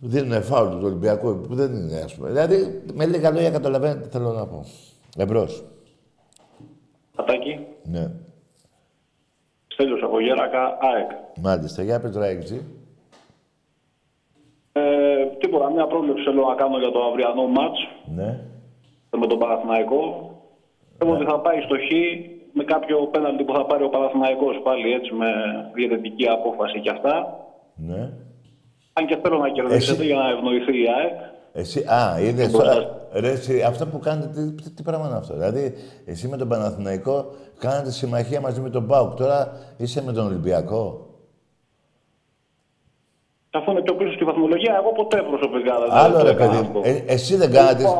Δίνουν 0.06 0.42
φάουλ 0.42 0.68
του 0.70 0.80
Ολυμπιακού 0.84 1.40
που 1.48 1.54
δεν 1.54 1.74
είναι, 1.74 1.98
ας 2.04 2.14
πούμε. 2.14 2.28
Δηλαδή, 2.28 2.82
με 2.94 3.06
λίγα 3.06 3.30
λόγια 3.30 3.50
καταλαβαίνετε 3.50 4.00
τι 4.00 4.08
θέλω 4.08 4.32
να 4.32 4.46
πω. 4.46 4.64
Εμπρός. 5.16 5.64
Πατάκι. 7.16 7.58
Ναι. 7.84 8.10
Στέλιος 9.66 10.02
από 10.02 10.20
Γέρακα, 10.20 10.78
ΑΕΚ. 10.80 11.10
Μάλιστα. 11.40 11.82
Για 11.82 12.00
πες 12.00 12.12
τώρα 12.12 12.26
Ε, 14.72 15.26
τίποτα, 15.38 15.70
μια 15.70 15.86
πρόβλεψη 15.86 16.24
θέλω 16.24 16.46
να 16.48 16.54
κάνω 16.54 16.78
για 16.78 16.90
το 16.90 17.00
αυριανό 17.04 17.46
μάτς 17.46 17.78
Ναι. 18.14 18.40
με 19.18 19.26
τον 19.26 19.38
Παναθηναϊκό. 19.38 20.30
Θέλω 20.98 21.12
ότι 21.12 21.24
θα 21.24 21.40
πάει 21.40 21.60
στο 21.60 21.76
Χ 21.76 21.88
με 22.52 22.64
κάποιο 22.64 23.06
πέναλτι 23.06 23.44
που 23.44 23.52
θα 23.54 23.66
πάρει 23.66 23.84
ο 23.84 23.88
Παναθηναϊκός 23.88 24.60
πάλι 24.62 24.92
έτσι 24.92 25.12
με 25.14 25.26
διαιτητική 25.74 26.28
απόφαση 26.28 26.80
και 26.80 26.90
αυτά. 26.90 27.38
Ναι. 27.76 28.12
Αν 28.96 29.06
και 29.06 29.18
θέλω 29.22 29.38
να 29.38 29.48
κερδίσετε 29.50 29.92
Εσύ- 29.92 30.04
για 30.04 30.16
να 30.16 30.28
ευνοηθεί 30.30 30.82
η 30.82 30.86
ΑΕΚ. 30.98 31.32
Εσύ, 31.52 31.80
α, 31.80 32.20
είδες 32.20 32.50
Μπροστά. 32.50 32.72
τώρα. 32.74 33.06
Ρε, 33.12 33.30
εσύ, 33.30 33.62
αυτό 33.62 33.86
που 33.86 33.98
κάνετε, 33.98 34.28
τι, 34.40 34.62
τι, 34.62 34.70
τι 34.70 34.82
πράγμα 34.82 35.06
είναι 35.06 35.16
αυτό; 35.16 35.34
Δηλαδή, 35.34 35.74
εσύ 36.04 36.28
με 36.28 36.36
τον 36.36 36.48
Παναθηναϊκό 36.48 37.26
κάνατε 37.58 37.90
συμμαχία 37.90 38.40
μαζί 38.40 38.60
με 38.60 38.70
τον 38.70 38.86
Πάουκ. 38.86 39.14
Τώρα 39.14 39.52
είσαι 39.76 40.02
με 40.02 40.12
τον 40.12 40.26
Ολυμπιακό. 40.26 41.06
Αφού 43.50 43.70
είναι 43.70 43.82
πιο 43.82 43.94
πίσω 43.94 44.12
στη 44.12 44.24
βαθμολογία, 44.24 44.74
εγώ 44.80 44.92
ποτέ 44.92 45.22
προσωπικά 45.22 45.78
δεν 45.80 45.88
Άλλο 45.90 46.16
το 46.16 46.22
ρε 46.24 46.30
έκανα 46.30 46.50
παιδί. 46.50 46.62
αυτό. 46.66 46.80
Ε, 46.84 47.04
εσύ 47.06 47.36
δεν 47.36 47.50
κάνατε. 47.52 47.82
Λοιπόν, 47.82 47.96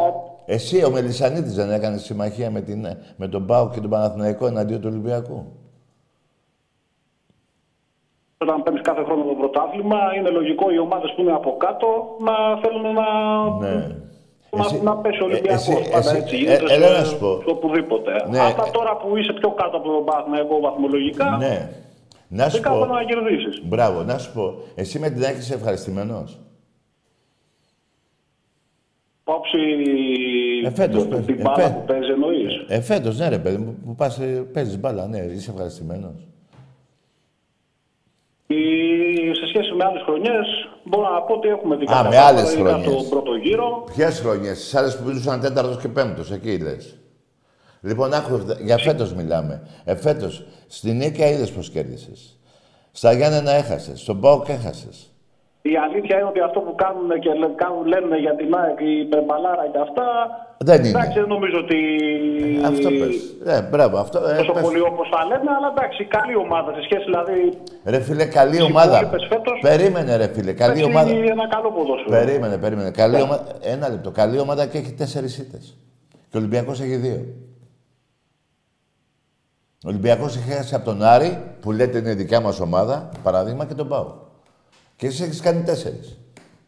Εσύ 0.46 0.84
ο 0.84 0.90
Μελισανίδης 0.90 1.54
δεν 1.54 1.70
έκανε 1.70 1.96
συμμαχία 1.96 2.50
με, 2.50 2.60
την, 2.60 2.86
με 3.16 3.28
τον 3.28 3.46
Πάουκ 3.46 3.72
και 3.72 3.80
τον 3.80 3.90
Παναθηναϊκό 3.90 4.46
εναντίον 4.46 4.80
του 4.80 4.88
Ολυμπιακού. 4.90 5.46
Όταν 8.46 8.62
παίρνεις 8.62 8.82
κάθε 8.88 9.02
χρόνο 9.06 9.22
το 9.24 9.34
πρωτάθλημα, 9.40 9.98
είναι 10.16 10.30
λογικό 10.38 10.70
οι 10.74 10.78
ομάδες 10.78 11.10
που 11.14 11.20
είναι 11.22 11.32
από 11.40 11.50
κάτω 11.64 11.86
να 12.26 12.34
θέλουν 12.62 12.82
να, 13.00 13.08
Ναι. 13.64 13.74
να, 14.58 14.64
Εσύ- 14.64 14.82
να 14.82 14.96
πέσει 15.02 15.20
ο 15.22 15.24
ε, 15.26 15.28
Ολυμπιακός. 15.28 15.68
εσύ- 15.68 15.90
Πάντα 15.92 15.98
εσύ- 16.10 16.16
έτσι 16.20 16.34
ε, 16.34 16.38
γίνεται. 16.38 16.74
έλα 16.74 16.86
σε- 16.86 16.98
να 16.98 17.04
σου 17.04 17.18
πω. 17.18 17.30
σε 17.44 17.50
οπουδήποτε. 17.56 18.12
Ναι. 18.30 18.38
Αυτά 18.38 18.70
τώρα 18.70 18.96
που 18.96 19.16
είσαι 19.16 19.32
πιο 19.32 19.50
κάτω 19.60 19.76
από 19.76 19.88
τον 19.92 20.04
Παναθηναϊκό 20.04 20.60
βαθμολογικά, 20.60 21.36
Ναι. 21.38 21.56
Να 22.28 22.44
σου 22.44 22.50
δεν 22.50 22.62
κάνω 22.62 22.78
πω. 22.78 22.84
να 22.94 23.04
κερδίσεις. 23.04 23.62
Μπράβο, 23.66 24.02
να 24.02 24.18
σου 24.18 24.32
πω. 24.32 24.54
Εσύ 24.74 24.98
με 24.98 25.08
την 25.10 25.24
ΑΕΚ 25.24 25.36
είσαι 25.36 25.54
ευχαριστημένος; 25.54 26.38
Όψη 29.24 29.58
Ε, 30.64 30.70
φέτος 30.70 31.02
το- 31.02 31.08
παίζει. 31.08 31.24
την 31.26 31.38
Ε, 31.38 31.42
μπάλα 31.42 31.56
φέ- 31.56 31.72
που 31.74 31.84
παίζεις 31.86 32.08
εννοείς. 32.08 32.64
Ε, 32.68 32.80
φέτος, 32.80 33.18
ναι 33.18 33.28
ρε 33.28 33.38
παιδί 33.38 33.56
μου, 33.56 33.76
που 33.86 33.94
πας, 33.94 34.18
ε, 34.18 34.24
παίζεις 34.52 34.78
μπάλα, 34.80 35.06
ναι, 35.06 35.18
είσαι 35.18 35.50
ευχαριστημένος. 35.50 36.26
Σε 39.40 39.46
σχέση 39.48 39.72
με 39.74 39.84
άλλες 39.84 40.02
χρονιές, 40.02 40.46
μπορώ 40.84 41.10
να 41.10 41.22
πω 41.22 41.34
ότι 41.34 41.48
έχουμε 41.48 41.76
δει 41.76 41.84
Α, 41.84 41.86
κάποια 41.86 42.10
με 42.10 42.18
άλλες 42.18 42.42
πράγματα, 42.42 42.52
ειδικά 42.52 42.70
χρονιές. 42.70 42.92
στον 43.06 43.08
πρώτο 43.08 43.34
γύρο. 43.34 43.84
Ποιες 43.94 44.20
χρονιές, 44.20 44.58
τις 44.58 44.74
άλλες 44.74 44.96
που 44.96 45.02
μιλούσαν 45.06 45.40
τέταρτος 45.40 45.78
και 45.80 45.88
πέμπτος, 45.88 46.30
εκεί 46.30 46.58
λες. 46.58 46.96
Λοιπόν, 47.80 48.12
άκου, 48.14 48.40
για 48.64 48.78
φέτος 48.78 49.14
μιλάμε. 49.14 49.68
Ε, 49.84 49.96
φέτος, 49.96 50.44
στην 50.68 50.96
Νίκαια 50.96 51.28
είδες 51.30 51.50
πώς 51.52 51.70
κέρδισες. 51.70 52.38
Στα 52.92 53.12
Γιάννενα 53.12 53.50
έχασες, 53.52 54.00
στον 54.00 54.20
ΠΑΟΚ 54.20 54.48
έχασες. 54.48 55.13
Η 55.72 55.74
αλήθεια 55.86 56.14
είναι 56.18 56.28
ότι 56.32 56.40
αυτό 56.48 56.60
που 56.66 56.74
κάνουν 56.84 57.08
και 57.24 57.32
λέ- 57.40 57.54
κάνουν, 57.62 57.84
λένε 57.92 58.16
για 58.24 58.34
την 58.40 58.48
ΑΕΚ, 58.60 58.78
η 58.80 59.04
Περμπαλάρα 59.12 59.64
και 59.72 59.78
αυτά. 59.86 60.06
Δεν 60.68 60.78
είναι. 60.80 60.88
Εντάξει, 60.88 61.18
δεν 61.20 61.28
νομίζω 61.34 61.58
ότι. 61.64 61.78
Αυτό 62.70 62.88
πες. 63.00 63.14
Ε, 63.54 63.68
μπράβο, 63.70 63.96
αυτό. 64.04 64.18
Ε, 64.28 64.36
Τόσο 64.40 64.52
πες. 64.52 64.62
πολύ 64.62 64.80
όπως 64.80 65.06
τα 65.14 65.20
λένε, 65.30 65.50
αλλά 65.56 65.68
εντάξει, 65.76 66.00
καλή 66.16 66.34
ομάδα 66.36 66.70
σε 66.76 66.82
σχέση 66.86 67.04
δηλαδή. 67.10 67.38
Ρε 67.92 68.00
φίλε, 68.06 68.24
καλή 68.38 68.56
Οι 68.56 68.62
ομάδα. 68.62 68.96
υπόλοιπες 68.96 69.26
φέτος 69.32 69.58
Περίμενε 69.68 70.16
ρε 70.16 70.28
φίλε, 70.34 70.52
καλή 70.52 70.72
παίξει 70.74 70.88
ομάδα. 70.90 71.10
ένα 71.34 71.46
καλό 71.54 71.68
ποδόσφαιρο. 71.76 72.10
Περίμενε, 72.18 72.56
περίμενε. 72.58 72.90
Καλή 72.90 73.20
ομάδα. 73.26 73.44
Ένα 73.74 73.88
λεπτό. 73.88 74.10
Καλή 74.10 74.38
ομάδα 74.38 74.66
και 74.66 74.78
έχει 74.78 74.92
τέσσερις 74.92 75.38
ήττες. 75.38 75.76
Και 76.28 76.36
ο 76.36 76.38
Ολυμπιακός 76.38 76.80
έχει 76.80 76.96
δύο. 76.96 77.18
Ο 79.84 79.88
Ολυμπιακός 79.92 80.36
έχει 80.36 80.50
χάσει 80.50 80.74
από 80.74 80.84
τον 80.84 81.02
Άρη, 81.02 81.30
που 81.60 81.72
λέτε 81.72 81.98
είναι 81.98 82.14
δικιά 82.14 82.40
μας 82.40 82.60
ομάδα, 82.60 83.08
παράδειγμα, 83.22 83.64
και 83.66 83.74
τον 83.74 83.88
Πάο. 83.88 84.22
Και 84.96 85.06
εσύ 85.06 85.22
έχεις 85.24 85.40
κάνει 85.40 85.62
τέσσερις. 85.62 86.18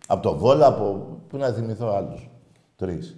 Από 0.07 0.23
το 0.23 0.37
Βόλα, 0.39 0.67
από... 0.67 1.07
Πού 1.29 1.37
να 1.37 1.49
θυμηθώ 1.49 1.87
άλλους. 1.97 2.31
Τρεις. 2.77 3.17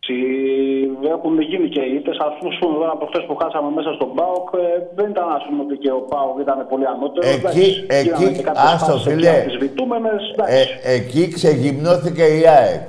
Τσι- 0.00 1.08
Έχουν 1.14 1.40
γίνει 1.40 1.68
και 1.68 1.80
οι 1.80 1.94
ήττες. 1.94 2.16
Α 2.18 2.28
πούμε 2.38 2.50
τώρα 2.60 2.90
από 2.92 3.06
χθες 3.06 3.24
που 3.26 3.36
χάσαμε 3.36 3.70
μέσα 3.78 3.92
στον 3.92 4.14
Πάοκ, 4.14 4.48
ε, 4.54 4.66
δεν 4.96 5.10
ήταν 5.10 5.28
ας 5.38 5.42
πούμε 5.48 5.60
ότι 5.62 5.76
και 5.82 5.90
ο 5.90 6.00
Πάοκ 6.12 6.38
ήταν 6.40 6.66
πολύ 6.70 6.86
ανώτερος. 6.86 7.30
Εκεί- 7.30 7.40
Εντάξει, 7.40 7.84
εκεί- 7.88 8.02
γίνανε 8.08 8.36
και 8.36 8.42
κάποιες 8.42 8.64
άστο, 8.72 8.84
φάσεις 8.92 9.06
εκεί 9.06 9.14
φίλε. 9.14 9.28
αμφισβητούμενες, 9.28 10.20
Ε, 10.28 10.32
εντάξει. 10.32 10.78
εκεί 10.96 11.28
ξεγυμνώθηκε 11.28 12.22
η 12.38 12.46
ΑΕΚ. 12.46 12.88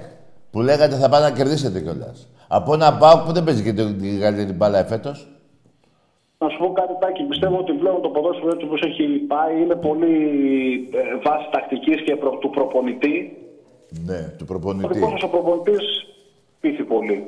Που 0.52 0.60
λέγατε 0.62 0.96
θα 0.96 1.10
πάνε 1.10 1.26
να 1.30 1.32
κερδίσετε 1.38 1.80
κιόλας. 1.82 2.28
Από 2.48 2.74
ένα 2.74 2.98
Πάο 2.98 3.18
που 3.26 3.32
δεν 3.32 3.44
παίζει 3.44 3.64
και 3.64 3.74
την 3.74 4.20
καλύτερη 4.20 4.52
μπάλα 4.54 4.80
εφέτος. 4.80 5.18
Να 6.42 6.50
σου 6.50 6.58
πω 6.58 6.72
κάτι, 6.72 6.94
Τάκη. 7.00 7.24
Πιστεύω 7.24 7.58
ότι 7.58 7.74
πλέον 7.74 8.02
το 8.02 8.10
ποδόσφαιρο 8.10 8.52
έτσι 8.52 8.66
όπως 8.66 8.82
έχει 8.82 9.04
πάει 9.08 9.62
είναι 9.62 9.76
πολύ 9.76 10.14
ε, 10.94 11.16
βάση 11.26 11.50
τακτικής 11.52 12.02
και 12.04 12.16
προ, 12.16 12.30
του 12.38 12.50
προπονητή. 12.50 13.38
Ναι, 14.06 14.20
του 14.38 14.42
Ο 14.42 14.46
προπονητή. 14.46 14.94
δικός 14.94 15.20
σα 15.20 15.28
ο 15.28 15.30
προπονητής 15.30 15.84
πείθει 16.60 16.84
πολύ. 16.84 17.26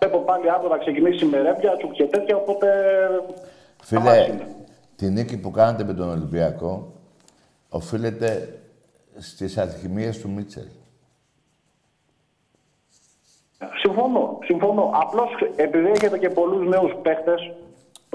Βλέπω 0.00 0.18
πάλι 0.18 0.50
αύριο 0.50 0.68
να 0.68 0.78
ξεκινήσει 0.78 1.24
με 1.24 1.40
ρέμπια, 1.40 1.76
τσουκ 1.76 1.92
και 1.92 2.04
τέτοια, 2.04 2.36
οπότε. 2.36 2.68
Φίλε, 3.82 4.00
αμάς 4.00 4.26
είναι. 4.26 4.46
τη 4.96 5.10
νίκη 5.10 5.40
που 5.40 5.50
κάνατε 5.50 5.84
με 5.84 5.94
τον 5.94 6.08
Ολυμπιακό 6.10 6.92
οφείλεται 7.68 8.58
στις 9.18 9.58
αλχημίες 9.58 10.20
του 10.20 10.30
Μίτσελ. 10.30 10.66
Συμφωνώ, 13.82 14.38
συμφωνώ. 14.44 14.90
Απλώς 14.94 15.28
επειδή 15.56 15.86
έχετε 15.90 16.18
και 16.18 16.28
πολλούς 16.28 16.68
νέους 16.68 16.92
παίχτε, 17.02 17.34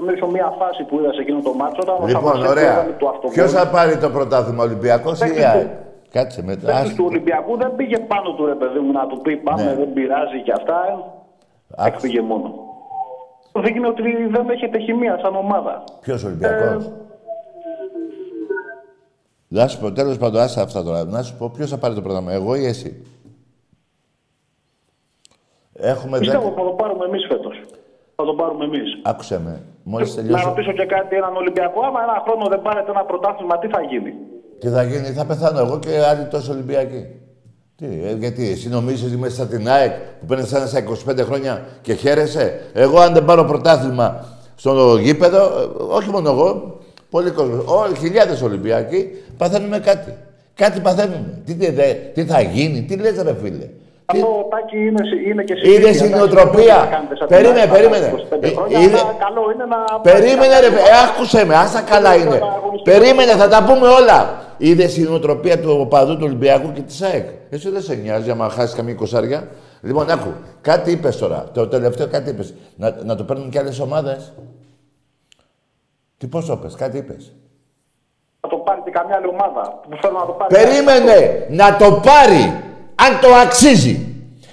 νομίζω 0.00 0.26
μια 0.26 0.48
φάση 0.60 0.82
που 0.84 0.98
είδα 0.98 1.12
σε 1.12 1.20
εκείνο 1.20 1.40
το 1.42 1.52
μάτσο 1.52 1.78
όταν 1.84 1.94
ο 2.02 2.06
Λοιπόν, 2.06 2.22
Σαββασέκου 2.22 2.50
ωραία. 2.50 2.72
έβαλε 2.72 2.92
το 3.02 3.08
αυτοβόλ. 3.08 3.32
Ποιος 3.36 3.50
θα 3.52 3.68
πάρει 3.68 3.96
το 3.98 4.10
πρωτάθλημα, 4.10 4.62
Ολυμπιακός 4.64 5.20
ή 5.20 5.24
η 5.24 5.28
Παίκτης 5.28 5.44
ΑΕΚ; 5.44 5.62
του. 5.68 5.70
Κάτσε 6.10 6.42
μετά. 6.42 6.66
παίκτης 6.66 6.90
Ας- 6.90 6.94
του 6.94 7.04
Ολυμπιακού 7.08 7.56
δεν 7.56 7.74
πήγε 7.76 7.98
πάνω 7.98 8.34
του 8.36 8.46
ρε 8.46 8.54
παιδί 8.54 8.78
μου 8.78 8.92
να 8.92 9.06
του 9.06 9.20
πει 9.20 9.36
πάμε, 9.36 9.64
Ναι. 9.64 9.74
δεν 9.74 9.92
πειράζει 9.92 10.42
και 10.42 10.52
αυτά. 10.52 10.78
Άκουσε. 11.76 11.88
Έκπηγε 11.96 12.20
μόνο. 12.20 12.48
Δείχνει 13.64 13.86
ότι 13.86 14.02
δεν 14.30 14.50
έχετε 14.50 14.78
χημεία 14.78 15.18
σαν 15.22 15.34
ομάδα. 15.36 15.84
Ποιος 16.00 16.24
Ολυμπιακός; 16.24 16.84
Ε, 16.86 16.90
Να 19.48 19.68
σου 19.68 19.80
πω, 19.80 19.92
τέλος 19.92 20.18
πάντων, 20.18 20.40
άσε 20.40 20.60
αυτά 20.60 20.82
τώρα. 20.82 21.04
Να 21.04 21.22
σου 21.22 21.36
πω, 21.38 21.50
ποιος 21.56 21.70
θα 21.70 21.78
πάρει 21.78 21.94
το 21.94 22.02
πρωτάθλημα, 22.02 22.32
εγώ 22.32 22.54
ή 22.54 22.66
εσύ; 22.66 23.04
Έχουμε 25.72 26.18
Πιστεύω 26.18 26.42
δέκα... 26.42 26.54
θα 26.54 26.62
το 26.62 26.70
πάρουμε 26.70 27.04
εμείς 27.04 27.26
φέτος. 27.28 27.60
Θα 28.20 28.26
το 28.30 28.34
πάρουμε 28.40 28.64
εμείς. 28.64 28.88
Άκουσε 29.02 29.40
με. 29.44 29.54
Μόλις 29.82 30.08
Να 30.16 30.22
τελειώσω... 30.22 30.48
ρωτήσω 30.48 30.72
και 30.72 30.84
κάτι 30.94 31.16
έναν 31.16 31.36
Ολυμπιακό. 31.36 31.80
Άμα 31.88 32.00
ένα 32.06 32.16
χρόνο 32.24 32.44
δεν 32.52 32.60
πάρετε 32.66 32.90
ένα 32.90 33.04
πρωτάθλημα, 33.10 33.58
τι 33.58 33.68
θα 33.74 33.80
γίνει; 33.90 34.12
Τι 34.60 34.68
θα 34.68 34.82
γίνει, 34.82 35.08
θα 35.18 35.24
πεθάνω 35.24 35.58
εγώ 35.64 35.78
και 35.78 35.92
άλλοι 36.10 36.24
τόσο 36.34 36.52
Ολυμπιακοί. 36.52 37.02
Τι, 37.76 37.86
ε, 37.86 38.12
γιατί, 38.24 38.50
εσύ 38.50 38.68
νομίζεις 38.68 39.06
ότι 39.06 39.16
μέσα 39.16 39.44
στην 39.44 39.68
ΑΕΚ 39.68 39.92
που 40.20 40.26
παίρνει 40.26 40.44
σαν 40.46 40.66
στα 40.68 40.80
25 41.10 41.18
χρόνια 41.28 41.66
και 41.82 41.92
χαίρεσαι; 41.94 42.60
Εγώ 42.72 42.98
αν 43.00 43.12
δεν 43.12 43.24
πάρω 43.24 43.44
πρωτάθλημα 43.44 44.24
στο 44.54 44.96
γήπεδο, 45.00 45.38
ε, 45.38 45.94
όχι 45.96 46.10
μόνο 46.10 46.30
εγώ, 46.30 46.78
πολλοί 47.10 47.30
κόσμοι, 47.30 47.62
όλοι 47.66 47.96
χιλιάδες 47.96 48.42
Ολυμπιακοί, 48.42 49.08
παθαίνουμε 49.36 49.78
κάτι. 49.78 50.14
Κάτι 50.54 50.80
παθαίνουμε. 50.80 51.42
Τι, 51.44 51.54
τι, 51.54 51.70
δε- 51.70 51.92
τι 52.14 52.24
θα 52.24 52.40
γίνει, 52.40 52.82
τι 52.82 52.96
λες 52.96 53.22
ρε 53.22 53.34
φίλε; 53.34 53.68
Αυτό 54.12 54.46
τάκι 54.50 54.76
είναι, 54.86 55.02
είναι 55.28 55.42
και 55.42 55.54
συνήθεια. 55.54 55.78
Είδες 55.78 56.00
η 56.00 56.04
εντάξει, 56.04 56.18
νοοτροπία; 56.18 56.64
δεν 56.76 56.84
θα 56.84 56.86
κάνετε 56.94 57.16
σαν 57.16 57.26
την 57.26 57.36
Περίμενε, 57.36 57.60
άλλη 57.60 57.70
περίμενε. 57.70 58.06
25 58.30 58.36
Ε, 58.40 58.48
χρόνια, 58.48 58.78
είδε- 58.80 59.00
αλλά 59.00 59.16
καλό 59.26 59.42
είναι 59.54 59.64
να... 59.74 60.00
Περίμενε 60.00 60.60
ρε, 60.60 60.66
ε, 60.66 60.70
άκουσε 61.08 61.44
με, 61.44 61.54
άστα 61.54 61.80
καλά 61.82 62.14
είναι. 62.16 62.38
Περίμενε, 62.82 63.32
θα 63.32 63.48
τα 63.48 63.64
πούμε 63.64 63.86
όλα. 63.88 64.18
Είδες 64.58 64.96
η 64.96 65.02
νοοτροπία 65.02 65.60
του 65.60 65.76
οπαδού 65.80 66.14
του 66.16 66.24
Ολυμπιακού 66.24 66.72
και 66.72 66.80
της 66.80 67.02
ΑΕΚ. 67.02 67.28
Εσύ 67.50 67.70
δεν 67.70 67.82
σε 67.82 67.94
νοιάζει 67.94 68.30
άμα 68.30 68.48
χάσεις 68.48 68.74
καμία 68.74 68.94
κοσάρια. 68.94 69.48
Λοιπόν, 69.82 70.10
άκου, 70.10 70.32
κάτι 70.60 70.90
είπες 70.90 71.16
τώρα. 71.18 71.46
Το 71.54 71.68
τελευταίο 71.68 72.06
κάτι 72.08 72.30
είπες. 72.30 72.54
Να, 72.76 72.96
να 73.04 73.16
το 73.16 73.24
παίρνουν 73.24 73.50
και 73.50 73.58
άλλες 73.58 73.80
ομάδες. 73.80 74.32
Τι 76.18 76.26
πώς 76.26 76.46
το 76.46 76.56
πες, 76.56 76.74
κάτι 76.74 76.96
είπες. 76.98 77.32
Θα 78.40 78.48
το 78.48 78.56
πάρει 78.56 78.80
και 78.84 78.90
καμιά 78.90 79.16
άλλη 79.16 79.26
ομάδα 79.26 79.80
που 79.88 79.96
θέλω 80.02 80.18
να 80.18 80.26
το 80.26 80.32
πάρει. 80.32 80.54
Περίμενε 80.54 81.46
να 81.50 81.76
το 81.76 82.00
πάρει 82.04 82.54
αν 83.06 83.20
το 83.20 83.34
αξίζει. 83.34 84.06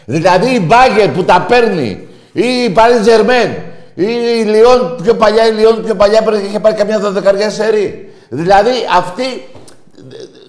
Δηλαδή 0.05 0.49
η 0.55 0.65
Μπάγκερ 0.65 1.09
που 1.09 1.23
τα 1.23 1.45
παίρνει 1.47 2.07
ή 2.31 2.45
η 2.45 2.75
Paris 2.75 3.07
Germain 3.07 3.55
ή 3.93 4.05
η 4.39 4.43
Λιόν 4.43 4.95
πιο 5.03 5.15
παλιά, 5.15 5.47
η 5.47 5.51
Λιόν 5.51 5.83
πιο 5.83 5.95
παλιά 5.95 6.21
πρέπει 6.21 6.45
είχε 6.45 6.59
πάρει 6.59 6.75
καμιά 6.75 6.99
δωδεκαριά 6.99 7.49
σερή. 7.49 8.13
Δηλαδή 8.29 8.71
αυτή. 8.97 9.23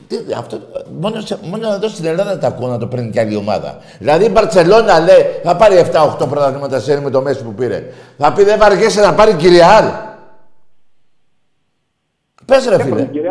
Τι, 0.08 0.16
αυτό, 0.36 0.58
μόνο, 1.00 1.20
σε, 1.20 1.38
μόνο 1.42 1.72
εδώ 1.72 1.88
στην 1.88 2.04
Ελλάδα 2.04 2.38
τα 2.38 2.46
ακούω 2.46 2.68
να 2.68 2.78
το 2.78 2.86
παίρνει 2.86 3.10
και 3.10 3.20
άλλη 3.20 3.36
ομάδα. 3.36 3.78
Δηλαδή 3.98 4.24
η 4.24 4.28
Μπαρσελόνα 4.32 5.00
λέει 5.00 5.26
θα 5.44 5.56
πάρει 5.56 5.90
7-8 5.92 6.28
πρωταθλήματα 6.30 6.80
σερή 6.80 7.00
με 7.00 7.10
το 7.10 7.22
μέση 7.22 7.42
που 7.42 7.54
πήρε. 7.54 7.84
Θα 8.18 8.32
πει 8.32 8.44
δεν 8.44 8.58
βαριέσαι 8.58 9.00
να 9.00 9.14
πάρει 9.14 9.34
κυριάλ. 9.34 9.84
Πες 12.44 12.66
ρε 12.66 12.82
φίλε. 12.82 13.02
Κύριε 13.04 13.30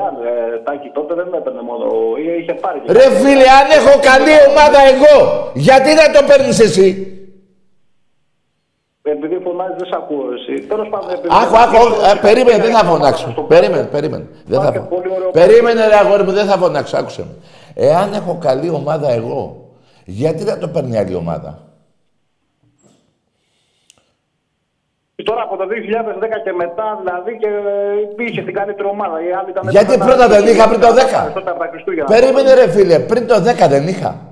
ε, 0.68 0.72
Τάκη, 0.72 0.90
τότε 0.98 1.14
δεν 1.20 1.28
έπαιρνε 1.40 1.62
μόνο. 1.70 1.84
ε, 2.18 2.40
Είχε 2.42 2.54
πάρει. 2.64 2.80
και- 2.80 2.92
Ρε 2.92 3.08
φίλε, 3.20 3.48
αν 3.60 3.68
έχω 3.80 3.94
καλή 4.10 4.36
ομάδα 4.50 4.80
εγώ, 4.94 5.16
γιατί 5.54 5.90
να 6.02 6.06
το 6.16 6.20
παίρνεις 6.30 6.60
εσύ; 6.60 6.88
Επειδή 9.02 9.40
φωνάζεις, 9.44 9.76
δεν 9.78 9.88
σε 9.88 9.96
ακούω 10.02 10.24
εσύ. 10.38 10.68
Τέλος 10.68 10.88
πάντων, 10.90 11.10
επειδή. 11.10 11.28
Άκου, 11.42 11.58
άκου, 11.58 11.76
άκου, 11.78 12.18
ε, 12.18 12.20
περίμενε, 12.22 12.64
δεν 12.64 12.74
θα 12.74 12.84
φωνάξω. 12.86 13.46
Περίμενε, 13.48 13.84
περίμενε. 13.84 14.26
Δεν 14.46 14.62
θα 14.62 14.72
φω- 14.74 14.88
Περίμενε 15.32 15.88
ρε 15.88 15.96
αγόρι 15.96 16.24
μου, 16.24 16.32
δεν 16.32 16.46
θα 16.46 16.58
φωνάξω, 16.58 16.98
άκουσε 16.98 17.22
με. 17.22 17.34
Εάν 17.88 18.14
έχω 18.14 18.38
καλή 18.42 18.70
ομάδα 18.70 19.12
εγώ, 19.12 19.70
γιατί 20.06 20.44
να 20.44 20.58
το 20.58 20.68
παίρνει 20.68 20.98
άλλη 20.98 21.16
ομάδα; 21.16 21.60
Τώρα 25.24 25.42
από 25.42 25.58
το 25.58 25.64
2010 25.64 26.42
και 26.44 26.54
μετά, 26.54 27.00
δηλαδή, 27.02 27.38
και 27.38 27.48
ε, 27.48 28.24
είχε 28.26 28.42
την 28.42 28.54
καλύτερη 28.54 28.88
ομάδα. 28.88 29.22
Οι 29.24 29.32
άλλοι 29.32 29.50
ήταν 29.50 29.70
Γιατί 29.70 29.98
πρώτα 29.98 30.28
δεν 30.28 30.48
είχα 30.48 30.68
πριν 30.68 30.80
το 30.80 30.88
10. 30.88 31.34
Τότε 31.34 31.50
από 31.50 31.60
τα 31.60 31.68
Χριστούγεννα. 31.72 32.06
Περίμενε 32.06 32.54
ρε 32.54 32.70
φίλε, 32.70 33.00
πριν 33.00 33.28
το 33.28 33.36
10 33.36 33.70
δεν 33.70 33.88
είχα. 33.88 34.27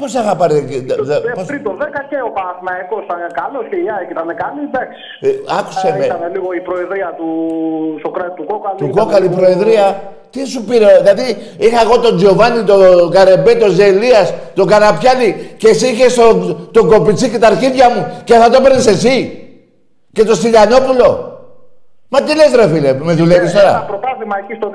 Πώς 0.00 0.12
θα 0.12 0.20
είχα 0.22 0.34
πάρει... 0.40 0.54
δε- 0.60 0.94
δε- 1.08 1.14
Ε, 1.16 1.32
πώς- 1.34 1.46
Πριν 1.50 1.62
το 1.62 1.72
10 1.80 2.00
και 2.10 2.16
ο 2.28 2.30
Παναθηναϊκός 2.38 3.02
ήταν 3.08 3.20
καλό 3.40 3.60
και 3.70 3.76
η 3.84 3.86
ΑΕΚ 3.94 4.08
ήταν 4.16 4.28
καλή, 4.42 4.62
εντάξει. 4.70 5.00
Ε, 5.26 5.28
άκουσε 5.58 5.88
με. 5.98 6.04
Ήταν 6.10 6.22
λίγο 6.34 6.48
η 6.60 6.60
προεδρία 6.68 7.08
του 7.18 7.28
Σοκράτη 8.02 8.34
του 8.38 8.44
Κόκαλη. 8.50 8.76
Του 8.80 8.88
ήταν 8.92 8.98
κόκαλη 9.04 9.26
λίγο- 9.28 9.36
προεδρία. 9.40 9.86
Τι 10.34 10.40
σου 10.52 10.60
πήρε, 10.68 10.88
δηλαδή 11.02 11.26
είχα 11.58 11.80
εγώ 11.86 11.96
τον 12.04 12.16
Τζιοβάνι, 12.16 12.62
τον 12.70 13.10
Καρεμπέ, 13.10 13.54
τον 13.54 13.70
Ζελίας, 13.70 14.26
τον 14.54 14.66
Καραπιάνη 14.66 15.28
και 15.60 15.68
εσύ 15.68 15.86
είχες 15.92 16.14
τον, 16.14 16.68
τον 16.72 16.84
Κοπιτσί 16.90 17.26
και 17.30 17.38
τα 17.38 17.46
αρχίδια 17.46 17.86
μου 17.90 18.02
και 18.24 18.34
θα 18.34 18.50
το 18.50 18.60
παίρνει 18.60 18.82
εσύ. 18.96 19.16
Και 20.12 20.24
τον 20.24 20.34
Στυλιανόπουλο. 20.34 21.08
Μα 22.08 22.18
τι 22.22 22.34
λες 22.36 22.52
ρε 22.54 22.68
φίλε, 22.68 22.92
με 22.92 23.12
δουλεύεις 23.12 23.52
Ένα 23.54 23.60
τώρα; 23.62 23.86
Πρωτάθλημα 24.28 24.36
εκεί 24.42 24.54
στο 24.60 24.68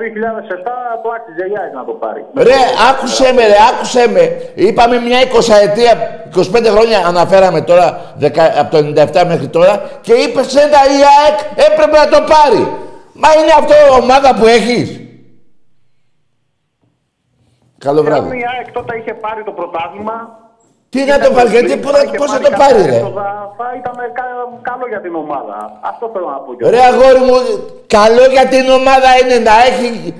το 1.02 1.08
άξιζε 1.16 1.44
η 1.52 1.54
ΑΕΚ 1.60 1.72
να 1.78 1.84
το 1.84 1.92
πάρει. 2.02 2.22
Ρε, 2.48 2.60
άκουσέ 2.90 3.28
με, 3.36 3.42
ρε, 3.52 3.58
άκουσέ 3.70 4.04
με. 4.14 4.22
Είπαμε 4.54 4.96
μια 5.06 5.18
20 5.20 5.54
ετία, 5.68 5.92
25 6.36 6.66
χρόνια 6.74 6.98
αναφέραμε 7.06 7.60
τώρα, 7.70 7.86
δεκα- 8.22 8.54
από 8.60 8.70
το 8.70 8.78
97 8.78 9.24
μέχρι 9.32 9.48
τώρα, 9.48 9.74
και 10.00 10.12
είπε 10.12 10.40
ένα 10.66 10.80
η 10.98 11.00
ΑΕΚ 11.18 11.38
έπρεπε 11.68 11.96
να 11.98 12.08
το 12.08 12.20
πάρει. 12.32 12.62
Μα 13.22 13.28
είναι 13.38 13.52
αυτό 13.58 13.74
ομάδα 14.02 14.34
που 14.34 14.46
έχεις. 14.46 14.98
Καλό 17.78 17.98
Αν 18.00 18.04
βράδυ. 18.06 18.38
η 18.38 18.44
ΑΕΚ 18.56 18.72
τότε 18.72 18.96
είχε 18.98 19.14
πάρει 19.14 19.42
το 19.44 19.52
πρωτάθλημα. 19.52 20.16
Τι 20.94 21.04
να 21.04 21.18
το 21.18 21.30
πάρει, 21.36 21.48
γιατί 21.50 21.76
πώς 21.76 21.92
θα- 21.92 22.10
πώς 22.20 22.30
θα 22.30 22.38
το 22.40 22.50
πάρει, 22.58 22.82
ρε; 22.90 22.98
Θα 23.60 23.66
ήταν 23.80 23.96
κα- 24.18 24.48
καλό 24.70 24.84
για 24.88 25.00
την 25.00 25.14
ομάδα. 25.14 25.56
Αυτό 25.80 26.10
θέλω 26.12 26.26
να 26.34 26.38
πω. 26.44 26.50
και 26.54 26.60
εγώ. 26.64 26.70
Ρε 26.70 26.80
αγόρι 26.90 27.18
μου, 27.28 27.36
καλό 27.86 28.24
για 28.30 28.46
την 28.46 28.64
ομάδα 28.70 29.08
είναι 29.22 29.38
να 29.48 29.52
έχει, 29.68 30.14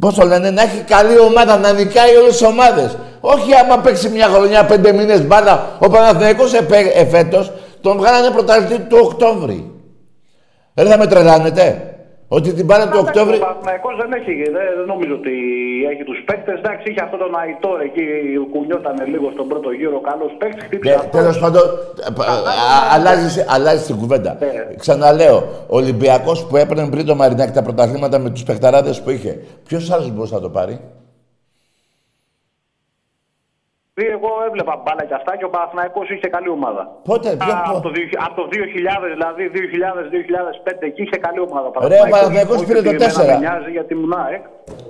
πώς 0.00 0.14
το 0.14 0.24
λένε, 0.26 0.50
να 0.50 0.62
έχει 0.62 0.80
καλή 0.94 1.18
ομάδα, 1.18 1.56
να 1.58 1.72
νικάει 1.72 2.14
όλες 2.16 2.32
τις 2.36 2.46
ομάδες. 2.46 2.96
Όχι 3.20 3.54
άμα 3.54 3.78
παίξει 3.78 4.08
μια 4.08 4.26
χρονιά, 4.26 4.64
πέντε 4.64 4.92
μήνες 4.92 5.26
μπάλα, 5.26 5.66
ο 5.78 5.88
Παναθηναϊκός 5.88 6.54
επέ- 6.54 6.92
εφέτος, 6.96 7.52
τον 7.80 7.96
βγάλανε 7.98 8.30
πρωταθλητή 8.30 8.78
του 8.82 8.98
Οκτώβρη. 9.02 9.72
Ρε 10.76 10.88
θα 10.88 10.98
με 10.98 11.06
τρελάνετε. 11.06 11.92
Ότι 12.28 12.52
την 12.52 12.64
μπάλα 12.64 12.88
του 12.90 12.98
Οκτώβρη... 13.00 13.36
Ο 13.36 13.38
Παναθηναϊκός 13.38 13.96
δεν 13.96 14.12
έχει, 14.12 14.34
δεν, 14.42 14.64
δεν 14.76 14.86
νομίζω 14.86 15.14
ότι 15.14 15.32
έχει 15.92 16.04
τους 16.04 16.22
παίκτες. 16.26 16.58
Εντάξει, 16.58 16.90
είχε 16.90 17.02
αυτό 17.02 17.16
τον 17.16 17.34
Αϊτόρ 17.40 17.80
εκεί, 17.80 18.02
κουνιότανε 18.52 19.04
λίγο 19.04 19.30
στον 19.30 19.48
πρώτο 19.48 19.70
γύρο, 19.70 20.00
καλός 20.00 20.32
παίκτης, 20.38 20.64
χτύπησε 20.64 20.94
Ναι, 20.94 20.98
αυτός. 21.00 21.20
Τέλος 21.20 21.38
πάντων, 21.38 21.62
αλλάζει, 22.92 23.44
αλλάζεις 23.48 23.86
την 23.86 23.96
κουβέντα. 23.96 24.36
Ναι. 24.40 24.74
Ξαναλέω, 24.76 25.36
ο 25.68 25.76
Ολυμπιακός 25.76 26.46
που 26.46 26.56
έπαιρνε 26.56 26.88
πριν 26.90 27.06
το 27.06 27.14
Μαρινάκι 27.14 27.52
τα 27.52 27.62
πρωταθλήματα 27.62 28.18
με 28.18 28.30
τους 28.30 28.42
παιχταράδες 28.42 29.02
που 29.02 29.10
είχε, 29.10 29.40
ποιος 29.64 29.90
άλλος 29.90 30.10
μπορούσε 30.10 30.34
να 30.34 30.40
το 30.40 30.50
πάρει; 30.50 30.72
Δηλαδή, 30.72 30.82
Εγώ 34.16 34.30
έβλεπα 34.48 34.74
μπάλα 34.82 35.04
και 35.08 35.14
αυτά 35.20 35.32
και 35.38 35.44
ο 35.48 35.50
Παναθηναϊκός 35.54 36.06
είχε 36.14 36.28
καλή 36.36 36.50
ομάδα. 36.58 36.82
Πότε, 37.10 37.28
ποιο, 37.42 37.52
Α, 37.54 37.62
πο- 37.62 37.70
από, 37.70 37.80
το, 37.86 37.90
2000 37.94 38.00
από 38.26 38.34
το 38.40 38.44
2000, 38.52 39.06
δηλαδή 39.16 39.42
2000-2005, 39.54 40.86
εκεί 40.90 41.02
είχε 41.06 41.16
καλή 41.26 41.40
ομάδα. 41.48 41.66
ο 41.74 41.86
Ρε, 41.92 41.98
ο 42.06 42.08
Παναθηναϊκός 42.14 42.56
Όχι 42.56 42.66
πήρε 42.66 42.78
ότι 42.78 42.88
το 42.88 42.94
εμένα 43.04 43.22
4. 43.22 43.26
με 43.26 43.36
νοιάζει 43.44 43.70
γιατί 43.76 43.90
ήμουν 43.94 44.12
ΑΕΚ. 44.26 44.44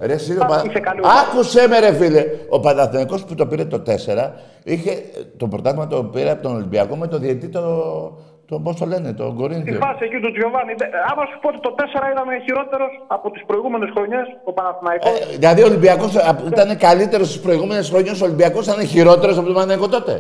Ρε, 0.09 0.13
εσύ, 0.13 0.33
ο 0.39 0.43
Α, 0.45 0.47
Πα- 0.47 0.63
είχε 0.67 0.81
καλή 0.89 1.01
ομάδα. 1.03 1.21
Άκουσε 1.21 1.69
με, 1.69 1.77
ρε 1.85 1.93
φίλε. 2.01 2.23
Ο 2.49 2.61
Παναθηναϊκός 2.61 3.21
που 3.25 3.35
το 3.35 3.45
πήρε 3.47 3.65
το 3.65 3.79
4 3.87 4.33
είχε 4.65 4.93
το 5.37 5.47
πρωτάθλημα 5.49 5.87
το 5.87 5.99
πήρε 6.15 6.31
από 6.31 6.43
τον 6.43 6.55
Ολυμπιακό 6.55 6.97
με 6.97 7.07
το 7.07 7.19
διαιτή 7.19 7.49
το. 7.49 7.63
Το 8.49 8.59
πώς 8.65 8.77
το 8.77 8.87
λένε, 8.87 9.13
τον 9.13 9.29
Στη 9.31 9.39
Κορίνθιο. 9.41 9.79
φάση 9.85 10.05
εκεί 10.05 10.19
του 10.21 10.33
Τζιοβάνι. 10.33 10.75
δε- 10.81 10.87
Άμα 11.11 11.23
σου 11.31 11.39
πω 11.43 11.49
ότι 11.49 11.61
το 11.61 11.71
4 11.79 12.11
ήταν 12.15 12.27
χειρότερος 12.47 12.91
από 13.07 13.31
τις 13.31 13.43
προηγούμενες 13.47 13.89
χρονιές, 13.95 14.27
ο 14.45 14.53
Παναθηναϊκός. 14.53 15.11
Ε, 15.21 15.25
δηλαδή 15.37 15.63
ο 15.63 15.67
Ολυμπιακός 15.67 16.15
ήταν 16.53 16.69
καλύτερος 16.87 17.29
στις 17.29 17.41
προηγούμενες 17.41 17.89
χρονιές. 17.91 18.21
Ο 18.21 18.25
Ολυμπιακός 18.25 18.67
ήταν 18.67 18.81
χειρότερος 18.87 19.37
από 19.37 19.47
τον 19.47 19.55
Παναθηναϊκό 19.55 19.89
τότε; 19.89 20.15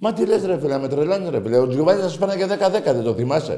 Μα 0.00 0.12
τι 0.12 0.26
λες 0.26 0.46
ρε 0.46 0.58
φίλε, 0.58 0.78
με 0.78 0.88
τρελάνει 0.88 1.28
ρε 1.30 1.40
φίλε. 1.40 1.58
Ο 1.58 1.66
Τζιουβάνι 1.68 2.00
θα 2.00 2.08
σου 2.08 2.18
πάνε 2.18 2.34
και 2.36 2.46
10-10, 2.46 2.92
δεν 2.94 3.02
το 3.04 3.14
θυμάσαι. 3.14 3.56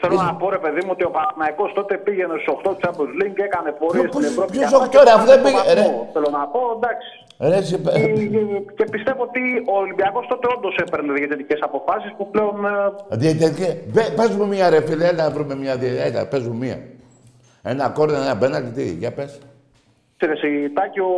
Θέλω 0.00 0.14
να 0.22 0.34
πω 0.34 0.50
ρε 0.50 0.58
παιδί 0.58 0.80
μου 0.84 0.90
ότι 0.96 1.04
ο 1.04 1.10
Παναθηναϊκός 1.10 1.72
τότε 1.74 1.94
πήγαινε 2.06 2.34
στους 2.42 2.54
8 2.56 2.70
Champions 2.82 3.12
League, 3.20 3.38
έκανε 3.48 3.70
πορείε 3.80 4.00
Ποιος- 4.02 4.14
στην 4.14 4.24
Ευρώπη. 4.32 4.50
ποιος 4.52 4.68
και 4.68 4.74
αυτά 4.74 4.84
οκτώ, 4.84 4.98
και 4.98 5.04
ρε, 5.04 5.10
αφού 5.16 5.26
δεν 5.30 5.38
φτάνει 5.38 5.54
στο 5.56 5.62
πήγε- 5.64 5.78
βαθμό. 5.82 6.08
Θέλω 6.14 6.28
να 6.38 6.42
πω, 6.52 6.60
εντάξει. 6.78 7.10
Ρε, 7.40 7.56
εσύ, 7.56 7.76
Και- 7.78 8.72
και 8.76 8.84
πιστεύω 8.90 9.22
ότι 9.22 9.40
ο 9.72 9.76
Ολυμπιακός 9.78 10.26
τότε 10.28 10.46
όντως 10.56 10.76
έπαιρνε 10.84 11.12
διαιτητικέ 11.12 11.56
αποφάσεις 11.60 12.12
που 12.16 12.30
πλέον. 12.30 12.64
ε, 13.10 13.16
Διαιτητική. 13.16 13.68
Πε- 13.92 14.14
Πες 14.16 14.30
μου 14.36 14.46
μία 14.46 14.70
ρε 14.70 14.80
φίλε, 14.86 15.06
έλα 15.06 15.22
να 15.24 15.30
βρούμε 15.30 15.54
μία 15.56 15.76
διαιτητική. 15.76 16.08
Έλα, 16.08 16.26
πες 16.26 16.42
μου 16.48 16.56
μία. 16.56 16.78
Ένα 17.62 17.88
κόρνερ, 17.88 18.20
ένα 18.20 18.34
μπέναλτι, 18.34 18.70
τι, 18.70 18.84
για 18.92 19.12
πες. 19.12 19.38
Ξέρεις, 20.16 20.42
η 20.42 20.70
Τάκη, 20.74 21.00
ο 21.00 21.12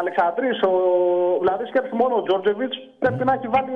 Αλεξανδρής, 0.00 0.62
ο... 0.62 0.70
δηλαδή 1.42 1.64
σκέψου 1.70 1.96
μόνο 1.96 2.14
ο 2.16 2.22
Τζόρτζεβιτ 2.22 2.72
πρέπει 2.98 3.24
να 3.24 3.32
έχει 3.32 3.48
βάλει 3.54 3.72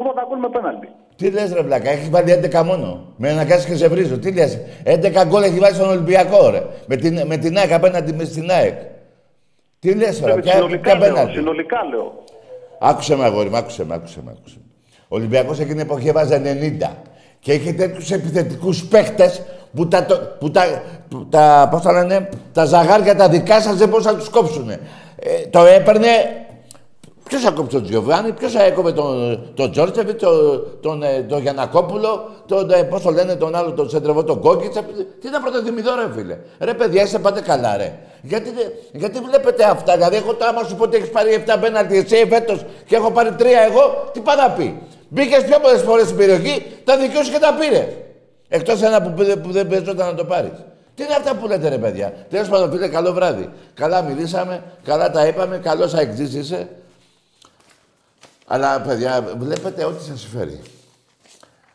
80 0.00 0.22
γκολ 0.28 0.38
με 0.38 0.48
πέναλτι. 0.48 0.88
Τι 1.16 1.30
λες 1.30 1.52
ρε 1.52 1.62
βλάκα, 1.62 1.90
έχει 1.90 2.08
βάλει 2.10 2.30
11 2.32 2.62
μόνο. 2.64 3.06
Με 3.16 3.30
αναγκάσεις 3.30 3.64
και 3.66 3.74
σε 3.74 3.88
βρίζω. 3.88 4.18
Τι 4.18 4.32
λες, 4.32 4.58
11 4.84 5.24
γκολ 5.28 5.42
έχει 5.42 5.58
βάλει 5.58 5.74
στον 5.74 5.88
Ολυμπιακό 5.88 6.50
ρε. 6.50 6.62
Με 6.86 6.96
την, 6.96 7.26
με 7.26 7.36
την 7.36 7.56
ΑΕΚ 7.58 7.72
απέναντι 7.72 8.12
με 8.12 8.24
στην 8.24 8.50
ΑΕΚ. 8.50 8.78
Τι 9.84 9.94
λες 9.94 10.20
τώρα, 10.20 10.34
ποια, 10.34 10.52
συνολικά, 10.52 10.80
ποια 10.82 10.98
λέω, 10.98 11.08
πέναλτι. 11.12 11.32
συνολικά 11.32 11.76
λέω. 11.90 12.22
Άκουσε 12.78 13.16
με 13.16 13.24
αγόρι 13.24 13.48
μου, 13.50 13.56
άκουσε 13.56 13.84
με, 13.84 13.94
άκουσε 13.94 14.20
με. 14.24 14.34
Άκουσε. 14.38 14.56
με. 14.58 14.64
Ο 15.08 15.16
Ολυμπιακός 15.16 15.58
εκείνη 15.58 15.72
την 15.76 15.86
εποχή 15.90 16.08
έβαζε 16.08 16.42
90. 16.80 16.90
Και 17.40 17.52
είχε 17.52 17.72
τέτοιους 17.72 18.10
επιθετικούς 18.10 18.84
παίχτες 18.84 19.42
που 19.74 19.88
τα, 19.88 20.04
το- 20.04 20.20
που 20.38 20.50
τα, 20.50 20.82
που 21.08 21.26
τα, 21.26 21.68
πώς 21.70 21.82
τα 21.82 21.92
λένε, 21.92 22.28
τα 22.52 22.64
ζαγάρια 22.64 23.14
τα 23.16 23.28
δικά 23.28 23.60
σας 23.60 23.76
δεν 23.76 23.88
μπορούσαν 23.88 24.12
να 24.12 24.18
τους 24.18 24.28
κόψουνε. 24.28 24.80
Ε, 25.18 25.46
το 25.50 25.64
έπαιρνε... 25.64 26.06
Ποιος 27.28 27.42
θα 27.42 27.50
κόψει 27.50 27.70
τον 27.76 27.82
Τζιοβάνι, 27.84 28.32
ποιος 28.32 28.52
θα 28.52 28.62
έκοβε 28.62 28.92
τον, 28.92 29.40
τον 29.54 29.70
Τζόρτσεβιτ, 29.70 30.20
τον, 30.20 30.66
τον, 30.80 31.02
ε, 31.02 31.22
τον 31.28 31.40
Γιανακόπουλο, 31.40 32.30
τον, 32.46 32.70
ε, 32.70 32.82
πώς 32.82 33.02
το 33.02 33.10
λένε 33.10 33.34
τον 33.34 33.54
άλλο, 33.54 33.72
τον 33.72 33.88
Σεντρεβό, 33.90 34.24
τον 34.24 34.40
Κόκκιτσα. 34.40 34.82
Τι 35.20 35.30
να 35.30 35.40
πρωτοδημητώ 35.40 35.90
ρε 35.94 36.12
φίλε. 36.20 36.36
Ρε 36.60 36.74
παιδιά, 36.74 37.02
είστε 37.02 37.18
πάτε 37.18 37.40
καλά 37.40 37.76
ρε. 37.76 37.98
Γιατί, 38.22 38.50
δεν- 38.50 38.72
γιατί 38.92 39.18
βλέπετε 39.18 39.64
αυτά, 39.64 39.94
δηλαδή 39.94 40.16
εγώ 40.16 40.34
τώρα 40.34 40.50
άμα 40.50 40.62
σου 40.64 40.74
πω 40.76 40.82
ότι 40.84 40.96
έχεις 40.96 41.10
πάρει 41.10 41.32
7 41.32 41.58
πέναλτι 41.60 41.96
εσύ 41.96 42.26
φέτος 42.30 42.64
και 42.86 42.96
έχω 42.96 43.10
πάρει 43.10 43.30
3 43.38 43.42
εγώ, 43.70 44.10
τι 44.12 44.20
πάει 44.20 44.36
να 44.36 44.50
πει. 44.50 44.78
Μπήκες 45.08 45.44
πιο 45.44 45.58
πολλές 45.60 45.80
φορές 45.82 46.04
στην 46.04 46.16
περιοχή, 46.16 46.66
τα 46.84 46.96
δικαιούσε 46.96 47.32
και 47.32 47.38
τα 47.38 47.54
πήρε. 47.60 47.88
Εκτός 48.48 48.82
ένα 48.82 49.02
που, 49.02 49.24
δεν- 49.24 49.40
που 49.40 49.50
δεν 49.50 49.66
παίζονταν 49.68 50.06
να 50.06 50.14
το 50.14 50.24
πάρεις. 50.24 50.52
Τι 50.94 51.02
είναι 51.02 51.14
αυτά 51.14 51.34
που 51.34 51.46
λέτε 51.46 51.68
ρε 51.68 51.78
παιδιά. 51.78 52.12
Τέλος 52.30 52.48
πάντων 52.48 52.70
φίλε, 52.70 52.88
καλό 52.88 53.12
βράδυ. 53.12 53.48
Καλά 53.74 54.02
μιλήσαμε, 54.02 54.62
καλά 54.84 55.10
τα 55.10 55.26
είπαμε, 55.26 55.56
καλώς 55.58 55.94
αεξής 55.94 56.34
είσαι. 56.34 56.68
Αλλά 58.46 58.80
παιδιά, 58.80 59.36
βλέπετε 59.38 59.84
ό,τι 59.84 60.02
σας 60.02 60.24
φέρει. 60.24 60.60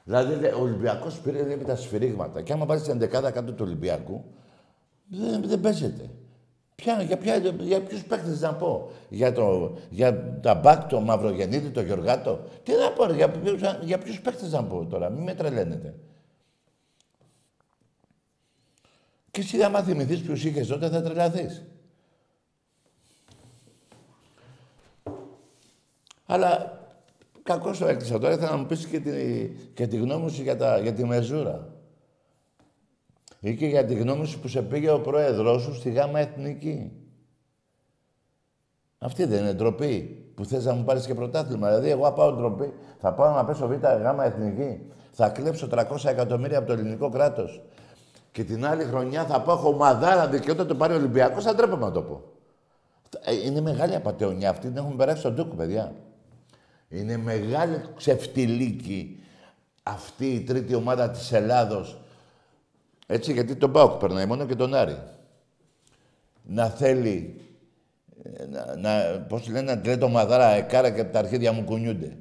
Δηλαδή, 0.04 0.46
ο 0.46 0.60
Ολυμπιακός 0.62 1.20
πήρε 1.20 1.44
λέει, 1.44 1.58
τα 1.58 1.76
σφυρίγματα. 1.76 2.42
Και 2.42 2.54
άμα 2.54 2.66
βάλεις 2.66 2.84
την 2.84 3.02
11 3.02 3.08
κάτω 3.10 3.52
του 3.52 3.64
Ολυμπιακού, 3.66 4.24
δεν, 5.08 5.44
δεν 5.46 5.62
παίζεται. 5.62 6.10
Ποια, 6.76 7.02
για, 7.02 7.18
ποια, 7.18 7.38
για 7.60 7.82
ποιους 7.82 8.04
παίκτες 8.04 8.42
να 8.42 8.54
πω; 8.54 8.92
Για, 9.10 9.34
το, 9.34 9.78
για 9.90 10.40
τα 10.42 10.54
μπακ, 10.56 10.90
το 10.90 11.00
Μαυρογεννήτη, 11.00 11.70
το 11.70 11.82
Γιωργάτο. 11.82 12.40
Τι 12.64 12.72
να 12.72 12.92
πω, 12.92 13.06
ρε, 13.06 13.14
για, 13.14 13.30
ποιους, 13.30 13.62
για 13.82 13.98
ποιους 13.98 14.22
παίκτες 14.22 14.52
να 14.52 14.64
πω 14.64 14.86
τώρα; 14.86 15.10
Μην 15.10 15.24
με 15.24 15.34
τρελαίνετε. 15.34 15.96
Και 19.32 19.42
εσύ 19.42 19.64
άμα 19.64 19.82
θυμηθείς 19.82 20.22
ποιους 20.22 20.44
είχες 20.44 20.68
τότε 20.68 20.90
θα 20.90 21.02
τρελαθείς. 21.02 21.64
Αλλά 26.32 26.80
κακώς 27.44 27.78
το 27.78 27.88
έκλεισα 27.88 28.20
τώρα. 28.20 28.34
Ήθελα 28.34 28.52
να 28.52 28.58
μου 28.58 28.66
πεις 28.66 28.86
και 28.86 29.00
τη, 29.00 29.12
και 29.74 29.88
τη 29.88 29.98
γνώμη 29.98 30.30
σου 30.30 30.42
για, 30.42 30.58
τα, 30.58 30.80
για 30.80 30.94
τη 30.94 31.06
μεζούρα. 31.06 31.68
Ή 33.40 33.56
και 33.56 33.66
για 33.66 33.86
τη 33.86 33.94
γνώμη 33.94 34.26
σου 34.26 34.40
που 34.40 34.48
σε 34.48 34.62
πήγε 34.62 34.92
ο 34.92 35.00
πρόεδρός 35.00 35.62
σου 35.62 35.74
στη 35.76 35.90
ΓΑΜΑ 35.90 36.20
Εθνική. 36.20 36.92
Αυτή 38.98 39.26
δεν 39.26 39.42
είναι 39.42 39.54
ντροπή 39.54 40.02
που 40.36 40.46
θες 40.46 40.66
να 40.66 40.74
μου 40.74 40.84
πάρεις 40.84 41.06
και 41.06 41.14
πρωτάθλημα. 41.14 41.68
Δηλαδή, 41.68 41.90
εγώ 41.90 42.12
πάω 42.12 42.32
ντροπή, 42.32 42.74
θα 43.00 43.14
πάω 43.14 43.36
να 43.36 43.46
πέσω 43.46 43.68
β' 43.68 43.86
γάμα 43.86 44.26
εθνική. 44.26 44.82
Θα 45.12 45.30
κλέψω 45.30 45.68
300 45.72 45.84
εκατομμύρια 46.06 46.58
από 46.58 46.68
το 46.68 46.74
ελληνικό 46.74 47.10
κράτος. 47.10 47.62
Και 48.32 48.44
την 48.44 48.66
άλλη 48.66 48.84
χρονιά 48.84 49.26
θα 49.26 49.42
πάω 49.42 49.56
χωμαδάρα 49.56 50.28
δικαιώτα 50.28 50.66
το 50.66 50.76
πάρει 50.76 50.94
ο 50.94 50.96
Ολυμπιακός, 50.96 51.44
θα 51.44 51.56
ντρέπομαι 51.56 51.86
να 51.86 51.92
το 51.92 52.02
πω. 52.02 52.24
Ε, 53.24 53.36
είναι 53.46 53.62
μεγάλη 53.62 53.96
απαταιωνιά 53.96 54.50
αυτή, 54.50 54.68
την 54.68 54.78
έχουμε 54.78 54.96
περάσει 54.96 55.20
στον 55.20 55.36
τούκο, 55.36 55.56
παιδιά. 55.56 55.94
Είναι 56.90 57.18
μεγάλη 57.18 57.82
ξεφτιλίκη 57.96 59.20
αυτή 59.84 60.34
η 60.34 60.42
τρίτη 60.42 60.76
ομάδα 60.76 61.10
της 61.10 61.32
Ελλάδος 61.32 62.00
έτσι, 63.12 63.34
γιατί 63.34 63.56
τον 63.56 63.72
Πάοκ 63.72 64.00
περνάει 64.00 64.26
μόνο 64.26 64.46
και 64.46 64.56
τον 64.56 64.74
Άρη. 64.74 64.98
Να 66.44 66.70
θέλει, 66.70 67.42
ε, 68.24 68.46
να, 68.46 68.76
να, 68.76 69.20
πώς 69.20 69.48
λένε, 69.48 69.76
να 69.76 69.98
το 69.98 70.10
μαδάρα 70.10 70.50
εκάρα 70.50 70.92
και 70.92 71.04
τα 71.04 71.20
αρχίδια 71.20 71.52
μου 71.52 71.64
κουνιούνται. 71.64 72.18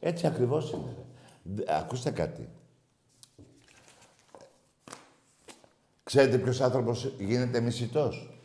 Έτσι 0.00 0.26
ακριβώς 0.26 0.70
είναι. 0.72 0.96
Ακούστε 1.66 2.10
κάτι. 2.10 2.48
Ξέρετε 6.02 6.38
ποιος 6.38 6.60
άνθρωπος 6.60 7.14
γίνεται 7.18 7.60
μισητός; 7.60 8.38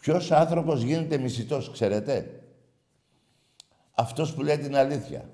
Ποιος 0.00 0.30
άνθρωπος 0.30 0.82
γίνεται 0.82 1.18
μισητός, 1.18 1.70
ξέρετε; 1.70 2.41
Αυτός 3.94 4.34
που 4.34 4.42
λέει 4.42 4.58
την 4.58 4.76
αλήθεια. 4.76 5.24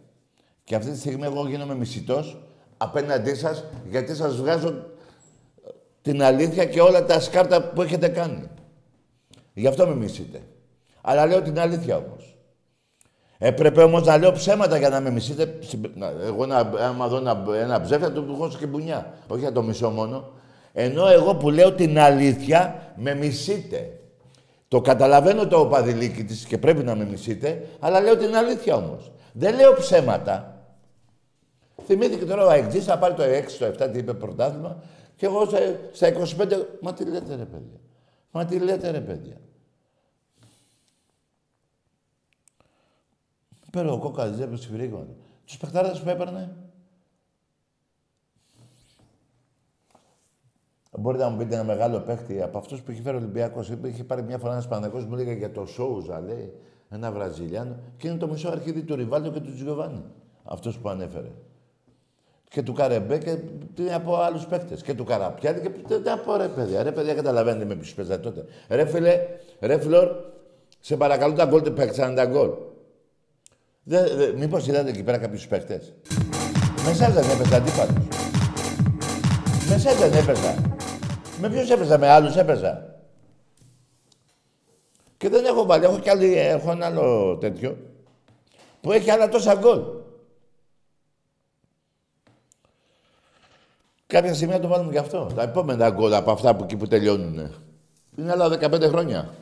Και 0.65 0.75
αυτή 0.75 0.91
τη 0.91 0.99
στιγμή 0.99 1.25
εγώ 1.25 1.49
γίνομαι 1.49 1.75
μισητός 1.75 2.39
απέναντί 2.77 3.35
σας, 3.35 3.65
γιατί 3.89 4.15
σας 4.15 4.37
βγάζω 4.37 4.87
την 6.03 6.23
αλήθεια 6.23 6.65
και 6.65 6.81
όλα 6.81 7.05
τα 7.05 7.21
σκάρτα 7.21 7.63
που 7.63 7.83
έχετε 7.83 8.09
κάνει. 8.09 8.49
Γι' 9.55 9.67
αυτό 9.67 9.87
με 9.87 9.95
μισείτε. 9.95 10.43
Αλλά 11.01 11.27
λέω 11.27 11.43
την 11.43 11.61
αλήθεια 11.61 11.97
όμως. 11.97 12.39
Έπρεπε 13.39 13.83
όμως 13.83 14.07
να 14.07 14.19
λέω 14.19 14.33
ψέματα 14.33 14.79
για 14.79 14.89
να 14.89 15.01
με 15.01 15.11
μισείτε. 15.11 15.59
Εγώ 16.23 16.47
να, 16.47 16.57
άμα 16.59 17.09
δω 17.09 17.17
ένα, 17.17 17.45
ένα 17.55 17.81
ψεύδι, 17.81 18.11
του 18.11 18.35
βγώσω 18.35 18.59
και 18.59 18.67
μπουνιά. 18.67 19.15
Όχι 19.29 19.41
για 19.41 19.53
το 19.53 19.63
μισό 19.63 19.91
μόνο. 19.91 20.31
Ενώ 20.73 21.07
εγώ 21.07 21.35
που 21.35 21.51
λέω 21.51 21.73
την 21.73 21.99
αλήθεια, 21.99 22.93
με 22.97 23.15
μισείτε. 23.15 23.98
Το 24.69 24.81
καταλαβαίνω 24.81 25.47
το 25.47 25.67
παδιλίκι 25.67 26.25
της 26.25 26.45
και 26.45 26.59
πρέπει 26.59 26.83
να 26.83 26.95
με 26.95 27.05
μισείτε, 27.05 27.69
αλλά 27.81 28.01
λέω 28.01 28.17
την 28.17 28.37
αλήθεια 28.37 28.75
όμως. 28.75 29.13
Δεν 29.33 29.55
λέω 29.55 29.75
ψέματα. 29.75 30.63
Θυμήθηκε 31.85 32.25
τώρα 32.25 32.45
ο 32.45 32.49
Αεκτζής 32.49 32.85
θα 32.85 32.99
πάρει 32.99 33.15
το 33.15 33.23
6, 33.23 33.27
το 33.59 33.85
7, 33.85 33.91
τι 33.93 33.99
είπε 33.99 34.15
πρωτάθλημα 34.15 34.83
και 35.17 35.27
εγώ 35.27 35.45
στα 35.93 36.09
25, 36.13 36.67
μα 36.81 36.93
τι 36.93 37.05
λέτε 37.05 37.35
ρε 37.35 37.45
παιδιά. 37.45 37.81
Μα 38.31 38.45
τι 38.45 38.59
λέτε 38.59 38.91
ρε 38.91 39.01
παιδιά. 39.01 39.41
Πέρα 43.71 43.93
ο 43.93 43.99
Κόκα 43.99 44.27
Ζέπες 44.27 44.61
σφυρίγματα. 44.61 45.15
Τους 45.45 45.57
παιχτάρες 45.57 46.01
που 46.01 46.09
έπαιρνε. 46.09 46.57
Μπορείτε 50.99 51.25
να 51.25 51.31
μου 51.31 51.37
πείτε 51.37 51.55
ένα 51.55 51.65
μεγάλο 51.65 51.99
παίχτη 51.99 52.43
από 52.43 52.59
αυτούς 52.59 52.83
που 52.83 52.91
έχει 52.91 53.03
φέρει 53.03 53.17
ο 53.17 53.19
Ολυμπιακός. 53.19 53.71
Είχε 53.85 54.05
πάρει 54.05 54.23
μια 54.23 54.39
φορά 54.39 54.53
ένας 54.53 54.69
Παναγό 54.69 54.99
μου 54.99 55.17
λέγε 55.17 55.33
για 55.33 55.51
το 55.51 55.67
Σόουζα, 55.67 56.21
λέει, 56.21 56.53
ένα 56.91 57.13
Βραζιλιάνο. 57.13 57.77
Και 57.97 58.09
είναι 58.09 58.17
το 58.17 58.29
μισό 58.29 58.49
αρχίδι 58.49 58.83
του 58.83 58.95
Ριβάλτο 58.95 59.31
και 59.31 59.41
του 59.41 59.55
Τζιοβάνι. 59.55 60.05
Αυτός 60.45 60.79
που 60.79 60.89
ανέφερε 60.89 61.29
και 62.49 62.63
του 62.63 62.73
Καρεμπέ 62.73 63.19
και 63.19 63.37
τι 63.75 63.93
από 63.93 64.17
άλλους 64.17 64.47
παίκτες. 64.47 64.83
Και 64.83 64.95
του 64.95 65.05
Καραπιάδη 65.05 65.61
και 65.61 65.99
τι 65.99 66.11
από 66.11 66.37
ρε 66.37 66.49
παιδιά. 66.49 66.83
Ρε 66.83 66.93
παιδιά, 66.93 67.15
καταλαβαίνετε 67.15 67.65
με 67.65 67.75
ποιους 67.75 67.95
παίζατε 67.95 68.21
τότε. 68.21 68.45
Ρε 68.69 68.87
φίλε, 68.87 69.21
ρε 69.61 69.81
φιλόρ, 69.81 70.09
σε 70.81 70.97
παρακαλώ 70.97 71.35
τα 71.35 71.45
γκολ 71.45 71.71
παίξαν 71.71 72.15
τα 72.15 72.27
γκολ. 72.27 72.51
Μήπως 74.37 74.67
είδατε 74.67 74.89
εκεί 74.89 75.03
πέρα 75.03 75.19
κάποιους 75.19 75.47
παίκτες; 75.47 75.95
Με 76.85 76.91
εσά 76.91 77.11
δεν 77.11 77.25
έπαιζα 77.31 77.57
αντίπαλο. 77.57 78.07
Με 79.69 79.75
εσά 79.75 79.95
δεν 79.95 80.13
έπαιζα. 80.13 80.78
Με 81.41 81.49
ποιου 81.49 81.73
έπαιζα, 81.73 81.99
με 81.99 82.09
άλλους 82.09 82.37
έπαιζα. 82.37 82.97
Και 85.17 85.29
δεν 85.29 85.45
έχω 85.45 85.67
βάλει, 85.67 85.85
έχω 85.85 85.99
κι 85.99 86.11
άλλη, 86.11 86.39
έχω 86.39 86.71
ένα 86.71 86.87
άλλο 86.87 87.37
τέτοιο 87.41 87.77
που 88.81 88.93
έχει 88.93 89.11
άλλα 89.11 89.29
τόσα 89.29 89.55
γκολ. 89.55 89.83
Κάποια 94.07 94.35
στιγμή 94.35 94.55
να 94.55 94.61
το 94.61 94.69
βάλουμε 94.69 94.93
και 94.93 94.99
αυτό. 94.99 95.33
Τα 95.35 95.43
επόμενα 95.43 95.91
γκολ 95.91 96.15
από 96.15 96.31
αυτά 96.31 96.57
που 96.57 96.65
εκεί 96.65 96.77
που 96.77 96.87
τελειώνουν. 96.87 97.55
Είναι 98.17 98.31
άλλα 98.33 98.49
15 98.49 98.89
χρόνια. 98.89 99.35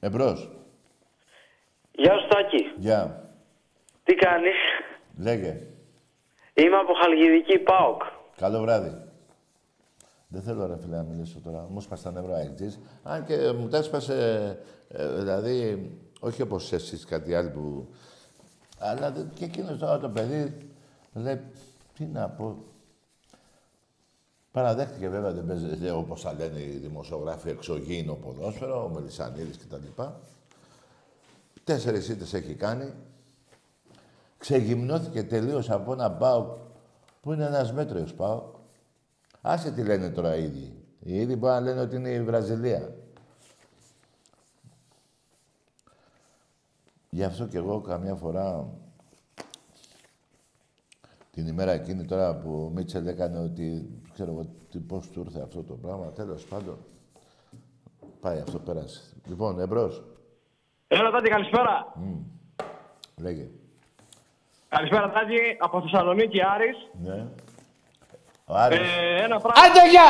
Εμπρός. 0.00 0.50
Γεια 1.92 2.18
σου 2.18 2.28
Τάκη. 2.28 2.72
Γεια. 2.76 3.28
Τι 4.04 4.14
κάνεις; 4.14 4.56
Λέγε. 5.18 5.60
Είμαι 6.54 6.76
από 6.76 6.92
Χαλκιδική 6.94 7.58
ΠΑΟΚ. 7.58 8.02
Καλό 8.36 8.60
βράδυ. 8.60 9.03
Δεν 10.34 10.42
θέλω 10.42 10.66
ρε 10.66 10.76
φίλε 10.76 10.96
να 10.96 11.02
μιλήσω 11.02 11.38
τώρα. 11.44 11.66
Μου 11.70 11.80
σπάσει 11.80 12.02
τα 12.02 12.10
νεύρα 12.10 12.38
έκτης. 12.38 12.78
Αν 13.02 13.24
και 13.24 13.52
μου 13.52 13.68
τα 13.68 13.76
έσπασε, 13.76 14.58
ε, 14.88 15.08
δηλαδή, 15.08 15.90
όχι 16.20 16.42
όπως 16.42 16.72
εσείς 16.72 17.04
κάτι 17.04 17.34
άλλο 17.34 17.50
που... 17.50 17.86
Αλλά 18.78 19.28
και 19.34 19.44
εκείνος 19.44 19.78
τώρα 19.78 19.98
το 19.98 20.08
παιδί 20.08 20.56
λέει, 21.12 21.40
τι 21.94 22.04
να 22.04 22.28
πω, 22.28 22.56
Παραδέχτηκε 24.54 25.08
βέβαια, 25.08 25.32
δεν 25.32 25.46
παίζει, 25.46 25.90
όπως 25.90 26.20
θα 26.20 26.32
λένε 26.32 26.60
οι 26.60 26.78
δημοσιογράφοι, 26.82 27.48
εξωγήινο 27.48 28.14
ποδόσφαιρο, 28.14 28.84
ο 28.84 28.88
Μελισανίδης 28.88 29.58
κτλ. 29.58 30.02
Τέσσερις 31.64 32.08
ήττες 32.08 32.34
έχει 32.34 32.54
κάνει. 32.54 32.92
Ξεγυμνώθηκε 34.38 35.22
τελείως 35.22 35.70
από 35.70 35.92
ένα 35.92 36.12
ΠΑΟΚ 36.12 36.56
που 37.20 37.32
είναι 37.32 37.44
ένας 37.44 37.72
μέτριος 37.72 38.14
ΠΑΟΚ. 38.14 38.53
Άσε 39.46 39.72
τι 39.72 39.82
λένε 39.82 40.10
τώρα 40.10 40.36
οι 40.36 40.42
ίδιοι. 40.42 40.72
Οι 41.00 41.20
ίδιοι 41.20 41.36
μπορεί 41.36 41.52
να 41.52 41.60
λένε 41.60 41.80
ότι 41.80 41.96
είναι 41.96 42.10
η 42.10 42.22
Βραζιλία. 42.22 42.94
Γι' 47.10 47.24
αυτό 47.24 47.46
και 47.46 47.56
εγώ 47.56 47.80
καμιά 47.80 48.14
φορά 48.14 48.68
την 51.30 51.46
ημέρα 51.46 51.72
εκείνη 51.72 52.04
τώρα 52.04 52.36
που 52.36 52.64
ο 52.64 52.70
Μίτσελ 52.70 53.06
έκανε 53.06 53.38
ότι 53.38 53.88
ξέρω 54.12 54.30
εγώ 54.30 54.46
πώς 54.86 55.10
του 55.10 55.20
ήρθε 55.20 55.40
αυτό 55.40 55.62
το 55.62 55.74
πράγμα. 55.74 56.12
Τέλος 56.12 56.44
πάντων. 56.44 56.78
Πάει, 58.20 58.38
αυτό 58.38 58.58
πέρασε. 58.58 59.00
Λοιπόν, 59.26 59.60
εμπρός. 59.60 60.04
Έλα, 60.88 61.10
Τάτη, 61.10 61.28
καλησπέρα. 61.28 61.92
Mm. 61.96 62.22
Λέγε. 63.16 63.48
Καλησπέρα, 64.68 65.10
Τάτη, 65.10 65.36
από 65.58 65.80
Θεσσαλονίκη, 65.80 66.42
Άρης. 66.44 66.76
Ναι. 67.02 67.28
Ο 68.44 68.54
Άρης. 68.54 68.78
Ε, 68.78 69.22
ένα 69.22 69.40
πράγμα... 69.40 69.62
Άντε, 69.62 69.90
γεια! 69.90 70.02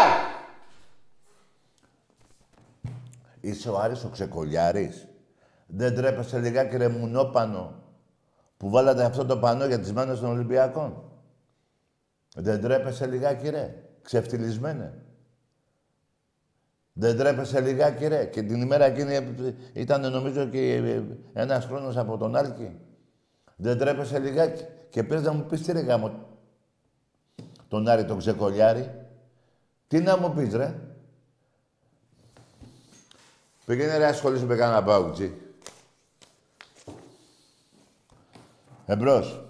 Είσαι 3.40 3.70
ο 3.70 3.78
Άρης 3.78 4.04
ο 4.04 4.08
Ξεκολιάρης. 4.08 5.06
Δεν 5.66 5.94
τρέπεσαι 5.94 6.38
λιγάκι 6.38 6.76
ρε 6.76 6.88
μουνόπανο 6.88 7.82
που 8.56 8.70
βάλατε 8.70 9.04
αυτό 9.04 9.24
το 9.26 9.38
πανό 9.38 9.66
για 9.66 9.80
τις 9.80 9.92
μάνες 9.92 10.20
των 10.20 10.30
Ολυμπιακών; 10.30 11.02
Δεν 12.34 12.60
τρέπεσαι 12.60 13.06
λιγάκι 13.06 13.48
ρε. 13.48 13.82
Ξεφτυλισμένε. 14.02 15.02
Δεν 16.92 17.16
τρέπεσαι 17.16 17.60
λιγάκι 17.60 18.06
ρε. 18.06 18.24
Και 18.24 18.42
την 18.42 18.60
ημέρα 18.60 18.84
εκείνη 18.84 19.34
ήταν 19.72 20.10
νομίζω 20.10 20.46
και 20.48 20.82
ένας 21.32 21.64
χρόνος 21.64 21.96
από 21.96 22.16
τον 22.16 22.36
Άλκη. 22.36 22.80
Δεν 23.56 23.78
τρέπεσαι 23.78 24.18
λιγάκι. 24.18 24.64
Και 24.88 25.02
πες 25.02 25.22
να 25.22 25.32
μου 25.32 25.44
πεις 25.44 25.62
τι 25.62 25.72
ρε 25.72 25.80
γάμο. 25.80 26.33
Τον 27.74 27.88
Άρη 27.88 28.04
τον 28.04 28.18
ξεκολιάρη. 28.18 29.06
Τι 29.88 30.00
να 30.00 30.16
μου 30.18 30.34
πεις, 30.34 30.54
ρε. 30.54 30.80
Πήγαινε 33.66 33.96
ρε 33.96 34.06
ασχολήσου 34.06 34.46
με 34.46 34.56
κανένα 34.56 34.80
μπάουκτζι. 34.80 35.34
Εμπρός. 38.86 39.44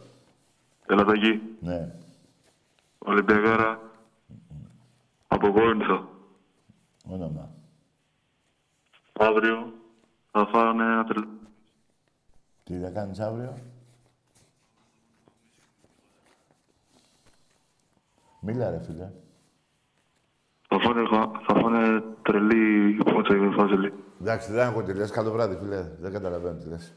Έλα 0.86 1.04
Τάκη. 1.04 1.40
Ναι. 1.60 1.94
Ολυμπιακάρα. 2.98 3.80
Από 5.26 5.52
Κόρινθο. 5.52 6.08
Όνομα. 7.08 7.50
Αύριο 9.12 9.72
θα 10.30 10.46
φάνε 10.46 10.82
ένα 10.84 11.04
τρελ... 11.04 11.24
Τι 12.64 12.78
θα 12.78 12.90
κάνεις 12.90 13.20
αύριο; 13.20 13.58
Μίλα 18.44 18.70
ρε 18.70 18.80
φίλε. 18.80 19.10
Θα 20.68 20.78
φάνε, 20.80 21.02
θα 21.46 21.60
φάνε 21.60 22.02
τρελή 22.22 22.94
πότσα 23.04 23.36
η 23.36 23.50
Φάζελη. 23.56 23.92
Εντάξει, 24.20 24.52
δεν 24.52 24.68
έχω 24.68 24.82
τι 24.82 24.92
λες. 24.92 25.10
Καλό 25.10 25.30
βράδυ, 25.30 25.56
φίλε. 25.56 25.90
Δεν 26.00 26.12
καταλαβαίνω 26.12 26.58
τι 26.58 26.68
λες. 26.68 26.94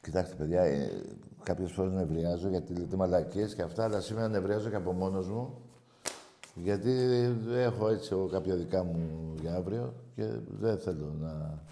Κοιτάξτε, 0.00 0.34
παιδιά, 0.34 0.62
ε, 0.62 0.90
κάποιες 1.42 1.72
φορές 1.72 1.92
νευριάζω 1.92 2.48
γιατί 2.48 2.74
λέτε 2.74 2.96
μαλακίες 2.96 3.54
και 3.54 3.62
αυτά, 3.62 3.84
αλλά 3.84 4.00
σήμερα 4.00 4.28
νευριάζω 4.28 4.68
και 4.68 4.76
από 4.76 4.92
μόνος 4.92 5.28
μου. 5.28 5.58
Γιατί 6.54 6.92
έχω 7.54 7.88
έτσι 7.88 8.08
εγώ 8.12 8.26
κάποια 8.26 8.54
δικά 8.56 8.84
μου 8.84 9.34
για 9.40 9.54
αύριο 9.54 9.94
και 10.14 10.24
δεν 10.48 10.78
θέλω 10.78 11.14
να... 11.20 11.62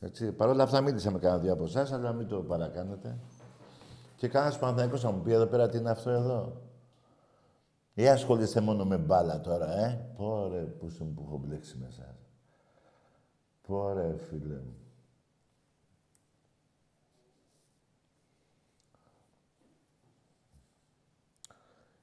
Έτσι. 0.00 0.32
Παρ' 0.32 0.48
όλα 0.48 0.62
αυτά 0.62 0.80
μίλησα 0.80 1.10
με 1.10 1.18
κανένα 1.18 1.40
δύο 1.40 1.52
από 1.52 1.64
εσάς, 1.64 1.92
αλλά 1.92 2.12
μην 2.12 2.26
το 2.26 2.36
παρακάνετε. 2.36 3.18
Και 4.20 4.28
κανένας 4.28 4.58
Παναθηναϊκός 4.58 5.00
θα 5.00 5.10
μου 5.10 5.22
πει 5.22 5.32
εδώ 5.32 5.46
πέρα 5.46 5.68
τι 5.68 5.78
είναι 5.78 5.90
αυτό 5.90 6.10
εδώ; 6.10 6.62
Ή 7.94 8.08
ασχολείστε 8.08 8.60
μόνο 8.60 8.84
με 8.84 8.96
μπάλα 8.96 9.40
τώρα, 9.40 9.78
ε; 9.78 10.06
Πόρε 10.16 10.60
που 10.60 10.90
σου 10.90 11.04
που 11.04 11.22
έχω 11.26 11.38
μπλέξει 11.38 11.76
μέσα. 11.76 12.16
Πόρε, 13.66 14.16
φίλε 14.16 14.54
μου. 14.54 14.76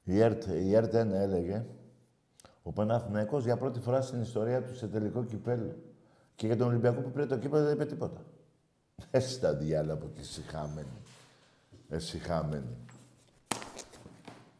Η 0.03 0.19
ΕΡΤ, 0.19 0.45
η 0.45 0.75
ΕΡΤ 0.75 0.95
1 0.95 0.95
έλεγε 0.95 1.65
ο 2.63 2.71
Παναθηναϊκός 2.71 3.43
για 3.43 3.57
πρώτη 3.57 3.79
φορά 3.79 4.01
στην 4.01 4.21
ιστορία 4.21 4.63
του 4.63 4.75
σε 4.75 4.87
τελικό 4.87 5.23
κυπέλο. 5.23 5.75
Και 6.35 6.45
για 6.45 6.57
τον 6.57 6.67
Ολυμπιακό 6.67 7.01
που 7.01 7.11
πήρε 7.11 7.25
το 7.25 7.37
κύπελο 7.37 7.63
δεν 7.63 7.73
είπε 7.73 7.85
τίποτα. 7.85 8.25
Εσύ 9.11 9.39
τα 9.39 9.53
διάλα 9.53 9.93
από 9.93 10.05
εκεί, 10.05 10.23
συχάμενοι. 10.23 11.06
Εσυχάμενοι. 11.89 12.77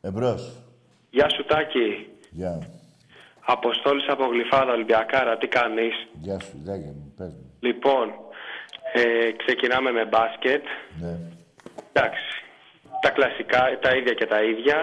Εμπρός. 0.01 0.63
Γεια 1.09 1.30
σου 1.30 1.45
Τάκη. 1.45 2.09
Γεια. 2.30 2.69
Αποστόλης 3.45 4.07
από 4.07 4.25
Γλυφάδα 4.25 4.71
Ολυμπιακάρα. 4.71 5.38
Τι 5.38 5.47
κάνεις; 5.47 6.07
Γεια 6.13 6.39
σου, 6.39 6.61
λέγε 6.65 6.86
μου, 6.86 7.13
πες 7.17 7.34
μου. 7.34 7.53
Λοιπόν, 7.59 8.13
ε, 8.93 9.32
ξεκινάμε 9.32 9.91
με 9.91 10.05
μπάσκετ. 10.05 10.63
Ναι. 10.99 11.19
Εντάξει. 11.93 12.43
Τα 13.01 13.09
κλασικά, 13.09 13.80
τα 13.82 13.95
ίδια 13.95 14.13
και 14.13 14.25
τα 14.25 14.43
ίδια. 14.43 14.75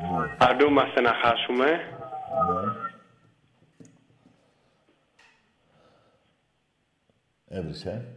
Ναι. 0.00 0.36
Αρνούμαστε 0.38 1.00
να 1.00 1.12
χάσουμε. 1.14 1.66
Ναι. 1.66 2.84
Έβρισε. 7.48 8.15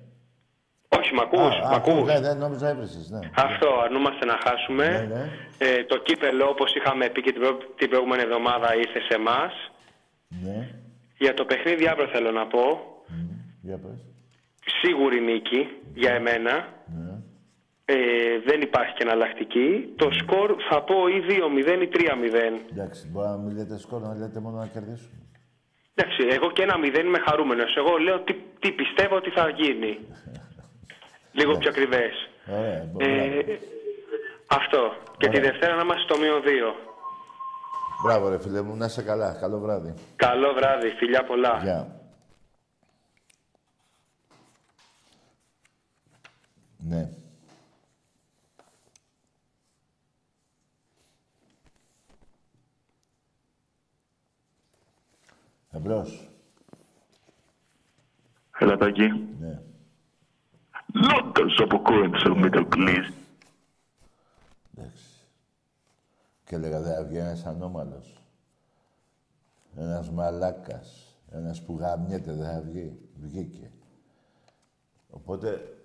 Όχι, 1.09 1.17
μ' 1.17 1.19
ακούς, 1.27 1.55
Α, 1.55 1.69
μ' 1.69 1.73
α, 1.73 1.75
ακούς. 1.75 2.03
Ναι, 2.11 2.19
ναι, 2.19 2.33
νόμιζα 2.33 2.69
έβρισες, 2.69 3.09
ναι. 3.09 3.19
Αυτό, 3.35 3.67
αρνούμαστε 3.83 4.25
να 4.25 4.37
χάσουμε. 4.45 4.87
Ναι, 4.89 5.15
ναι. 5.15 5.29
Ε, 5.57 5.83
το 5.83 5.97
κύπελο, 5.97 6.45
όπως 6.49 6.73
είχαμε 6.75 7.09
πει 7.09 7.21
και 7.21 7.31
την, 7.31 7.41
προ- 7.41 7.75
την 7.75 7.89
προηγούμενη 7.89 8.21
εβδομάδα, 8.21 8.75
ήρθε 8.75 8.99
σε 8.99 9.13
εμάς. 9.15 9.53
Ναι. 10.45 10.67
Για 11.17 11.33
το 11.33 11.45
παιχνίδι 11.45 11.87
αύριο 11.87 12.07
θέλω 12.07 12.31
να 12.31 12.47
πω. 12.47 12.63
Για 13.61 13.77
πες. 13.77 13.99
Σίγουρη 14.81 15.19
νίκη 15.21 15.69
για 15.93 16.11
εμένα. 16.13 16.53
Ναι. 16.97 17.13
Ε, 17.85 17.95
δεν 18.45 18.61
υπάρχει 18.61 18.93
και 18.93 19.03
εναλλακτική. 19.03 19.93
Το 19.95 20.07
σκορ 20.11 20.55
θα 20.69 20.83
πω 20.83 20.95
ή 21.07 21.19
2-0 21.27 21.81
ή 21.81 21.89
3-0. 21.93 22.61
Εντάξει, 22.71 23.07
μπορεί 23.11 23.27
να 23.27 23.37
μην 23.37 23.55
λέτε 23.57 23.77
σκορ, 23.77 24.01
να 24.01 24.15
λέτε 24.15 24.39
μόνο 24.39 24.57
να 24.57 24.67
κερδίσουμε. 24.67 25.17
Εντάξει, 25.95 26.27
εγώ 26.35 26.51
και 26.51 26.61
ένα 26.61 26.75
0 26.83 26.99
είμαι 27.05 27.19
χαρούμενος. 27.27 27.75
Εγώ 27.75 27.97
λέω 27.97 28.19
τι, 28.19 28.33
τι 28.59 28.71
πιστεύω 28.71 29.15
ότι 29.15 29.29
θα 29.29 29.49
γίνει. 29.49 29.97
Λίγο 31.39 31.57
πιο 31.57 31.69
ακριβές. 31.69 32.13
Ωραία, 32.47 32.83
μπο- 32.91 32.99
Ε, 33.05 33.27
μπράβο. 33.27 33.57
αυτό. 34.47 34.79
Και 35.17 35.27
τη 35.29 35.39
Δευτέρα 35.39 35.75
να 35.75 35.81
είμαστε 35.81 36.03
στο 36.03 36.17
μείον 36.19 36.41
2. 36.41 36.75
Μπράβο, 38.03 38.29
ρε 38.29 38.39
φίλε 38.39 38.61
μου, 38.61 38.75
να 38.75 38.85
είσαι 38.85 39.01
καλά. 39.03 39.37
Καλό 39.41 39.59
βράδυ. 39.59 39.93
Καλό 40.15 40.53
βράδυ, 40.53 40.89
φιλιά 40.89 41.23
πολλά. 41.23 41.59
Γεια. 41.63 41.93
Ναι. 46.77 47.09
Εμπρός. 55.71 56.29
Έλα 58.59 58.77
Τάκη. 58.77 59.07
Ναι. 59.39 59.61
Λόγκας 60.93 61.55
από 61.57 61.81
Κόρινθο, 61.81 62.35
Metal 62.35 62.67
Please. 62.73 63.13
Εντάξει. 64.75 65.05
Και 66.45 66.55
έλεγα, 66.55 66.81
δεν 66.81 66.93
θα 66.95 67.03
βγει 67.03 67.17
ένας 67.17 67.45
ανώμαλος. 67.45 68.21
Ένας 69.75 70.09
μαλάκας. 70.09 71.03
Ένας 71.31 71.61
που 71.61 71.77
γαμιέται, 71.79 72.33
δεν 72.33 72.45
θα 72.45 72.61
βγει. 72.61 72.99
Βγήκε. 73.21 73.71
Οπότε, 75.09 75.77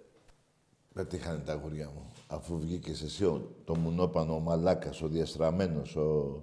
πετύχανε 0.95 1.39
τα 1.39 1.53
αγουριά 1.53 1.91
μου. 1.95 2.13
Αφού 2.29 2.59
βγήκες 2.59 3.03
εσύ, 3.03 3.25
ο, 3.25 3.51
το 3.65 3.77
μουνόπανο, 3.77 4.35
ο 4.35 4.41
μαλάκας, 4.41 5.03
ο 5.03 5.09
διαστραμμένος, 5.09 5.97
ο, 5.97 6.43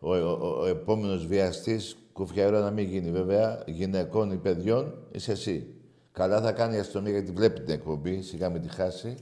ο, 0.00 0.14
ο, 0.14 0.30
ο, 0.30 0.60
ο 0.60 0.66
επόμενος 0.66 1.26
βιαστής, 1.26 1.96
κουφιά 2.12 2.46
ώρα 2.46 2.60
να 2.60 2.70
μην 2.70 2.88
γίνει 2.88 3.10
βέβαια, 3.10 3.62
γυναικών 3.66 4.30
ή 4.30 4.36
παιδιών, 4.36 4.94
είσαι 5.12 5.32
εσύ. 5.32 5.81
Καλά 6.12 6.40
θα 6.40 6.52
κάνει 6.52 6.76
η 6.76 6.78
αστυνομία 6.78 7.12
γιατί 7.12 7.32
βλέπει 7.32 7.60
την 7.60 7.74
εκπομπή, 7.74 8.22
σιγά 8.22 8.48
μην 8.48 8.62
τη 8.62 8.68
χάσει, 8.68 9.16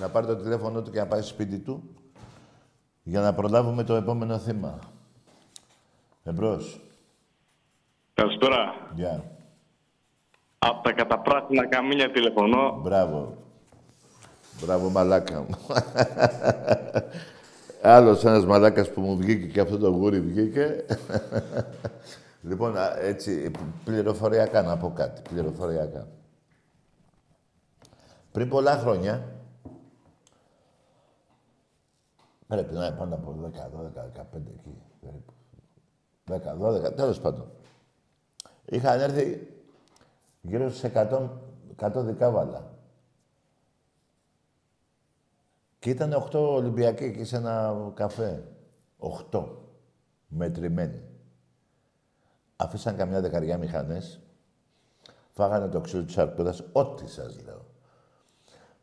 να 0.00 0.08
πάρει 0.08 0.26
το 0.26 0.36
τηλέφωνο 0.36 0.82
του 0.82 0.90
και 0.90 0.98
να 0.98 1.06
πάει 1.06 1.20
στο 1.20 1.28
σπίτι 1.28 1.58
του 1.58 1.82
για 3.02 3.20
να 3.20 3.34
προλάβουμε 3.34 3.84
το 3.84 3.94
επόμενο 3.94 4.38
θύμα. 4.38 4.78
Εμπρός. 6.24 6.80
Καλησπέρα. 8.14 8.74
Γεια. 8.94 9.24
Από 10.58 10.82
τα 10.82 10.92
καταπράσινα 10.92 11.66
καμίνια 11.68 12.10
τηλεφωνώ. 12.10 12.80
Μπράβο. 12.82 13.36
Μπράβο, 14.62 14.88
μαλάκα 14.88 15.40
μου. 15.40 15.56
Άλλος 17.82 18.24
ένας 18.24 18.46
μαλάκας 18.46 18.90
που 18.90 19.00
μου 19.00 19.16
βγήκε 19.16 19.46
και 19.46 19.60
αυτό 19.60 19.78
το 19.78 19.88
γούρι 19.88 20.20
βγήκε. 20.20 20.84
λοιπόν, 22.48 22.76
α, 22.76 22.98
έτσι, 23.00 23.50
πληροφοριακά 23.84 24.62
να 24.62 24.76
πω 24.76 24.92
κάτι. 24.96 25.22
Πληροφοριακά. 25.30 26.06
Πριν 28.32 28.48
πολλά 28.48 28.78
χρόνια, 28.78 29.36
πρέπει 32.46 32.74
να 32.74 32.86
είναι 32.86 32.96
πάνω 32.96 33.14
από 33.14 33.32
10, 33.32 33.70
12, 33.70 34.10
15 34.12 34.46
εκεί, 34.48 34.82
περίπου. 35.00 35.32
10, 36.24 36.56
12, 36.58 36.94
τέλος 36.96 37.20
πάντων. 37.20 37.50
Είχαν 38.64 39.00
έρθει 39.00 39.54
γύρω 40.40 40.68
στους 40.68 40.90
100, 40.94 41.30
100 41.76 42.04
δικάβαλα. 42.04 42.78
Και 45.78 45.90
ήταν 45.90 46.12
8 46.12 46.54
Ολυμπιακοί 46.54 47.04
εκεί 47.04 47.24
σε 47.24 47.36
ένα 47.36 47.76
καφέ. 47.94 48.44
8. 49.30 49.48
Μετρημένοι. 50.28 51.02
Αφήσαν 52.56 52.96
καμιά 52.96 53.20
δεκαριά 53.20 53.58
μηχανές. 53.58 54.20
Φάγανε 55.30 55.68
το 55.68 55.80
ξύλο 55.80 56.04
της 56.04 56.18
αρκούδας. 56.18 56.62
Ό,τι 56.72 57.08
σας 57.08 57.44
λέω. 57.44 57.59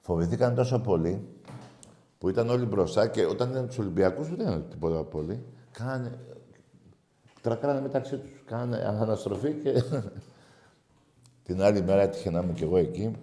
Φοβηθήκαν 0.08 0.55
τόσο 0.55 0.80
πολύ 0.80 1.28
που 2.18 2.30
ήταν 2.30 2.49
όλοι 2.49 2.66
μπροστά 2.66 3.08
και 3.08 3.26
όταν 3.26 3.49
ήταν 3.49 3.68
τους 3.68 3.78
Ολυμπιακούς 3.78 4.28
δεν 4.28 4.39
ήταν 4.39 4.66
τίποτα 4.70 5.03
πολύ. 5.03 5.43
Κάνανε... 5.72 6.20
Τρακάρανε 7.41 7.82
μεταξύ 7.82 8.18
τους. 8.18 8.43
Κάνανε 8.45 8.78
αναστροφή 8.78 9.53
και... 9.53 9.84
Την 11.43 11.62
άλλη 11.62 11.82
μέρα 11.82 12.01
έτυχε 12.01 12.30
να 12.30 12.41
είμαι 12.41 12.53
κι 12.53 12.64
εγώ 12.64 12.78
εκεί. 12.78 13.16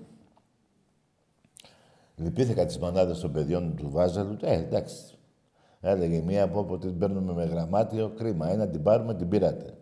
Λυπήθηκα 2.17 2.67
τις 2.67 2.79
μανάδες 2.79 3.19
των 3.19 3.33
παιδιών 3.33 3.77
του 3.77 3.91
Βάζαλου. 3.91 4.37
Ε, 4.41 4.55
εντάξει. 4.55 5.19
Έλεγε 5.81 6.17
η 6.17 6.23
μία 6.23 6.43
από 6.43 6.59
όπου 6.59 6.79
την 6.79 6.99
παίρνουμε 6.99 7.33
με 7.33 7.45
γραμμάτιο, 7.45 8.09
κρίμα. 8.09 8.51
Ένα 8.51 8.69
την 8.69 8.83
πάρουμε, 8.83 9.15
την 9.15 9.29
πήρατε. 9.29 9.77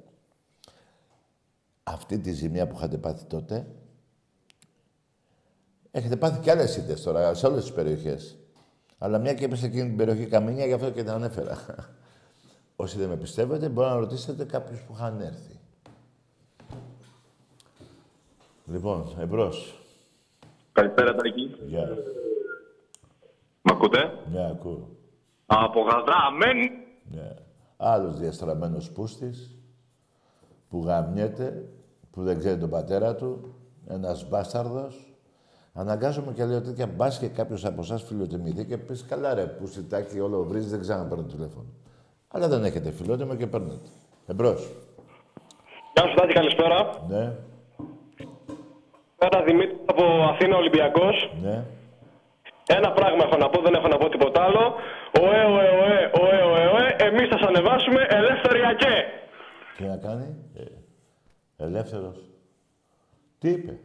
Αυτή 1.83 2.19
τη 2.19 2.33
ζημιά 2.33 2.67
που 2.67 2.75
είχατε 2.77 2.97
πάθει 2.97 3.25
τότε, 3.25 3.67
έχετε 5.93 6.17
πάθει 6.17 6.41
κι 6.41 6.51
άλλες 6.51 6.77
ήττες 6.77 7.03
τώρα, 7.03 7.35
σε 7.35 7.47
όλες 7.47 7.63
τις 7.63 7.73
περιοχές. 7.73 8.37
Αλλά 8.99 9.19
μια 9.19 9.35
και 9.35 9.45
έπεσε 9.45 9.67
εκείνη 9.67 9.83
την 9.83 9.97
περιοχή 9.97 10.27
Καμίνια, 10.27 10.67
γι' 10.67 10.73
αυτό 10.73 10.91
και 10.91 11.03
την 11.03 11.11
ανέφερα. 11.11 11.59
Όσοι 12.77 12.99
δεν 12.99 13.09
με 13.09 13.17
πιστεύετε, 13.17 13.69
μπορεί 13.69 13.89
να 13.89 13.97
ρωτήσετε 13.97 14.45
κάποιους 14.45 14.81
που 14.81 14.93
είχαν 14.97 15.21
έρθει. 15.21 15.61
Λοιπόν, 18.67 19.17
εμπρός. 19.21 19.81
Καλησπέρα, 20.73 21.15
Τάκη. 21.15 21.57
Γεια. 21.67 21.89
Μ' 23.63 23.71
ακούτε; 23.71 23.99
Ναι, 24.33 24.47
ακούω. 24.47 24.89
Από 25.47 25.81
Γαδά, 25.81 26.17
αμέν. 26.27 26.59
Ναι. 27.11 27.35
Άλλος 27.77 28.19
διαστραμμένος 28.19 28.91
πούστης, 28.91 29.59
που 30.69 30.83
γαμιέται, 30.85 31.69
που 32.11 32.23
δεν 32.23 32.39
ξέρει 32.39 32.61
τον 32.61 32.71
πατέρα 32.71 33.15
του, 33.15 33.55
ένας 33.89 34.29
μπάσταρδος. 34.29 35.12
Αναγκάζομαι 35.75 36.33
και 36.33 36.45
λέω 36.45 36.61
τέτοια 36.63 36.87
μπας 36.87 37.19
και 37.19 37.29
κάποιος 37.29 37.65
από 37.65 37.81
εσάς 37.81 38.03
φιλοτιμηθεί 38.03 38.65
και 38.65 38.79
πεις 38.79 39.05
καλά 39.09 39.35
ρε 39.35 39.45
πουστιτάκι 39.47 40.21
όλο 40.21 40.43
βρίζεις, 40.45 40.71
δεν 40.71 40.81
ξέρω 40.81 40.99
να 40.99 41.05
παίρνω 41.05 41.25
τηλέφωνο. 41.25 41.67
Αλλά 42.29 42.49
δεν 42.49 42.65
έχετε 42.65 42.91
φιλότιμο 42.91 43.35
και 43.35 43.47
παίρνετε. 43.47 43.89
Εμπρός. 44.27 44.71
Γεια 45.95 46.09
σου, 46.09 46.15
Τάκη, 46.15 46.33
καλησπέρα. 46.33 46.91
Ναι, 47.09 47.33
Πέρα 49.19 49.43
Δημήτρη 49.45 49.77
από 49.87 50.03
Αθήνα 50.33 50.57
Ολυμπιακός. 50.57 51.33
ναι. 51.43 51.65
Ένα 52.67 52.93
πράγμα 52.93 53.25
έχω 53.25 53.37
να 53.37 53.49
πω, 53.51 53.63
δεν 53.63 53.75
έχω 53.75 53.89
να 53.89 53.97
πω 53.99 54.09
τίποτα 54.09 54.43
άλλο. 54.43 54.75
Ωε, 55.21 55.45
ωε, 55.45 55.69
ωε, 55.83 56.11
ωε, 56.23 56.43
ωε, 56.43 56.67
ωε, 56.67 56.97
εμείς 57.07 57.29
θα 57.29 57.39
σας 57.39 57.49
ανεβάσουμε 57.49 58.07
ελεύθεριακέ. 58.09 59.05
Τι 59.77 59.85
να 59.85 59.97
κάνει; 59.97 60.37
Ε, 60.55 60.63
ελεύθερος. 61.65 62.17
Τι 63.39 63.49
είπε; 63.51 63.79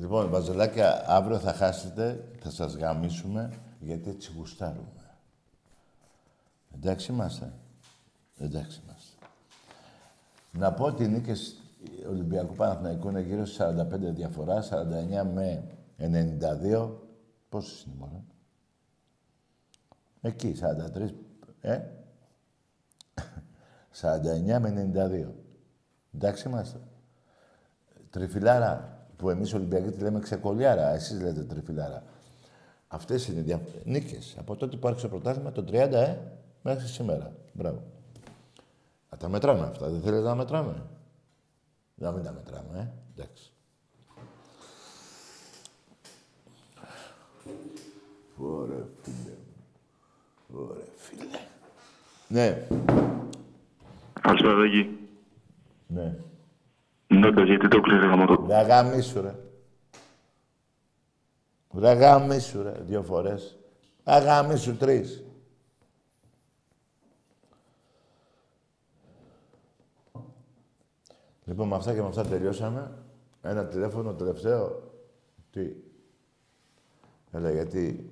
Λοιπόν, 0.00 0.30
βαζελάκια, 0.30 1.10
αύριο 1.10 1.38
θα 1.38 1.52
χάσετε, 1.52 2.28
θα 2.40 2.50
σας 2.50 2.74
γαμίσουμε, 2.74 3.50
γιατί 3.80 4.10
έτσι 4.10 4.32
γουστάρουμε. 4.36 5.18
Εντάξει 6.74 7.12
είμαστε. 7.12 7.52
Εντάξει 8.38 8.80
είμαστε. 8.84 9.14
Να 10.52 10.72
πω 10.72 10.84
ότι 10.84 11.04
οι 11.04 11.08
νίκες 11.08 11.56
Ολυμπιακού 12.08 12.54
Παναθηναϊκού 12.54 13.08
είναι 13.08 13.20
γύρω 13.20 13.44
στις 13.44 13.66
45 13.66 14.14
διαφορά, 14.14 14.62
49 14.62 15.24
με 15.34 15.64
92. 15.98 16.90
Πόσες 17.48 17.82
είναι 17.82 17.94
μόνο. 17.98 18.24
Εκεί, 20.20 20.54
43. 20.94 21.14
Ε; 21.60 21.80
49 24.00 24.58
με 24.60 24.90
92. 24.94 25.32
Εντάξει 26.14 26.48
είμαστε. 26.48 26.80
Τριφυλάρα, 28.10 28.99
που 29.20 29.30
εμείς 29.30 29.54
Ολυμπιακοί 29.54 29.90
τη 29.90 30.02
λέμε 30.02 30.20
ξεκολιάρα, 30.20 30.94
εσείς 30.94 31.20
λέτε 31.20 31.42
τριφυλάρα. 31.42 32.02
Αυτές 32.88 33.26
είναι 33.26 33.40
οι 33.40 33.42
δια... 33.42 33.60
νίκες. 33.84 34.36
Από 34.38 34.56
τότε 34.56 34.76
που 34.76 34.88
άρχισε 34.88 35.08
το 35.08 35.12
πρωτάθλημα, 35.12 35.52
το 35.52 35.64
30, 35.68 35.72
ε, 35.74 36.16
μέχρι 36.62 36.86
σήμερα. 36.86 37.32
Μπράβο. 37.52 37.82
Να 39.10 39.16
τα 39.18 39.28
μετράμε 39.28 39.66
αυτά. 39.66 39.88
Δεν 39.88 40.00
θέλετε 40.00 40.22
να 40.22 40.34
μετράμε; 40.34 40.82
Να 41.94 42.10
μην 42.10 42.24
τα 42.24 42.32
μετράμε, 42.32 42.78
ε. 42.78 42.88
Εντάξει. 43.14 43.52
Ωραία, 48.36 48.86
φίλε. 49.02 49.34
Ωραία, 50.52 50.84
φίλε. 50.96 51.38
Ναι. 52.28 52.66
Καλησπέρα, 54.20 54.54
Τάκη. 54.54 54.98
Ναι. 55.86 56.18
Ναι, 57.12 57.32
πες, 57.32 57.44
γιατί 57.44 57.68
το 57.68 57.80
κλείνει 57.80 58.06
γάμο 58.06 58.26
το. 58.26 58.46
Ρε 58.48 58.62
γαμίσου, 58.62 59.20
ρε. 59.20 59.34
Ρε 61.78 61.92
γαμίσου, 61.92 62.62
ρε. 62.62 62.72
Δύο 62.80 63.02
φορές. 63.02 63.58
Αγαμίσου, 64.04 64.76
τρεις. 64.76 65.24
Λοιπόν, 71.44 71.68
με 71.68 71.74
αυτά 71.74 71.94
και 71.94 72.00
με 72.00 72.06
αυτά 72.06 72.26
τελειώσαμε. 72.26 72.92
Ένα 73.42 73.66
τηλέφωνο 73.66 74.14
τελευταίο. 74.14 74.92
Τι; 75.50 75.72
Έλα, 77.32 77.50
γιατί... 77.50 78.10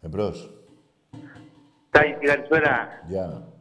Εμπρός. 0.00 0.50
Τάκη, 1.90 2.26
καλησπέρα. 2.26 2.88
Γεια. 3.06 3.52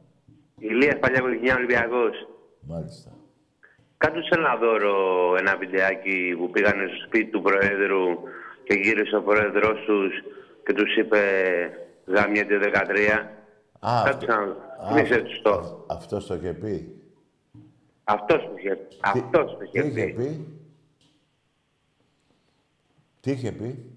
Ηλίας 0.58 1.00
Παλιά 1.00 1.20
Κολυκιά 1.20 1.56
Ολυμπιακός. 1.56 2.28
Μάλιστα. 2.68 3.12
Κάτω 3.98 4.22
σε 4.22 4.30
ένα 4.40 4.56
δώρο 4.56 4.96
ένα 5.40 5.58
βιντεάκι 5.58 6.36
που 6.38 6.50
πήγανε 6.50 6.88
στο 6.88 7.06
σπίτι 7.06 7.32
του 7.32 7.42
Προέδρου 7.42 8.06
και 8.64 8.74
γύρισε 8.74 9.16
ο 9.16 9.22
Πρόεδρος 9.22 9.80
τους 9.86 10.14
και 10.66 10.74
τους 10.74 10.96
είπε 10.98 11.20
γάμιατε 12.06 12.58
13. 12.58 12.70
Α, 13.80 14.02
Κάτω 14.06 14.26
σε 14.26 14.32
ένα 14.32 14.56
Θυμήσε 14.88 15.22
τους 15.22 15.42
το. 15.42 15.86
Αυτός 15.90 16.26
το 16.28 16.34
είχε 16.36 16.54
πει. 16.54 17.02
Αυτός 18.04 18.42
το 18.44 18.52
είχε, 18.58 18.78
αυτός 19.02 19.52
το 19.58 19.64
είχε 19.64 19.82
Τι 19.82 19.88
είχε 19.88 20.06
πει. 20.06 20.14
πει; 20.14 20.48
Τι 23.20 23.32
είχε 23.32 23.52
πει; 23.52 23.92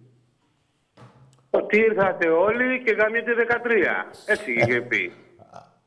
Ότι 1.50 1.78
ήρθατε 1.78 2.28
όλοι 2.28 2.82
και 2.82 2.92
γάμιατε 2.92 3.32
13. 3.34 4.10
Έτσι 4.26 4.52
είχε 4.52 4.80
πει. 4.80 5.12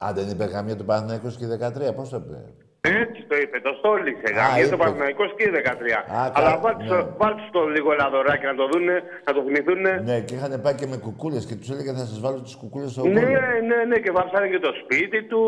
Α, 0.06 0.12
δεν 0.14 0.30
είπε 0.30 0.44
γαμία 0.44 0.76
του 0.76 0.86
Παναθηναϊκός 0.86 1.38
και 1.38 1.46
13. 1.48 1.94
Πώς 1.96 2.10
το 2.10 2.24
είπε; 2.26 2.54
Έτσι 2.88 3.20
το 3.30 3.36
είπε, 3.44 3.60
το 3.68 3.72
στόλισε. 3.80 4.28
Γάμιατε 4.38 4.60
είπε. 4.62 4.70
το 4.70 4.78
Παναθηναϊκός 4.78 5.30
και 5.38 5.46
13. 5.52 6.00
Α, 6.18 6.32
Αλλά 6.38 6.50
κα- 6.52 6.60
βάλτε 6.64 6.84
ναι. 6.84 6.90
το, 6.90 7.14
βάλτε 7.18 7.42
το 7.52 7.62
λίγο 7.76 7.90
ένα 7.94 8.10
δωράκι 8.10 8.46
να 8.46 8.56
το 8.56 8.66
δούνε, 8.72 8.96
να 9.26 9.32
το 9.34 9.42
θυμηθούνε. 9.46 9.92
Ναι, 10.10 10.20
και 10.22 10.34
είχαν 10.36 10.62
πάει 10.62 10.76
και 10.76 10.88
με 10.88 10.98
κουκούλες 10.98 11.46
και 11.46 11.56
τους 11.56 11.70
έλεγε 11.70 11.92
θα 11.92 11.98
σας 12.12 12.20
βάλω 12.20 12.42
τις 12.42 12.56
κουκούλες 12.56 12.92
στο 12.92 13.02
Ναι, 13.08 13.22
γόνο. 13.22 13.40
ναι, 13.70 13.84
ναι, 13.90 13.98
και 14.04 14.12
βάψανε 14.12 14.48
και 14.48 14.60
το 14.60 14.72
σπίτι 14.82 15.24
του. 15.30 15.42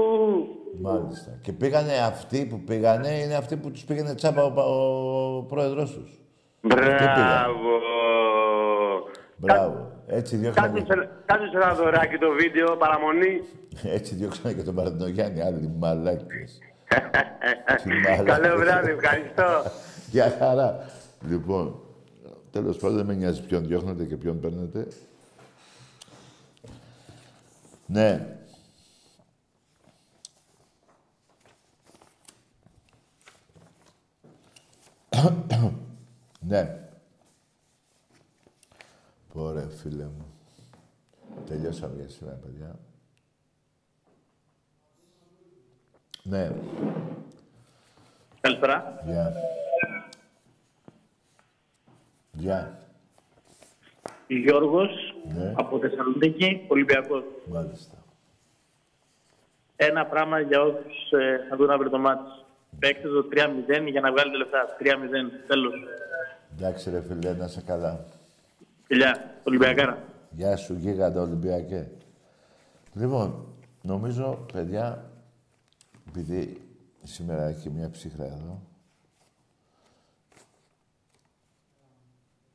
Μάλιστα. 0.81 1.31
Και 1.41 1.51
πήγανε 1.51 1.93
αυτοί 2.11 2.45
που 2.49 2.59
πήγανε, 2.59 3.07
είναι 3.23 3.35
αυτοί 3.35 3.55
που 3.57 3.71
τους 3.71 3.83
πήγαινε 3.83 4.15
τσάμπα 4.15 4.43
ο, 4.43 4.51
πα- 4.51 4.63
ο 4.65 5.41
πρόεδρος 5.51 5.89
τους. 5.93 6.11
Μπράβο. 6.61 7.71
Μπράβο. 9.37 9.91
Έτσι 10.07 10.35
διώξανε, 10.35 10.67
Κάτσε 10.79 10.93
σε- 10.93 11.09
κάτσε 11.25 11.47
σε 11.51 11.57
ένα 11.57 11.73
δωράκι 11.73 12.17
το 12.17 12.29
βίντεο, 12.31 12.75
παραμονή. 12.75 13.41
έτσι 13.97 14.15
διώξανε 14.15 14.53
και 14.53 14.61
τον 14.63 14.75
Παρθενογιάννη, 14.75 15.41
άλλοι 15.41 15.71
μαλάκες. 15.79 16.59
Τι 17.83 17.87
μαλάκες. 17.87 18.25
Καλό 18.25 18.57
βράδυ, 18.57 18.91
ευχαριστώ. 18.91 19.71
Γεια 20.09 20.35
χαρά. 20.39 20.85
Λοιπόν, 21.27 21.79
τέλος 22.51 22.77
πάντων 22.77 22.95
δεν 22.97 23.05
με 23.05 23.13
νοιάζει 23.13 23.41
ποιον 23.41 23.67
διώχνετε 23.67 24.05
και 24.05 24.15
ποιον 24.15 24.39
παίρνετε. 24.39 24.87
Ναι. 27.85 28.37
ναι. 36.39 36.79
Ωραία, 39.33 39.67
φίλε 39.67 40.03
μου. 40.03 40.25
Τελειώσαμε 41.45 41.95
για 41.95 42.09
σήμερα, 42.09 42.35
παιδιά. 42.35 42.79
Ναι. 46.27 46.51
Καλησπέρα. 48.41 49.01
Γεια. 49.05 49.33
Γεια. 52.31 52.79
Γιώργος 54.27 54.89
Ναι. 55.35 55.53
από 55.55 55.79
Θεσσαλονίκη, 55.79 56.65
Ολυμπιακός. 56.67 57.23
Μάλιστα. 57.45 57.95
Ένα 59.75 60.05
πράγμα 60.05 60.39
για 60.39 60.61
όσους 60.61 61.11
ε, 61.11 61.45
θα 61.49 61.55
δουν 61.55 61.69
αύριο 61.69 61.89
το 61.89 61.97
μάτς. 61.97 62.45
Παίξτε 62.79 63.07
το 63.07 63.27
3-0 63.31 63.89
για 63.89 64.01
να 64.01 64.11
βγάλετε 64.11 64.37
λεφτά. 64.37 64.75
3-0, 64.79 65.31
τέλος. 65.47 65.73
Εντάξει 66.57 66.89
ρε 66.89 67.01
φίλε, 67.01 67.33
να 67.33 67.45
είσαι 67.45 67.61
καλά. 67.65 68.05
Φιλιά, 68.87 69.35
Ολυμπιακάρα. 69.43 70.03
Γεια 70.29 70.55
σου, 70.55 70.73
γίγαντα 70.73 71.21
Ολυμπιακέ. 71.21 71.87
Λοιπόν, 72.93 73.45
νομίζω, 73.81 74.45
παιδιά, 74.53 75.09
επειδή 76.07 76.61
σήμερα 77.03 77.43
έχει 77.43 77.69
μια 77.69 77.89
ψύχρα 77.89 78.25
εδώ. 78.25 78.61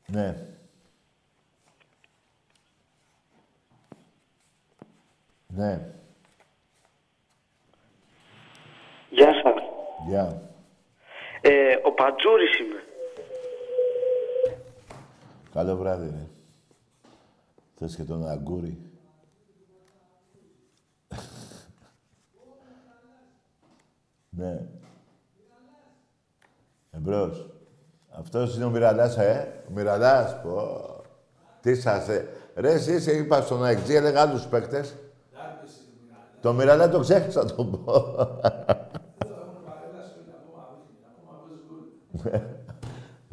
Ναι. 0.06 0.46
Ναι. 5.48 5.94
Γεια 9.10 9.32
σας. 9.42 9.62
Γεια. 10.06 10.50
Ε, 11.40 11.74
ο 11.84 11.92
Πατζούρης 11.92 12.58
είμαι. 12.58 12.84
Καλό 15.52 15.76
βράδυ, 15.76 16.10
ρε. 16.10 16.26
Θες 17.74 17.96
και 17.96 18.04
τον 18.04 18.28
αγκούρι. 18.28 18.90
Ναι. 24.40 24.60
Εμπρός. 26.90 27.50
Αυτός 28.10 28.56
είναι 28.56 28.64
ο 28.64 28.70
Μιραλάς, 28.70 29.16
ε. 29.16 29.62
Ο 29.68 29.72
Μιραλάς, 29.74 30.40
πω. 30.42 30.80
Τι 31.60 31.74
σας, 31.74 32.08
ε. 32.08 32.28
Ρε, 32.54 32.72
εσείς 32.72 33.06
είπα 33.06 33.40
στον 33.40 33.64
Αεκτζή, 33.64 33.94
έλεγα 33.94 34.20
άλλους 34.20 34.46
παίκτες. 34.46 34.94
Το 36.40 36.52
Μιραλά 36.52 36.88
το 36.88 37.00
ξέχασα 37.00 37.42
να 37.44 37.54
το 37.54 37.64
πω. 37.64 38.16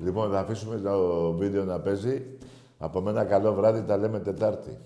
λοιπόν, 0.03 0.31
θα 0.31 0.39
αφήσουμε 0.39 0.77
το 0.77 1.31
βίντεο 1.31 1.63
να 1.63 1.79
παίζει. 1.79 2.25
Από 2.77 3.01
μένα 3.01 3.25
καλό 3.25 3.53
βράδυ, 3.53 3.81
τα 3.81 3.97
λέμε 3.97 4.19
Τετάρτη. 4.19 4.77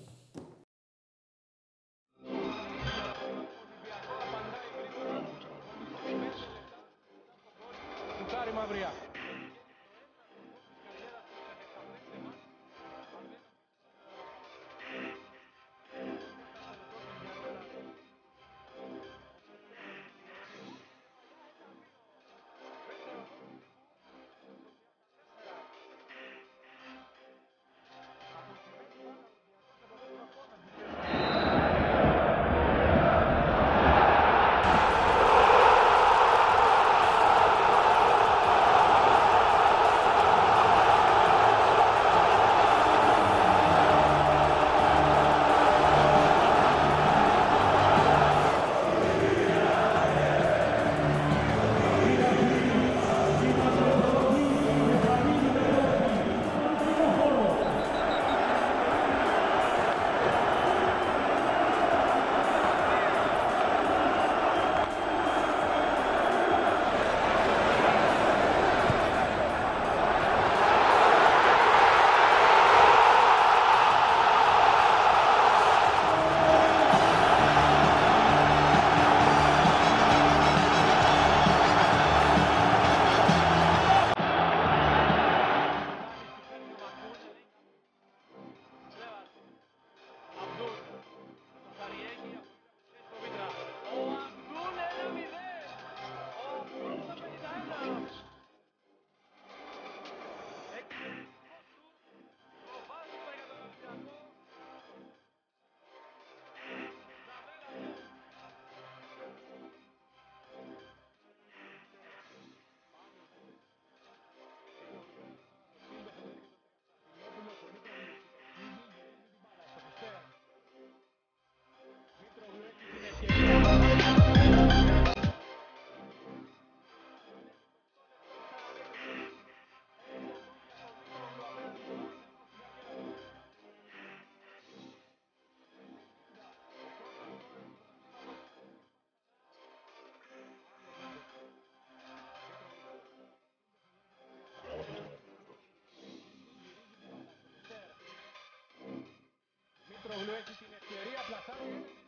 teoría 150.92 151.22
aplazable. 151.22 152.01